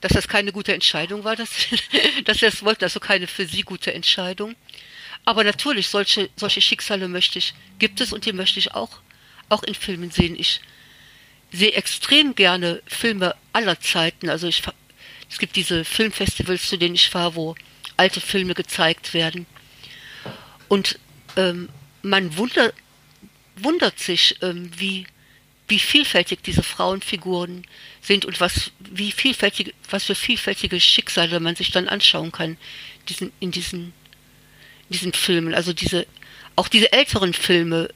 dass 0.01 0.13
das 0.13 0.27
keine 0.27 0.51
gute 0.51 0.73
Entscheidung 0.73 1.23
war, 1.23 1.35
dass, 1.35 1.49
dass 2.25 2.39
sie 2.39 2.45
das 2.45 2.63
wollten, 2.63 2.83
also 2.83 2.99
keine 2.99 3.27
für 3.27 3.45
sie 3.45 3.63
gute 3.63 3.93
Entscheidung. 3.93 4.55
Aber 5.25 5.43
natürlich, 5.43 5.87
solche, 5.87 6.29
solche 6.35 6.61
Schicksale 6.61 7.07
möchte 7.07 7.39
ich, 7.39 7.53
gibt 7.79 7.99
es 7.99 8.13
und 8.13 8.25
die 8.25 8.33
möchte 8.33 8.59
ich 8.59 8.73
auch, 8.73 8.99
auch 9.49 9.63
in 9.63 9.73
Filmen 9.73 10.11
sehen. 10.11 10.35
Ich 10.37 10.61
sehe 11.51 11.73
extrem 11.73 12.35
gerne 12.35 12.81
Filme 12.85 13.35
aller 13.51 13.79
Zeiten. 13.79 14.29
Also 14.29 14.47
ich, 14.47 14.61
es 15.29 15.39
gibt 15.39 15.55
diese 15.55 15.83
Filmfestivals, 15.83 16.69
zu 16.69 16.77
denen 16.77 16.95
ich 16.95 17.09
fahre, 17.09 17.35
wo 17.35 17.55
alte 17.97 18.21
Filme 18.21 18.53
gezeigt 18.53 19.13
werden. 19.13 19.47
Und 20.67 20.99
ähm, 21.37 21.69
man 22.03 22.37
wundert, 22.37 22.73
wundert 23.55 23.99
sich, 23.99 24.35
ähm, 24.41 24.71
wie, 24.77 25.07
wie 25.67 25.79
vielfältig 25.79 26.43
diese 26.43 26.63
Frauenfiguren 26.63 27.65
sind 28.01 28.25
und 28.25 28.39
was, 28.39 28.71
wie 28.79 29.11
vielfältige, 29.11 29.73
was 29.89 30.05
für 30.05 30.15
vielfältige 30.15 30.79
Schicksale 30.79 31.39
man 31.39 31.55
sich 31.55 31.71
dann 31.71 31.87
anschauen 31.87 32.31
kann 32.31 32.57
diesen, 33.09 33.31
in 33.39 33.51
diesen, 33.51 33.93
diesen 34.89 35.13
Filmen. 35.13 35.53
Also 35.53 35.73
diese, 35.73 36.07
auch 36.55 36.67
diese 36.67 36.91
älteren 36.91 37.33
Filme 37.33 37.89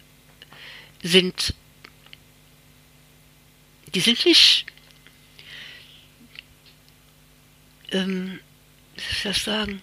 sind 1.01 1.53
die 3.95 3.99
sind 3.99 4.25
nicht, 4.25 4.65
ähm, 7.91 8.39
wie 8.95 9.01
soll 9.01 9.11
ich 9.11 9.23
das 9.23 9.43
sagen? 9.43 9.81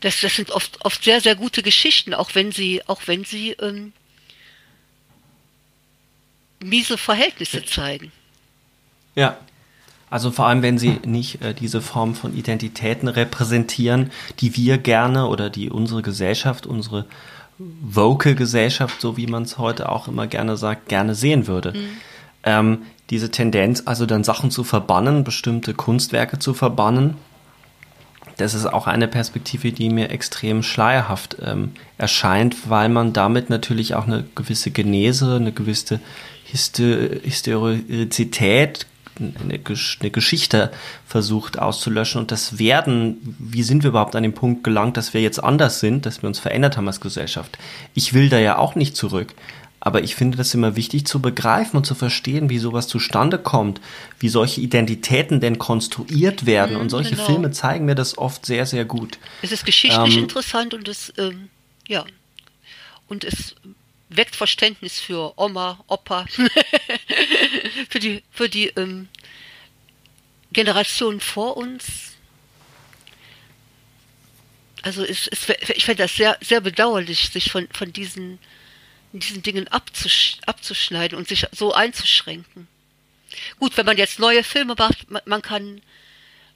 Das, 0.00 0.20
das 0.20 0.36
sind 0.36 0.50
oft, 0.50 0.84
oft 0.84 1.04
sehr, 1.04 1.20
sehr 1.20 1.36
gute 1.36 1.62
Geschichten, 1.62 2.14
auch 2.14 2.34
wenn 2.34 2.52
sie, 2.52 2.82
auch 2.86 3.02
wenn 3.06 3.24
sie 3.24 3.52
ähm, 3.52 3.92
miese 6.60 6.96
Verhältnisse 6.98 7.64
zeigen. 7.64 8.12
Ja. 9.14 9.36
Also 10.08 10.32
vor 10.32 10.46
allem, 10.46 10.62
wenn 10.62 10.76
sie 10.76 10.98
nicht 11.04 11.40
äh, 11.40 11.54
diese 11.54 11.80
Form 11.80 12.16
von 12.16 12.36
Identitäten 12.36 13.06
repräsentieren, 13.06 14.10
die 14.40 14.56
wir 14.56 14.78
gerne 14.78 15.28
oder 15.28 15.50
die 15.50 15.70
unsere 15.70 16.02
Gesellschaft, 16.02 16.66
unsere 16.66 17.06
Vocal-Gesellschaft, 17.58 19.00
so 19.00 19.16
wie 19.16 19.28
man 19.28 19.44
es 19.44 19.58
heute 19.58 19.88
auch 19.88 20.08
immer 20.08 20.26
gerne 20.26 20.56
sagt, 20.56 20.88
gerne 20.88 21.14
sehen 21.14 21.46
würde. 21.46 21.72
Mhm. 21.72 21.88
Ähm, 22.42 22.82
diese 23.10 23.30
Tendenz, 23.30 23.82
also 23.86 24.06
dann 24.06 24.24
Sachen 24.24 24.50
zu 24.50 24.64
verbannen, 24.64 25.22
bestimmte 25.22 25.74
Kunstwerke 25.74 26.38
zu 26.38 26.54
verbannen, 26.54 27.16
das 28.40 28.54
ist 28.54 28.66
auch 28.66 28.86
eine 28.86 29.08
Perspektive, 29.08 29.72
die 29.72 29.90
mir 29.90 30.10
extrem 30.10 30.62
schleierhaft 30.62 31.36
ähm, 31.44 31.72
erscheint, 31.98 32.70
weil 32.70 32.88
man 32.88 33.12
damit 33.12 33.50
natürlich 33.50 33.94
auch 33.94 34.06
eine 34.06 34.24
gewisse 34.34 34.70
Genese, 34.70 35.36
eine 35.36 35.52
gewisse 35.52 36.00
Historizität 36.44 38.86
eine, 39.18 39.60
eine 40.00 40.10
Geschichte 40.10 40.70
versucht 41.06 41.58
auszulöschen 41.58 42.20
und 42.20 42.32
das 42.32 42.58
Werden, 42.58 43.36
wie 43.38 43.62
sind 43.62 43.82
wir 43.82 43.90
überhaupt 43.90 44.16
an 44.16 44.22
den 44.22 44.32
Punkt 44.32 44.64
gelangt, 44.64 44.96
dass 44.96 45.14
wir 45.14 45.20
jetzt 45.20 45.42
anders 45.42 45.80
sind, 45.80 46.06
dass 46.06 46.22
wir 46.22 46.28
uns 46.28 46.38
verändert 46.38 46.76
haben 46.76 46.88
als 46.88 47.00
Gesellschaft. 47.00 47.58
Ich 47.94 48.14
will 48.14 48.30
da 48.30 48.38
ja 48.38 48.58
auch 48.58 48.74
nicht 48.74 48.96
zurück. 48.96 49.34
Aber 49.80 50.02
ich 50.02 50.14
finde 50.14 50.36
das 50.36 50.52
immer 50.52 50.76
wichtig 50.76 51.06
zu 51.06 51.20
begreifen 51.20 51.78
und 51.78 51.86
zu 51.86 51.94
verstehen, 51.94 52.50
wie 52.50 52.58
sowas 52.58 52.86
zustande 52.86 53.38
kommt, 53.38 53.80
wie 54.18 54.28
solche 54.28 54.60
Identitäten 54.60 55.40
denn 55.40 55.58
konstruiert 55.58 56.44
werden. 56.44 56.74
Mhm, 56.74 56.82
und 56.82 56.90
solche 56.90 57.16
genau. 57.16 57.24
Filme 57.24 57.50
zeigen 57.50 57.86
mir 57.86 57.94
das 57.94 58.18
oft 58.18 58.44
sehr, 58.44 58.66
sehr 58.66 58.84
gut. 58.84 59.18
Es 59.40 59.52
ist 59.52 59.64
geschichtlich 59.64 60.16
ähm, 60.16 60.24
interessant 60.24 60.74
und 60.74 60.86
es, 60.86 61.12
ähm, 61.16 61.48
ja, 61.88 62.04
und 63.08 63.24
es 63.24 63.54
weckt 64.10 64.36
Verständnis 64.36 65.00
für 65.00 65.32
Oma, 65.38 65.82
Opa, 65.86 66.26
für 67.88 67.98
die, 67.98 68.22
für 68.30 68.48
die 68.48 68.66
ähm, 68.68 69.08
Generationen 70.52 71.20
vor 71.20 71.56
uns. 71.56 72.12
Also 74.82 75.04
es, 75.04 75.28
es, 75.28 75.48
ich 75.74 75.84
finde 75.84 76.02
das 76.02 76.14
sehr, 76.16 76.36
sehr 76.40 76.60
bedauerlich, 76.60 77.30
sich 77.30 77.50
von, 77.50 77.68
von 77.72 77.92
diesen, 77.92 78.38
diesen 79.12 79.42
Dingen 79.42 79.68
abzusch 79.68 80.36
abzuschneiden 80.46 81.18
und 81.18 81.28
sich 81.28 81.46
so 81.52 81.72
einzuschränken. 81.72 82.68
Gut, 83.58 83.76
wenn 83.76 83.86
man 83.86 83.96
jetzt 83.96 84.18
neue 84.18 84.44
Filme 84.44 84.74
macht, 84.78 85.06
man, 85.26 85.42
kann 85.42 85.80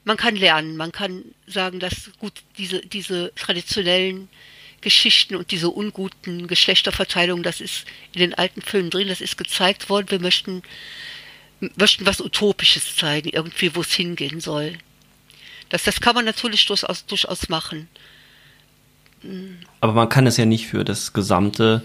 man 0.04 0.16
kann 0.16 0.36
lernen, 0.36 0.76
man 0.76 0.92
kann 0.92 1.24
sagen, 1.46 1.80
dass 1.80 2.10
gut 2.18 2.42
diese 2.58 2.80
diese 2.80 3.32
traditionellen 3.34 4.28
Geschichten 4.84 5.34
und 5.34 5.50
diese 5.50 5.70
unguten 5.70 6.46
Geschlechterverteilung, 6.46 7.42
das 7.42 7.60
ist 7.60 7.86
in 8.12 8.20
den 8.20 8.34
alten 8.34 8.62
Filmen 8.62 8.90
drin, 8.90 9.08
das 9.08 9.20
ist 9.20 9.36
gezeigt 9.36 9.88
worden. 9.88 10.10
Wir 10.10 10.20
möchten, 10.20 10.62
möchten 11.76 12.06
was 12.06 12.20
Utopisches 12.20 12.94
zeigen, 12.94 13.30
irgendwie, 13.30 13.74
wo 13.74 13.80
es 13.80 13.94
hingehen 13.94 14.40
soll. 14.40 14.78
Das, 15.70 15.84
das 15.84 16.00
kann 16.00 16.14
man 16.14 16.26
natürlich 16.26 16.66
durchaus, 16.66 17.06
durchaus 17.06 17.48
machen. 17.48 17.88
Aber 19.80 19.92
man 19.94 20.08
kann 20.10 20.26
es 20.26 20.36
ja 20.36 20.44
nicht 20.44 20.66
für 20.66 20.84
das 20.84 21.14
gesamte 21.14 21.82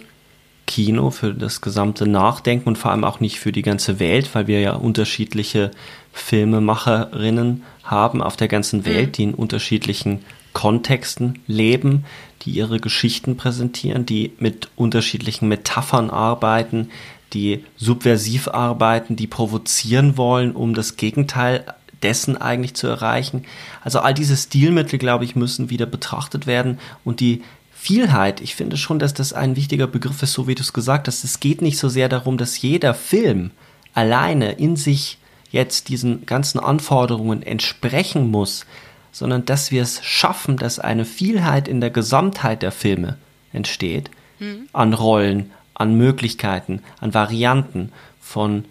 Kino, 0.70 1.10
für 1.10 1.34
das 1.34 1.62
gesamte 1.62 2.08
Nachdenken 2.08 2.70
und 2.70 2.78
vor 2.78 2.92
allem 2.92 3.04
auch 3.04 3.20
nicht 3.20 3.40
für 3.40 3.52
die 3.52 3.64
ganze 3.64 4.00
Welt, 4.00 4.30
weil 4.36 4.46
wir 4.46 4.62
ja 4.62 4.74
unterschiedliche 4.74 5.72
Filmemacherinnen 6.14 7.64
haben 7.84 8.22
auf 8.22 8.38
der 8.38 8.48
ganzen 8.48 8.86
Welt, 8.86 9.08
mhm. 9.08 9.12
die 9.14 9.24
in 9.24 9.34
unterschiedlichen 9.34 10.20
Kontexten 10.54 11.40
leben, 11.48 12.06
die 12.44 12.52
ihre 12.52 12.80
Geschichten 12.80 13.36
präsentieren, 13.36 14.06
die 14.06 14.34
mit 14.38 14.70
unterschiedlichen 14.76 15.48
Metaphern 15.48 16.12
arbeiten, 16.12 16.92
die 17.34 17.64
subversiv 17.76 18.48
arbeiten, 18.48 19.16
die 19.16 19.28
provozieren 19.28 20.18
wollen, 20.18 20.52
um 20.52 20.76
das 20.76 20.98
Gegenteil 20.98 21.66
dessen 22.04 22.38
eigentlich 22.38 22.76
zu 22.76 22.86
erreichen. 22.86 23.44
Also 23.84 24.00
all 24.00 24.14
diese 24.14 24.38
Stilmittel, 24.38 25.00
glaube 25.00 25.26
ich, 25.26 25.36
müssen 25.36 25.72
wieder 25.72 25.88
betrachtet 25.88 26.46
werden 26.46 26.78
und 27.04 27.22
die 27.22 27.42
Vielheit, 27.82 28.42
ich 28.42 28.56
finde 28.56 28.76
schon, 28.76 29.00
dass 29.00 29.14
das 29.14 29.32
ein 29.32 29.56
wichtiger 29.56 29.88
Begriff 29.88 30.22
ist, 30.22 30.34
so 30.34 30.48
wie 30.48 30.54
du 30.56 30.62
es 30.62 30.74
gesagt 30.74 31.08
hast. 31.08 31.24
Es 31.24 31.40
geht 31.40 31.62
nicht 31.62 31.78
so 31.78 31.88
sehr 31.88 32.10
darum, 32.10 32.38
dass 32.38 32.62
jeder 32.62 32.94
Film 32.94 33.52
alleine 33.94 34.52
in 34.52 34.76
sich 34.76 35.18
jetzt 35.50 35.88
diesen 35.88 36.26
ganzen 36.26 36.60
Anforderungen 36.60 37.42
entsprechen 37.42 38.30
muss, 38.30 38.66
sondern 39.14 39.46
dass 39.46 39.72
wir 39.72 39.82
es 39.82 40.04
schaffen, 40.04 40.58
dass 40.58 40.80
eine 40.80 41.06
Vielheit 41.06 41.70
in 41.70 41.80
der 41.80 41.90
Gesamtheit 41.90 42.64
der 42.64 42.74
Filme 42.74 43.18
entsteht, 43.54 44.12
mhm. 44.40 44.68
an 44.74 44.94
Rollen, 44.94 45.52
an 45.74 45.96
Möglichkeiten, 45.96 46.82
an 47.00 47.14
Varianten, 47.14 47.94
von 48.20 48.66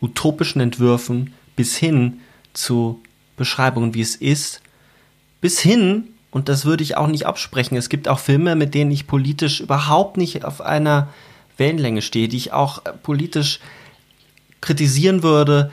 utopischen 0.00 0.60
Entwürfen 0.60 1.32
bis 1.54 1.76
hin 1.76 2.20
zu 2.54 3.04
Beschreibungen, 3.36 3.94
wie 3.94 4.00
es 4.00 4.16
ist, 4.16 4.62
bis 5.40 5.60
hin, 5.60 6.08
und 6.32 6.48
das 6.48 6.64
würde 6.64 6.82
ich 6.82 6.96
auch 6.96 7.06
nicht 7.06 7.26
absprechen, 7.26 7.76
es 7.76 7.88
gibt 7.88 8.08
auch 8.08 8.18
Filme, 8.18 8.56
mit 8.56 8.74
denen 8.74 8.90
ich 8.90 9.06
politisch 9.06 9.60
überhaupt 9.60 10.16
nicht 10.16 10.44
auf 10.44 10.60
einer 10.60 11.08
Wellenlänge 11.58 12.02
stehe, 12.02 12.28
die 12.28 12.38
ich 12.38 12.52
auch 12.52 12.82
politisch 13.04 13.60
kritisieren 14.60 15.22
würde, 15.22 15.70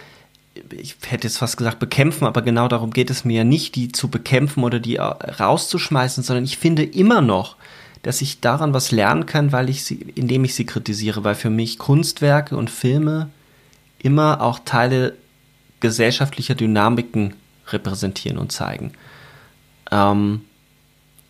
ich 0.71 0.97
hätte 1.07 1.27
jetzt 1.27 1.37
fast 1.37 1.57
gesagt 1.57 1.79
bekämpfen, 1.79 2.25
aber 2.25 2.41
genau 2.41 2.67
darum 2.67 2.91
geht 2.91 3.09
es 3.09 3.25
mir 3.25 3.37
ja 3.37 3.43
nicht, 3.43 3.75
die 3.75 3.91
zu 3.91 4.09
bekämpfen 4.09 4.63
oder 4.63 4.79
die 4.79 4.97
rauszuschmeißen, 4.97 6.23
sondern 6.23 6.43
ich 6.43 6.57
finde 6.57 6.83
immer 6.83 7.21
noch, 7.21 7.55
dass 8.03 8.21
ich 8.21 8.39
daran 8.39 8.73
was 8.73 8.91
lernen 8.91 9.25
kann, 9.25 9.51
weil 9.51 9.69
ich 9.69 9.83
sie, 9.83 9.95
indem 10.15 10.43
ich 10.43 10.55
sie 10.55 10.65
kritisiere, 10.65 11.23
weil 11.23 11.35
für 11.35 11.49
mich 11.49 11.77
Kunstwerke 11.77 12.55
und 12.55 12.69
Filme 12.69 13.29
immer 13.99 14.41
auch 14.41 14.59
Teile 14.63 15.15
gesellschaftlicher 15.79 16.55
Dynamiken 16.55 17.35
repräsentieren 17.67 18.37
und 18.37 18.51
zeigen. 18.51 18.93
Ähm, 19.91 20.41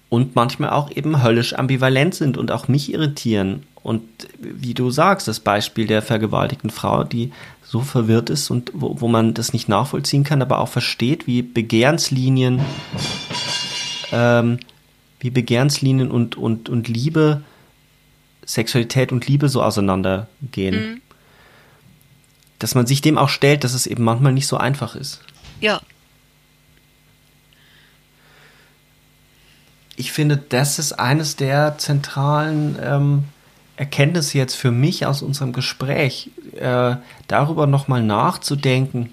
und 0.10 0.36
manchmal 0.36 0.72
auch 0.72 0.92
eben 0.92 1.24
höllisch 1.24 1.54
ambivalent 1.54 2.16
sind 2.16 2.38
und 2.38 2.52
auch 2.52 2.68
mich 2.68 2.92
irritieren. 2.92 3.64
Und 3.82 4.04
wie 4.40 4.74
du 4.74 4.92
sagst, 4.92 5.28
das 5.28 5.40
Beispiel 5.40 5.88
der 5.88 6.02
vergewaltigten 6.02 6.70
Frau, 6.70 7.04
die 7.04 7.32
so 7.64 7.82
verwirrt 7.82 8.30
ist 8.30 8.50
und 8.50 8.72
wo, 8.74 9.00
wo 9.00 9.08
man 9.08 9.36
das 9.36 9.54
nicht 9.54 9.70
nachvollziehen 9.70 10.24
kann, 10.24 10.42
aber 10.42 10.60
auch 10.60 10.68
versteht, 10.68 11.28
wie 11.28 11.44
Begehrenslinien, 11.44 12.62
ähm, 14.12 14.60
wie 15.20 15.30
Begehrenslinien 15.30 16.10
und, 16.10 16.36
und, 16.36 16.68
und 16.68 16.88
Liebe, 16.88 17.44
Sexualität 18.46 19.12
und 19.12 19.28
Liebe 19.28 19.48
so 19.48 19.62
auseinandergehen. 19.62 20.76
Mhm. 20.76 21.02
Dass 22.58 22.76
man 22.76 22.88
sich 22.88 23.02
dem 23.02 23.18
auch 23.18 23.30
stellt, 23.30 23.64
dass 23.64 23.74
es 23.74 23.88
eben 23.88 24.04
manchmal 24.04 24.34
nicht 24.34 24.48
so 24.48 24.58
einfach 24.58 24.96
ist. 24.96 25.22
Ja. 25.62 25.80
Ich 30.00 30.14
finde, 30.14 30.38
das 30.38 30.80
ist 30.80 30.94
eines 30.94 31.36
der 31.36 31.78
zentralen 31.78 32.78
ähm, 32.82 33.24
Erkenntnis 33.76 34.32
jetzt 34.32 34.56
für 34.56 34.72
mich 34.72 35.06
aus 35.06 35.22
unserem 35.22 35.52
Gespräch, 35.52 36.32
äh, 36.56 36.96
darüber 37.28 37.68
nochmal 37.68 38.02
nachzudenken, 38.02 39.10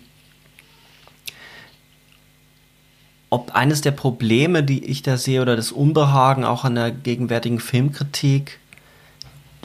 ob 3.31 3.57
eines 3.57 3.81
der 3.81 3.91
Probleme, 3.91 4.63
die 4.63 4.85
ich 4.85 5.03
da 5.03 5.17
sehe, 5.17 5.43
oder 5.43 5.57
das 5.57 5.73
Unbehagen 5.73 6.45
auch 6.45 6.63
an 6.63 6.77
der 6.77 6.93
gegenwärtigen 6.93 7.59
Filmkritik, 7.59 8.61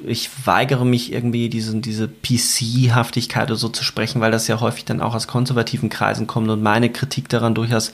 ich 0.03 0.27
weigere 0.48 0.85
mich 0.85 1.14
irgendwie 1.14 1.49
diesen, 1.49 1.84
diese 1.84 2.07
PC-Haftigkeit 2.07 3.52
oder 3.52 3.57
so 3.57 3.69
zu 3.69 3.84
sprechen, 3.84 4.22
weil 4.22 4.31
das 4.31 4.48
ja 4.48 4.60
häufig 4.60 4.85
dann 4.85 5.02
auch 5.02 5.14
aus 5.14 5.27
konservativen 5.27 5.89
Kreisen 5.89 6.26
kommt 6.26 6.49
und 6.49 6.64
meine 6.64 6.89
Kritik 6.89 7.30
daran 7.30 7.53
durchaus 7.53 7.93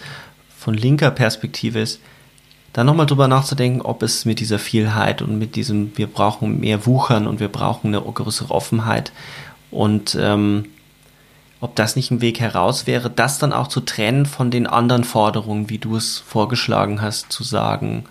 von 0.57 0.75
linker 0.75 1.11
Perspektive 1.11 1.81
ist, 1.81 1.99
da 2.77 2.83
nochmal 2.83 3.07
drüber 3.07 3.27
nachzudenken, 3.27 3.81
ob 3.81 4.03
es 4.03 4.25
mit 4.25 4.39
dieser 4.39 4.59
Vielheit 4.59 5.23
und 5.23 5.39
mit 5.39 5.55
diesem, 5.55 5.97
wir 5.97 6.05
brauchen 6.05 6.59
mehr 6.59 6.85
Wuchern 6.85 7.25
und 7.25 7.39
wir 7.39 7.47
brauchen 7.47 7.87
eine 7.87 7.99
größere 7.99 8.53
Offenheit 8.53 9.11
und 9.71 10.15
ähm, 10.21 10.65
ob 11.59 11.75
das 11.75 11.95
nicht 11.95 12.11
ein 12.11 12.21
Weg 12.21 12.39
heraus 12.39 12.85
wäre, 12.85 13.09
das 13.09 13.39
dann 13.39 13.51
auch 13.51 13.67
zu 13.67 13.81
trennen 13.81 14.27
von 14.27 14.51
den 14.51 14.67
anderen 14.67 15.05
Forderungen, 15.05 15.71
wie 15.71 15.79
du 15.79 15.95
es 15.95 16.19
vorgeschlagen 16.19 17.01
hast, 17.01 17.31
zu 17.31 17.43
sagen, 17.43 18.05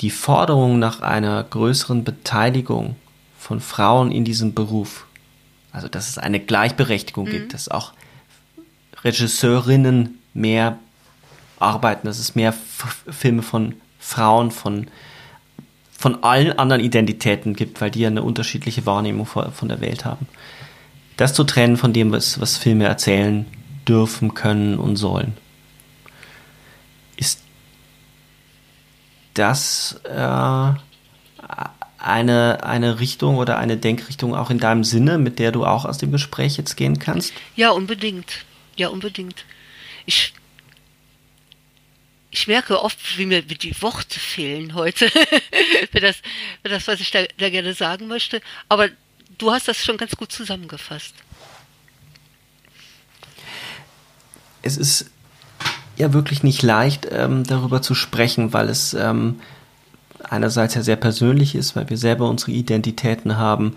die 0.00 0.10
Forderung 0.10 0.80
nach 0.80 1.02
einer 1.02 1.44
größeren 1.44 2.02
Beteiligung 2.02 2.96
von 3.38 3.60
Frauen 3.60 4.10
in 4.10 4.24
diesem 4.24 4.54
Beruf, 4.54 5.06
also 5.70 5.86
dass 5.86 6.08
es 6.08 6.18
eine 6.18 6.40
Gleichberechtigung 6.40 7.26
mhm. 7.26 7.30
gibt, 7.30 7.54
dass 7.54 7.68
auch 7.68 7.92
Regisseurinnen 9.04 10.18
mehr 10.34 10.80
arbeiten, 11.58 12.06
dass 12.06 12.18
es 12.18 12.34
mehr 12.34 12.50
F 12.50 13.04
Filme 13.08 13.42
von 13.42 13.74
Frauen, 13.98 14.50
von, 14.50 14.88
von 15.98 16.22
allen 16.22 16.58
anderen 16.58 16.82
Identitäten 16.82 17.54
gibt, 17.54 17.80
weil 17.80 17.90
die 17.90 18.00
ja 18.00 18.08
eine 18.08 18.22
unterschiedliche 18.22 18.86
Wahrnehmung 18.86 19.26
von 19.26 19.68
der 19.68 19.80
Welt 19.80 20.04
haben. 20.04 20.28
Das 21.16 21.32
zu 21.32 21.44
trennen 21.44 21.76
von 21.76 21.92
dem, 21.92 22.12
was, 22.12 22.40
was 22.40 22.56
Filme 22.56 22.84
erzählen 22.84 23.46
dürfen, 23.88 24.34
können 24.34 24.78
und 24.78 24.96
sollen. 24.96 25.34
Ist 27.16 27.40
das 29.34 30.00
äh, 30.04 30.72
eine, 31.98 32.64
eine 32.64 33.00
Richtung 33.00 33.36
oder 33.36 33.58
eine 33.58 33.76
Denkrichtung 33.76 34.34
auch 34.34 34.50
in 34.50 34.58
deinem 34.58 34.84
Sinne, 34.84 35.18
mit 35.18 35.38
der 35.38 35.52
du 35.52 35.64
auch 35.64 35.84
aus 35.84 35.98
dem 35.98 36.12
Gespräch 36.12 36.56
jetzt 36.56 36.76
gehen 36.76 36.98
kannst? 36.98 37.32
Ja, 37.56 37.70
unbedingt. 37.70 38.44
Ja, 38.76 38.88
unbedingt. 38.88 39.44
Ich, 40.04 40.34
ich 42.36 42.46
merke 42.46 42.82
oft, 42.82 42.98
wie 43.16 43.24
mir 43.24 43.40
die 43.40 43.74
Worte 43.80 44.20
fehlen 44.20 44.74
heute 44.74 45.08
für, 45.90 46.00
das, 46.00 46.16
für 46.62 46.68
das, 46.68 46.86
was 46.86 47.00
ich 47.00 47.10
da, 47.10 47.24
da 47.38 47.48
gerne 47.48 47.72
sagen 47.72 48.08
möchte. 48.08 48.42
Aber 48.68 48.88
du 49.38 49.50
hast 49.52 49.68
das 49.68 49.82
schon 49.82 49.96
ganz 49.96 50.14
gut 50.16 50.32
zusammengefasst. 50.32 51.14
Es 54.60 54.76
ist 54.76 55.10
ja 55.96 56.12
wirklich 56.12 56.42
nicht 56.42 56.62
leicht, 56.62 57.08
ähm, 57.10 57.44
darüber 57.44 57.80
zu 57.80 57.94
sprechen, 57.94 58.52
weil 58.52 58.68
es 58.68 58.92
ähm, 58.92 59.40
einerseits 60.22 60.74
ja 60.74 60.82
sehr 60.82 60.96
persönlich 60.96 61.54
ist, 61.54 61.74
weil 61.74 61.88
wir 61.88 61.96
selber 61.96 62.28
unsere 62.28 62.52
Identitäten 62.52 63.38
haben, 63.38 63.76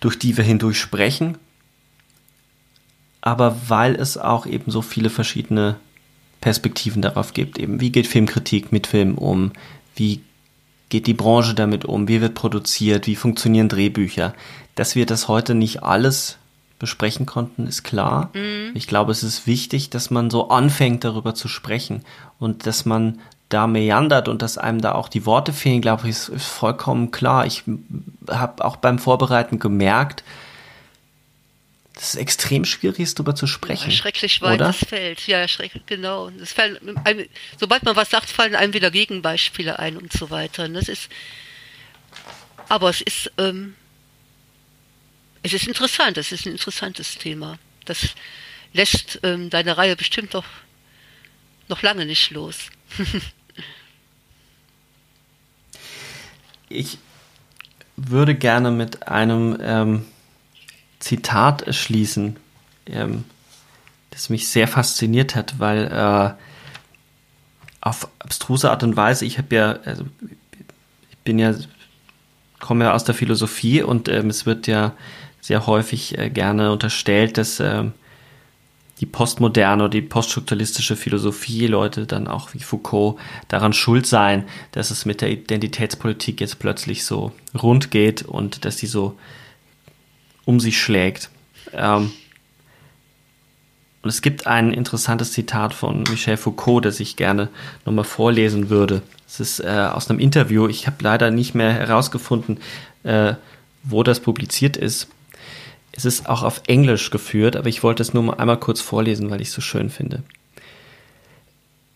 durch 0.00 0.18
die 0.18 0.36
wir 0.38 0.44
hindurch 0.44 0.80
sprechen, 0.80 1.36
aber 3.20 3.68
weil 3.68 3.94
es 3.94 4.16
auch 4.16 4.46
eben 4.46 4.70
so 4.70 4.80
viele 4.80 5.10
verschiedene 5.10 5.76
Perspektiven 6.42 7.00
darauf 7.00 7.32
gibt. 7.32 7.58
Eben, 7.58 7.80
wie 7.80 7.90
geht 7.90 8.06
Filmkritik 8.06 8.72
mit 8.72 8.86
Film 8.86 9.16
um? 9.16 9.52
Wie 9.96 10.20
geht 10.90 11.06
die 11.06 11.14
Branche 11.14 11.54
damit 11.54 11.86
um? 11.86 12.08
Wie 12.08 12.20
wird 12.20 12.34
produziert? 12.34 13.06
Wie 13.06 13.16
funktionieren 13.16 13.70
Drehbücher? 13.70 14.34
Dass 14.74 14.94
wir 14.94 15.06
das 15.06 15.28
heute 15.28 15.54
nicht 15.54 15.82
alles 15.82 16.36
besprechen 16.78 17.26
konnten, 17.26 17.66
ist 17.68 17.84
klar. 17.84 18.30
Mhm. 18.34 18.72
Ich 18.74 18.88
glaube, 18.88 19.12
es 19.12 19.22
ist 19.22 19.46
wichtig, 19.46 19.88
dass 19.88 20.10
man 20.10 20.30
so 20.30 20.48
anfängt, 20.48 21.04
darüber 21.04 21.34
zu 21.34 21.46
sprechen 21.46 22.02
und 22.40 22.66
dass 22.66 22.84
man 22.84 23.20
da 23.48 23.68
meandert 23.68 24.28
und 24.28 24.42
dass 24.42 24.58
einem 24.58 24.80
da 24.80 24.92
auch 24.92 25.08
die 25.08 25.24
Worte 25.24 25.52
fehlen, 25.52 25.80
glaube 25.80 26.08
ich, 26.08 26.10
ist, 26.10 26.28
ist 26.28 26.46
vollkommen 26.46 27.12
klar. 27.12 27.46
Ich 27.46 27.62
habe 28.28 28.64
auch 28.64 28.76
beim 28.76 28.98
Vorbereiten 28.98 29.60
gemerkt, 29.60 30.24
dass 31.94 32.10
es 32.10 32.14
extrem 32.14 32.64
schwierig 32.64 33.00
ist, 33.00 33.18
darüber 33.18 33.34
zu 33.34 33.46
sprechen. 33.46 33.90
Ja, 33.90 33.96
schrecklich 33.96 34.40
weites 34.40 34.78
Feld. 34.78 35.26
Ja, 35.26 35.46
schrecklich, 35.46 35.84
genau. 35.86 36.30
Das 36.30 36.52
fällt, 36.52 36.80
sobald 37.60 37.82
man 37.82 37.96
was 37.96 38.10
sagt, 38.10 38.30
fallen 38.30 38.54
einem 38.54 38.72
wieder 38.72 38.90
Gegenbeispiele 38.90 39.78
ein 39.78 39.96
und 39.96 40.12
so 40.12 40.30
weiter. 40.30 40.64
Und 40.64 40.74
das 40.74 40.88
ist, 40.88 41.10
aber 42.68 42.88
es 42.88 43.02
ist, 43.02 43.30
ähm, 43.36 43.74
es 45.42 45.52
ist 45.52 45.66
interessant. 45.66 46.16
Es 46.16 46.32
ist 46.32 46.46
ein 46.46 46.52
interessantes 46.52 47.18
Thema. 47.18 47.58
Das 47.84 48.14
lässt 48.72 49.20
ähm, 49.22 49.50
deine 49.50 49.76
Reihe 49.76 49.96
bestimmt 49.96 50.32
noch, 50.32 50.46
noch 51.68 51.82
lange 51.82 52.06
nicht 52.06 52.30
los. 52.30 52.70
ich 56.70 56.96
würde 57.96 58.34
gerne 58.34 58.70
mit 58.70 59.08
einem 59.08 59.58
ähm, 59.60 60.06
Zitat 61.02 61.74
schließen, 61.74 62.36
ähm, 62.86 63.24
das 64.10 64.30
mich 64.30 64.48
sehr 64.48 64.68
fasziniert 64.68 65.34
hat, 65.34 65.58
weil 65.58 65.86
äh, 65.86 66.34
auf 67.80 68.08
abstruse 68.20 68.70
Art 68.70 68.84
und 68.84 68.96
Weise, 68.96 69.24
ich 69.26 69.38
habe 69.38 69.54
ja, 69.54 69.72
also 69.84 70.04
ich 71.10 71.18
bin 71.18 71.38
ja, 71.38 71.54
komme 72.60 72.84
ja 72.84 72.94
aus 72.94 73.04
der 73.04 73.16
Philosophie 73.16 73.82
und 73.82 74.08
ähm, 74.08 74.30
es 74.30 74.46
wird 74.46 74.68
ja 74.68 74.92
sehr 75.40 75.66
häufig 75.66 76.16
äh, 76.18 76.30
gerne 76.30 76.70
unterstellt, 76.70 77.36
dass 77.36 77.58
äh, 77.58 77.84
die 79.00 79.06
postmoderne 79.06 79.82
oder 79.82 79.90
die 79.90 80.02
poststrukturalistische 80.02 80.94
Philosophie, 80.94 81.66
Leute 81.66 82.06
dann 82.06 82.28
auch 82.28 82.54
wie 82.54 82.60
Foucault, 82.60 83.18
daran 83.48 83.72
schuld 83.72 84.06
seien, 84.06 84.44
dass 84.70 84.92
es 84.92 85.04
mit 85.04 85.20
der 85.20 85.30
Identitätspolitik 85.30 86.40
jetzt 86.40 86.60
plötzlich 86.60 87.04
so 87.04 87.32
rund 87.60 87.90
geht 87.90 88.22
und 88.22 88.64
dass 88.64 88.78
sie 88.78 88.86
so 88.86 89.18
um 90.44 90.60
sich 90.60 90.80
schlägt. 90.80 91.30
Ähm, 91.72 92.12
und 94.02 94.08
es 94.08 94.20
gibt 94.20 94.46
ein 94.46 94.72
interessantes 94.72 95.32
Zitat 95.32 95.74
von 95.74 96.02
Michel 96.10 96.36
Foucault, 96.36 96.84
das 96.84 96.98
ich 96.98 97.16
gerne 97.16 97.48
nochmal 97.84 98.04
vorlesen 98.04 98.68
würde. 98.68 99.02
Es 99.28 99.38
ist 99.38 99.60
äh, 99.60 99.88
aus 99.92 100.10
einem 100.10 100.18
Interview. 100.18 100.66
Ich 100.66 100.86
habe 100.86 100.96
leider 101.00 101.30
nicht 101.30 101.54
mehr 101.54 101.72
herausgefunden, 101.72 102.58
äh, 103.04 103.34
wo 103.84 104.02
das 104.02 104.20
publiziert 104.20 104.76
ist. 104.76 105.08
Es 105.92 106.04
ist 106.04 106.28
auch 106.28 106.42
auf 106.42 106.62
Englisch 106.66 107.10
geführt, 107.10 107.54
aber 107.54 107.68
ich 107.68 107.82
wollte 107.82 108.02
es 108.02 108.12
nur 108.12 108.24
mal 108.24 108.34
einmal 108.34 108.58
kurz 108.58 108.80
vorlesen, 108.80 109.30
weil 109.30 109.40
ich 109.40 109.48
es 109.48 109.54
so 109.54 109.60
schön 109.60 109.90
finde. 109.90 110.22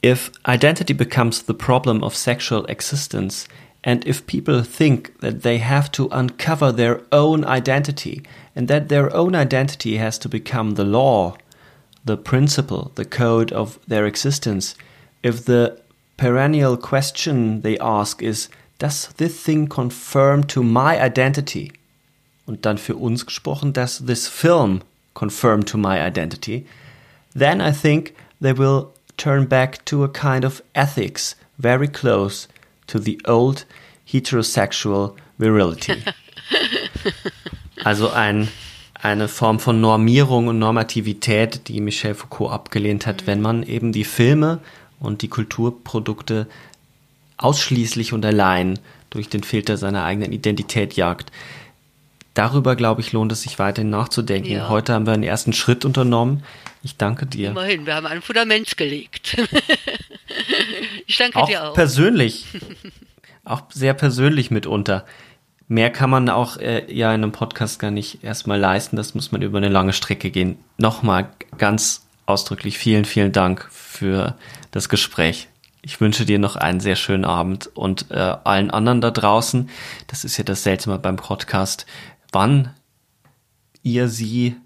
If 0.05 0.31
identity 0.47 0.95
becomes 0.95 1.45
the 1.47 1.55
problem 1.55 2.03
of 2.03 2.15
sexual 2.15 2.69
existence, 2.69 3.49
and 3.87 4.05
if 4.05 4.27
people 4.27 4.65
think 4.65 5.21
that 5.21 5.43
they 5.43 5.59
have 5.59 5.93
to 5.93 6.09
uncover 6.11 6.73
their 6.73 7.03
own 7.13 7.45
identity, 7.45 8.25
and 8.57 8.67
that 8.67 8.89
their 8.89 9.15
own 9.15 9.37
identity 9.37 9.97
has 9.99 10.19
to 10.19 10.29
become 10.29 10.73
the 10.73 10.85
law, 10.85 11.37
the 12.05 12.17
principle, 12.17 12.91
the 12.97 13.05
code 13.05 13.53
of 13.53 13.79
their 13.87 14.05
existence, 14.05 14.75
if 15.23 15.45
the 15.45 15.81
perennial 16.17 16.77
question 16.77 17.61
they 17.61 17.79
ask 17.79 18.23
is, 18.23 18.49
does 18.81 19.07
this 19.19 19.41
thing 19.41 19.69
confirm 19.69 20.43
to 20.45 20.65
my 20.65 21.01
identity? 21.01 21.73
und 22.47 22.65
dann 22.65 22.79
für 22.79 22.97
uns 22.97 23.25
gesprochen, 23.25 23.73
does 23.73 23.99
this 24.07 24.29
film 24.29 24.81
confirmed 25.15 25.67
to 25.67 25.79
my 25.79 26.01
identity, 26.01 26.67
then 27.35 27.61
I 27.61 27.73
think 27.73 28.15
they 28.41 28.53
will 28.53 28.93
turn 29.17 29.47
back 29.47 29.85
to 29.87 30.05
a 30.05 30.09
kind 30.09 30.45
of 30.45 30.63
ethics 30.75 31.37
very 31.59 31.89
close 31.89 32.49
to 32.87 32.99
the 32.99 33.19
old 33.27 33.67
heterosexual 34.05 35.15
virility. 35.39 36.03
also 37.85 38.11
ein, 38.11 38.49
eine 38.95 39.29
Form 39.29 39.61
von 39.61 39.81
Normierung 39.81 40.49
und 40.49 40.59
Normativität, 40.59 41.69
die 41.69 41.81
Michel 41.81 42.15
Foucault 42.15 42.53
abgelehnt 42.53 43.07
hat, 43.07 43.27
wenn 43.27 43.41
man 43.41 43.63
eben 43.63 43.93
die 43.93 44.05
Filme 44.05 44.61
und 45.01 45.23
die 45.23 45.29
Kulturprodukte 45.29 46.47
ausschließlich 47.37 48.13
und 48.13 48.25
allein 48.25 48.79
durch 49.11 49.29
den 49.29 49.43
Filter 49.43 49.77
seiner 49.77 50.05
eigenen 50.05 50.33
Identität 50.33 50.95
jagt 50.95 51.31
darüber, 52.37 52.77
glaube 52.77 53.01
ich, 53.01 53.13
lohnt 53.13 53.33
es 53.33 53.43
sich 53.43 53.59
weiterhin 53.59 53.91
nachzudenken. 53.91 54.53
Ja. 54.53 54.69
Heute 54.69 54.93
haben 54.93 55.07
wir 55.07 55.13
einen 55.13 55.23
ersten 55.23 55.53
Schritt 55.53 55.85
unternommen. 55.85 56.43
Ich 56.87 56.97
danke 56.97 57.27
dir. 57.27 57.51
Immerhin, 57.51 57.85
wir 57.85 57.97
haben 57.97 58.07
ein 58.07 58.23
Fundament 58.23 58.77
gelegt. 58.77 59.37
ich 61.07 61.19
danke 61.19 61.37
auch 61.37 61.49
dir 61.49 61.65
auch. 61.65 61.75
Persönlich. 61.75 62.47
auch 63.45 63.63
sehr 63.71 63.93
persönlich 63.93 64.53
mitunter. 64.53 65.05
Mehr 65.67 65.91
kann 65.91 66.11
man 66.11 66.29
auch 66.29 66.59
äh, 66.59 66.87
ja 66.95 67.13
in 67.13 67.25
einem 67.25 67.33
Podcast 67.33 67.81
gar 67.81 67.91
nicht 67.91 68.23
erstmal 68.23 68.61
leisten. 68.61 68.95
Das 68.95 69.17
muss 69.17 69.33
man 69.33 69.43
über 69.43 69.59
eine 69.59 69.69
lange 69.69 69.93
Strecke 69.93 70.31
gehen. 70.31 70.59
Nochmal 70.79 71.29
ganz 71.59 72.07
ausdrücklich 72.25 72.79
vielen, 72.79 73.05
vielen 73.05 73.33
Dank 73.33 73.69
für 73.73 74.39
das 74.71 74.89
Gespräch. 74.89 75.49
Ich 75.83 76.01
wünsche 76.01 76.25
dir 76.25 76.39
noch 76.39 76.55
einen 76.55 76.79
sehr 76.79 76.95
schönen 76.95 77.25
Abend 77.25 77.69
und 77.75 78.13
äh, 78.13 78.15
allen 78.15 78.71
anderen 78.71 79.01
da 79.01 79.11
draußen. 79.11 79.71
Das 80.07 80.25
ist 80.25 80.37
ja 80.37 80.45
das 80.45 80.63
Seltsame 80.63 81.01
beim 81.01 81.17
Podcast 81.17 81.85
wann 82.31 82.71
ihr 83.83 84.09
sie 84.09 84.57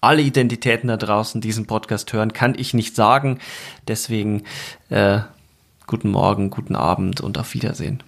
alle 0.00 0.22
Identitäten 0.22 0.88
da 0.88 0.96
draußen 0.96 1.40
diesen 1.40 1.66
Podcast 1.66 2.12
hören, 2.12 2.32
kann 2.32 2.54
ich 2.56 2.74
nicht 2.74 2.94
sagen. 2.94 3.38
Deswegen 3.86 4.44
äh, 4.90 5.20
guten 5.86 6.10
Morgen, 6.10 6.50
guten 6.50 6.76
Abend 6.76 7.20
und 7.20 7.38
auf 7.38 7.54
Wiedersehen. 7.54 8.02